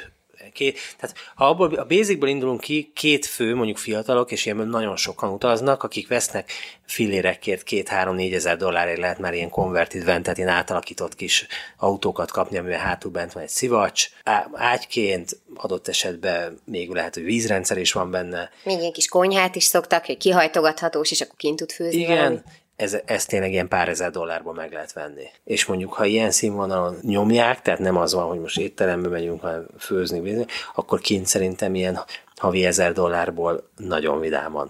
[0.54, 4.96] Két, tehát ha abból, a basicből indulunk ki, két fő, mondjuk fiatalok, és ilyenből nagyon
[4.96, 6.52] sokan utaznak, akik vesznek
[6.86, 11.48] fillérekért két-három-négy ezer dollárért lehet már ilyen converted van, tehát ilyen átalakított kis
[11.78, 14.10] autókat kapni, amivel hátul bent van egy szivacs.
[14.24, 18.50] Á, ágyként adott esetben még lehet, hogy vízrendszer is van benne.
[18.64, 22.44] Még ilyen kis konyhát is szoktak, hogy kihajtogathatós, és akkor kint tud főzni Igen, valamit.
[22.76, 25.26] Ez, ez tényleg ilyen pár ezer dollárból meg lehet venni.
[25.44, 29.66] És mondjuk, ha ilyen színvonalon nyomják, tehát nem az van, hogy most étterembe megyünk, hanem
[29.80, 30.46] főzni,
[30.76, 32.00] akkor kint szerintem ilyen
[32.36, 34.70] havi ezer dollárból nagyon vidáman.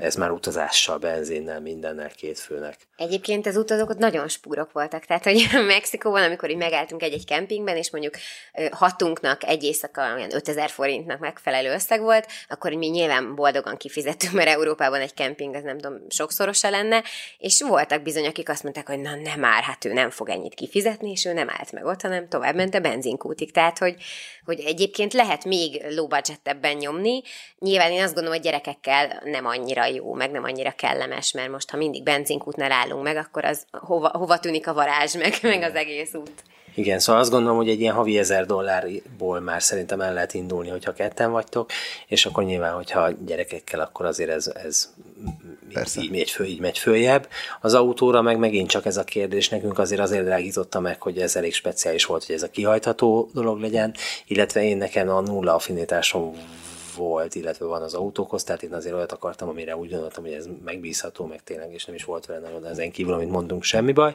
[0.00, 2.76] Ez már utazással, benzinnel, mindennel két főnek.
[2.96, 7.76] Egyébként az utazók ott nagyon spúrok voltak, tehát hogy Mexikóban, amikor így megálltunk egy-egy kempingben,
[7.76, 8.14] és mondjuk
[8.70, 14.48] hatunknak egy éjszaka olyan 5000 forintnak megfelelő összeg volt, akkor mi nyilván boldogan kifizettünk, mert
[14.48, 17.02] Európában egy kemping, az nem tudom, sokszorosa lenne,
[17.38, 20.54] és voltak bizony, akik azt mondták, hogy na nem már, hát ő nem fog ennyit
[20.54, 23.52] kifizetni, és ő nem állt meg ott, hanem tovább ment a benzinkútig.
[23.52, 23.96] Tehát, hogy,
[24.54, 27.22] hogy egyébként lehet még low budgetebben nyomni.
[27.58, 31.70] Nyilván én azt gondolom, hogy gyerekekkel nem annyira jó, meg nem annyira kellemes, mert most,
[31.70, 35.74] ha mindig benzinkútnál állunk meg, akkor az hova, hova tűnik a varázs, meg, meg az
[35.74, 36.42] egész út.
[36.74, 40.68] Igen, szóval azt gondolom, hogy egy ilyen havi ezer dollárból már szerintem el lehet indulni,
[40.68, 41.70] hogyha ketten vagytok,
[42.06, 44.92] és akkor nyilván, hogyha gyerekekkel, akkor azért ez, ez
[45.72, 46.00] Persze.
[46.00, 47.28] így, megy föl, így megy följebb.
[47.60, 51.36] Az autóra meg megint csak ez a kérdés, nekünk azért azért drágította meg, hogy ez
[51.36, 53.94] elég speciális volt, hogy ez a kihajtható dolog legyen,
[54.26, 56.32] illetve én nekem a nulla affinitásom
[56.96, 60.48] volt, illetve van az autókhoz, tehát én azért olyat akartam, amire úgy gondoltam, hogy ez
[60.64, 64.14] megbízható, meg tényleg, és nem is volt vele nagyon ezen kívül, amit mondunk, semmi baj.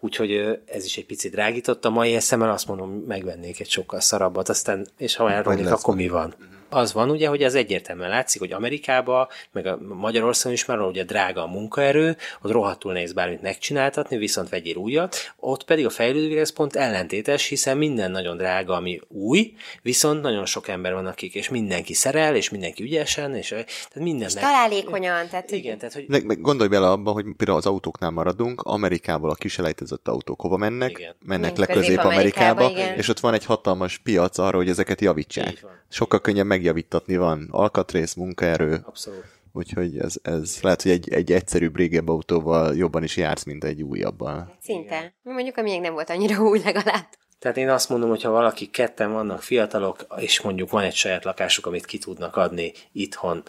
[0.00, 1.84] Úgyhogy ez is egy picit drágított.
[1.84, 6.08] A mai eszemmel azt mondom, megvennék egy sokkal szarabbat, aztán, és ha elromlik, akkor mi
[6.08, 6.34] van?
[6.70, 11.04] Az van ugye, hogy ez egyértelműen látszik, hogy Amerikában, meg a Magyarországon is már ugye
[11.04, 16.38] drága a munkaerő, ott rohadtul nehéz bármit megcsináltatni, viszont vegyél újat, ott pedig a fejlődő
[16.38, 19.52] ez pont ellentétes, hiszen minden nagyon drága, ami új,
[19.82, 24.42] viszont nagyon sok ember van, akik, és mindenki szerel, és mindenki ügyesen, és tehát mindennek.
[24.42, 28.60] Találékonyan, tehát Igen, tehát hogy Meg, meg gondolj bele abba, hogy például az autóknál maradunk,
[28.60, 30.90] Amerikából a kiselejtezett autók hova mennek?
[30.90, 31.14] Igen.
[31.24, 35.50] Mennek Mennek le Közép-Amerikába, és ott van egy hatalmas piac arra, hogy ezeket javítsák.
[35.50, 35.78] Így van.
[35.88, 39.24] Sokkal könnyebb megjavítatni, van alkatrész, munkaerő, abszolút.
[39.52, 43.82] úgyhogy ez, ez lehet, hogy egy, egy egyszerűbb régebb autóval jobban is jársz, mint egy
[43.82, 44.56] újabbal.
[44.62, 45.14] szinte.
[45.22, 47.06] Mondjuk, a miénk nem volt annyira új legalább.
[47.38, 51.24] Tehát én azt mondom, hogy ha valaki ketten vannak fiatalok, és mondjuk van egy saját
[51.24, 53.42] lakásuk, amit ki tudnak adni itthon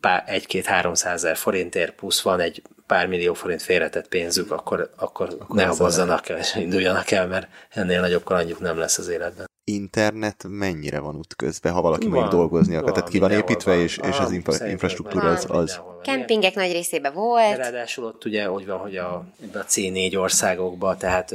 [0.00, 5.64] pár, egy-két-háromszázer forintért, plusz van egy pár millió forint félretett pénzük, akkor, akkor, akkor ne
[5.64, 9.46] habozzanak el, és induljanak el, mert ennél nagyobb kalandjuk nem lesz az életben.
[9.64, 12.92] Internet mennyire van útközben, ha valaki Van, mondjuk dolgozni akar?
[12.92, 13.80] Tehát ki van építve, van.
[13.82, 15.80] és, és Ah, az infra, infrastruktúra az, az.
[16.02, 17.56] Kempingek nagy részében De volt.
[17.56, 19.14] ráadásul ott ugye úgy van, hogy a,
[19.54, 21.34] a C4 országokban, tehát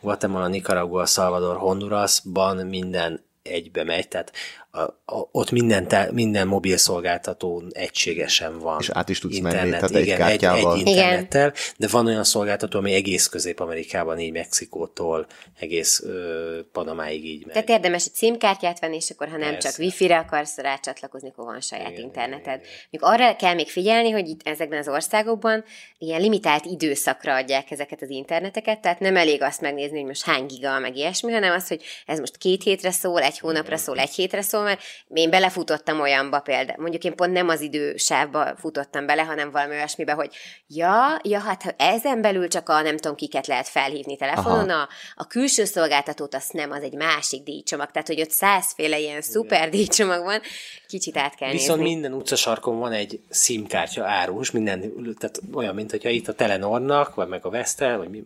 [0.00, 4.32] Guatemala, Nicaragua, Salvador, Hondurasban minden egybe megy, tehát
[4.74, 8.76] a, a, ott minden, minden mobil szolgáltató egységesen van.
[8.80, 10.74] És át is tudsz internet, menni, tehát egy igen, kártyával.
[10.74, 15.26] Egy, egy internettel, de van olyan szolgáltató, ami egész Közép-Amerikában, így Mexikótól
[15.58, 17.52] egész ö, Panamáig így megy.
[17.52, 19.68] Tehát érdemes egy SIM-kártyát venni, és akkor ha nem Persze.
[19.68, 22.60] csak wifi-re akarsz rácsatlakozni, akkor van saját Igen, interneted.
[22.90, 25.64] Még arra kell még figyelni, hogy itt ezekben az országokban
[25.98, 30.46] ilyen limitált időszakra adják ezeket az interneteket, tehát nem elég azt megnézni, hogy most hány
[30.46, 34.14] giga, meg ilyesmi, hanem az, hogy ez most két hétre szól, egy hónapra szól, egy
[34.14, 39.22] hétre szól, mert én belefutottam olyanba például, mondjuk én pont nem az idősávba futottam bele,
[39.22, 40.34] hanem valami olyasmibe, hogy
[40.66, 44.88] ja, ja, hát ha ezen belül csak a nem tudom kiket lehet felhívni telefonon, a,
[45.14, 49.68] a külső szolgáltatót azt nem, az egy másik díjcsomag, tehát hogy ott százféle ilyen szuper
[49.68, 50.40] díjcsomag van,
[50.86, 51.94] kicsit át kell Viszont nézni.
[51.94, 54.80] minden utcasarkon van egy SIM-kártya árus, minden,
[55.18, 58.24] tehát olyan, mint hogyha itt a Telenornak, vagy meg a Vestel, vagy mi,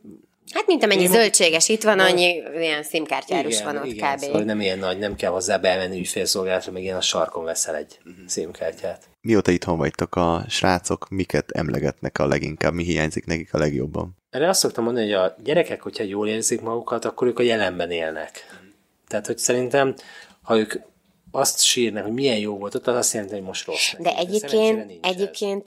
[0.53, 4.21] Hát mint amennyi Én- zöldséges itt van, annyi ilyen szimkártyárus van ott igen, kb.
[4.21, 7.99] Szóval nem ilyen nagy, nem kell hozzá bemenni ügyfélszolgálatra, meg ilyen a sarkon veszel egy
[8.05, 8.27] Mhm.
[8.29, 9.03] SIM-kártyát.
[9.21, 14.17] Mióta itthon vagytok a srácok, miket emlegetnek a leginkább, mi hiányzik nekik a legjobban?
[14.31, 17.91] Erre azt szoktam mondani, hogy a gyerekek, hogyha jól érzik magukat, akkor ők a jelenben
[17.91, 18.47] élnek.
[19.09, 19.95] Tehát, hogy szerintem,
[20.43, 20.73] ha ők
[21.31, 23.93] azt sírnak, hogy milyen jó volt ott, az azt jelenti, hogy most rossz.
[23.99, 24.39] De nekik.
[24.39, 25.11] szerencsére egyébként, ez.
[25.13, 25.67] egyébként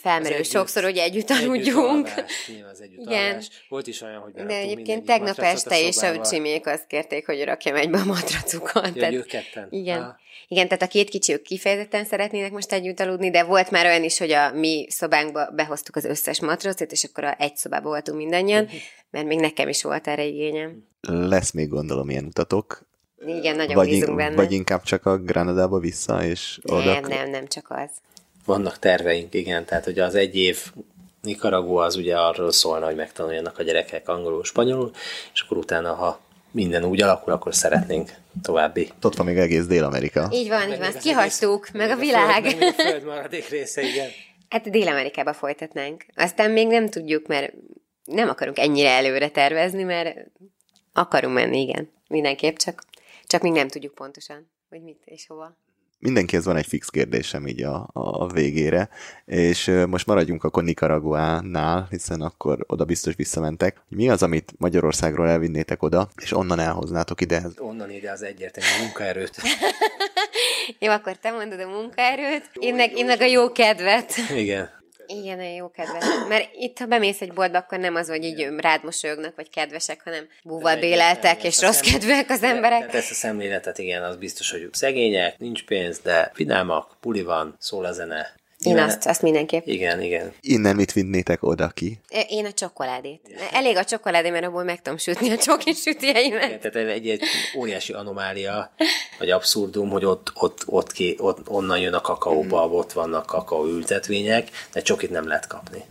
[0.00, 3.42] felmerül együtt- sokszor, hogy együtt az együtt Igen.
[3.68, 7.76] Volt is olyan, hogy De egyébként tegnap este is a csimék azt kérték, hogy rakjam
[7.76, 8.90] egybe a matracukat.
[8.94, 9.66] Ja, ők ketten.
[9.70, 10.02] Igen.
[10.02, 10.14] Ah.
[10.48, 14.04] Igen, tehát a két kicsi ők kifejezetten szeretnének most együtt aludni, de volt már olyan
[14.04, 18.18] is, hogy a mi szobánkba behoztuk az összes matracot, és akkor a egy szobába voltunk
[18.18, 18.72] mindannyian, Mhm.
[19.10, 20.84] mert még nekem is volt erre igényem.
[21.00, 22.86] Lesz még gondolom ilyen utatok,
[23.26, 24.34] Igen, nagyon vagy, bízunk benne.
[24.34, 26.84] vagy inkább csak a Granadába vissza, és oda...
[26.84, 27.90] Nem, nem, nem csak az.
[28.44, 30.72] Vannak terveink, igen, tehát hogy az egy év
[31.22, 34.90] Nicaragua az ugye arról szólna, hogy megtanuljanak a gyerekek angolul, spanyolul,
[35.32, 36.20] és akkor utána, ha
[36.50, 38.10] minden úgy alakul, akkor szeretnénk
[38.42, 38.88] további.
[39.02, 40.28] Ott van még egész Dél-Amerika.
[40.32, 42.42] Így van, így van, Meg ezt kihagytuk, meg a Föld, világ.
[42.42, 44.08] meg a föld maradék része, igen.
[44.48, 46.04] Hát Dél-Amerikába folytatnánk.
[46.14, 47.52] Aztán még nem tudjuk, mert
[48.04, 50.16] nem akarunk ennyire előre tervezni, mert
[50.92, 51.90] akarunk menni, igen.
[52.08, 52.82] Mindenképp, csak,
[53.28, 55.56] csak még nem tudjuk pontosan, hogy mit és hova.
[55.98, 58.88] Mindenkihez van egy fix kérdésem így a, a végére,
[59.24, 63.80] és most maradjunk akkor Nicaraguánál, hiszen akkor oda biztos visszamentek.
[63.88, 67.46] Mi az, amit Magyarországról elvinnétek oda, és onnan elhoznátok ide?
[67.58, 69.36] Onnan ide az egyértelmű munkaerőt.
[70.78, 74.12] Jó, akkor te mondod a munkaerőt, én meg, én meg a jó kedvet.
[74.36, 74.77] Igen.
[75.10, 76.04] Igen, a jó kedvet.
[76.28, 80.00] Mert itt, ha bemész egy boltba, akkor nem az, hogy így rád mosolyognak, vagy kedvesek,
[80.04, 82.94] hanem búval béleltek, és rossz szem- kedvűek az Tehát emberek.
[82.94, 87.84] ezt a szemléletet, igen, az biztos, hogy szegények, nincs pénz, de vidámak, puli van, szól
[87.84, 88.34] a zene.
[88.64, 89.66] Én azt, azt mindenképp.
[89.66, 90.32] Igen, igen.
[90.40, 91.98] Innen mit vinnétek oda ki?
[92.28, 93.20] Én a csokoládét.
[93.52, 96.44] Elég a csokoládé, mert abból meg tudom sütni a csoki sütjeimet.
[96.44, 97.22] Igen, Tehát egy, egy
[97.56, 98.72] óriási anomália,
[99.18, 103.66] vagy abszurdum, hogy ott, ott, ott, ki, ott onnan jön a kakaóba, ott vannak kakaó
[103.66, 105.84] ültetvények, de csokit nem lehet kapni.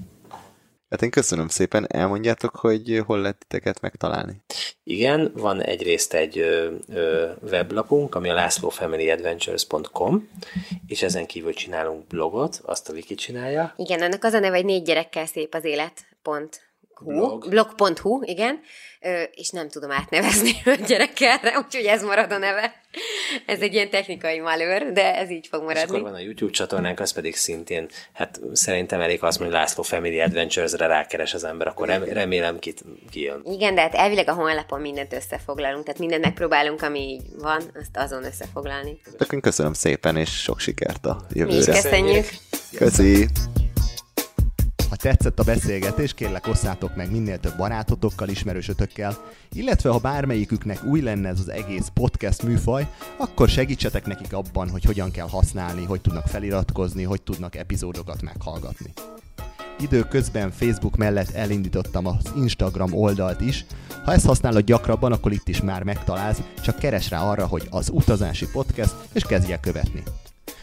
[0.89, 4.41] Hát én köszönöm szépen, elmondjátok, hogy hol lehet titeket megtalálni.
[4.83, 10.29] Igen, van egyrészt egy ö, ö, weblapunk, ami a lászlófamilyadventures.com,
[10.87, 13.73] és ezen kívül csinálunk blogot, azt a Wiki csinálja.
[13.77, 16.05] Igen, annak az a neve, hogy négy gyerekkel szép az élet.
[16.21, 16.66] Pont.
[16.97, 17.49] Hu, Blog.
[17.49, 18.59] blog.hu, igen,
[19.01, 22.73] Ö, és nem tudom átnevezni öt gyerekkelre, úgyhogy ez marad a neve.
[23.45, 26.01] Ez egy ilyen technikai malőr, de ez így fog És akkor maradni.
[26.01, 30.87] van a YouTube csatornánk, az pedig szintén, hát szerintem elég az, hogy László Family Adventures-re
[30.87, 32.73] rákeres az ember, akkor rem, remélem ki,
[33.11, 33.41] kijön.
[33.45, 37.97] Igen, de hát elvileg a honlapon mindent összefoglalunk, tehát mindent megpróbálunk, ami így van, azt
[37.97, 38.99] azon összefoglalni.
[39.13, 41.81] Akkor én köszönöm szépen, és sok sikert a Mi is jövőre.
[41.81, 42.25] köszönjük.
[42.77, 43.27] Köszi!
[44.89, 49.17] Ha tetszett a beszélgetés, kérlek osszátok meg minél több barátotokkal, ismerősötökkel,
[49.51, 52.87] illetve ha bármelyiküknek új lenne ez az egész podcast műfaj,
[53.17, 58.93] akkor segítsetek nekik abban, hogy hogyan kell használni, hogy tudnak feliratkozni, hogy tudnak epizódokat meghallgatni.
[59.79, 63.65] Időközben Facebook mellett elindítottam az Instagram oldalt is.
[64.03, 67.89] Ha ezt használod gyakrabban, akkor itt is már megtalálsz, csak keres rá arra, hogy az
[67.89, 70.03] utazási podcast, és kezdj követni.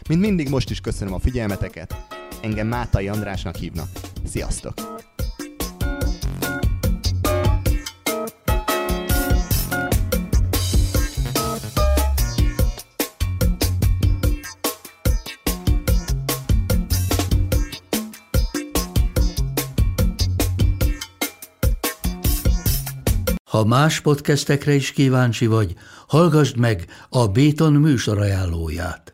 [0.09, 1.96] Mint mindig most is köszönöm a figyelmeteket,
[2.44, 3.88] engem Mátai Andrásnak hívnak.
[4.24, 4.74] Sziasztok!
[23.44, 25.74] Ha más podcastekre is kíváncsi vagy,
[26.06, 29.13] hallgassd meg a Béton műsor ajánlóját.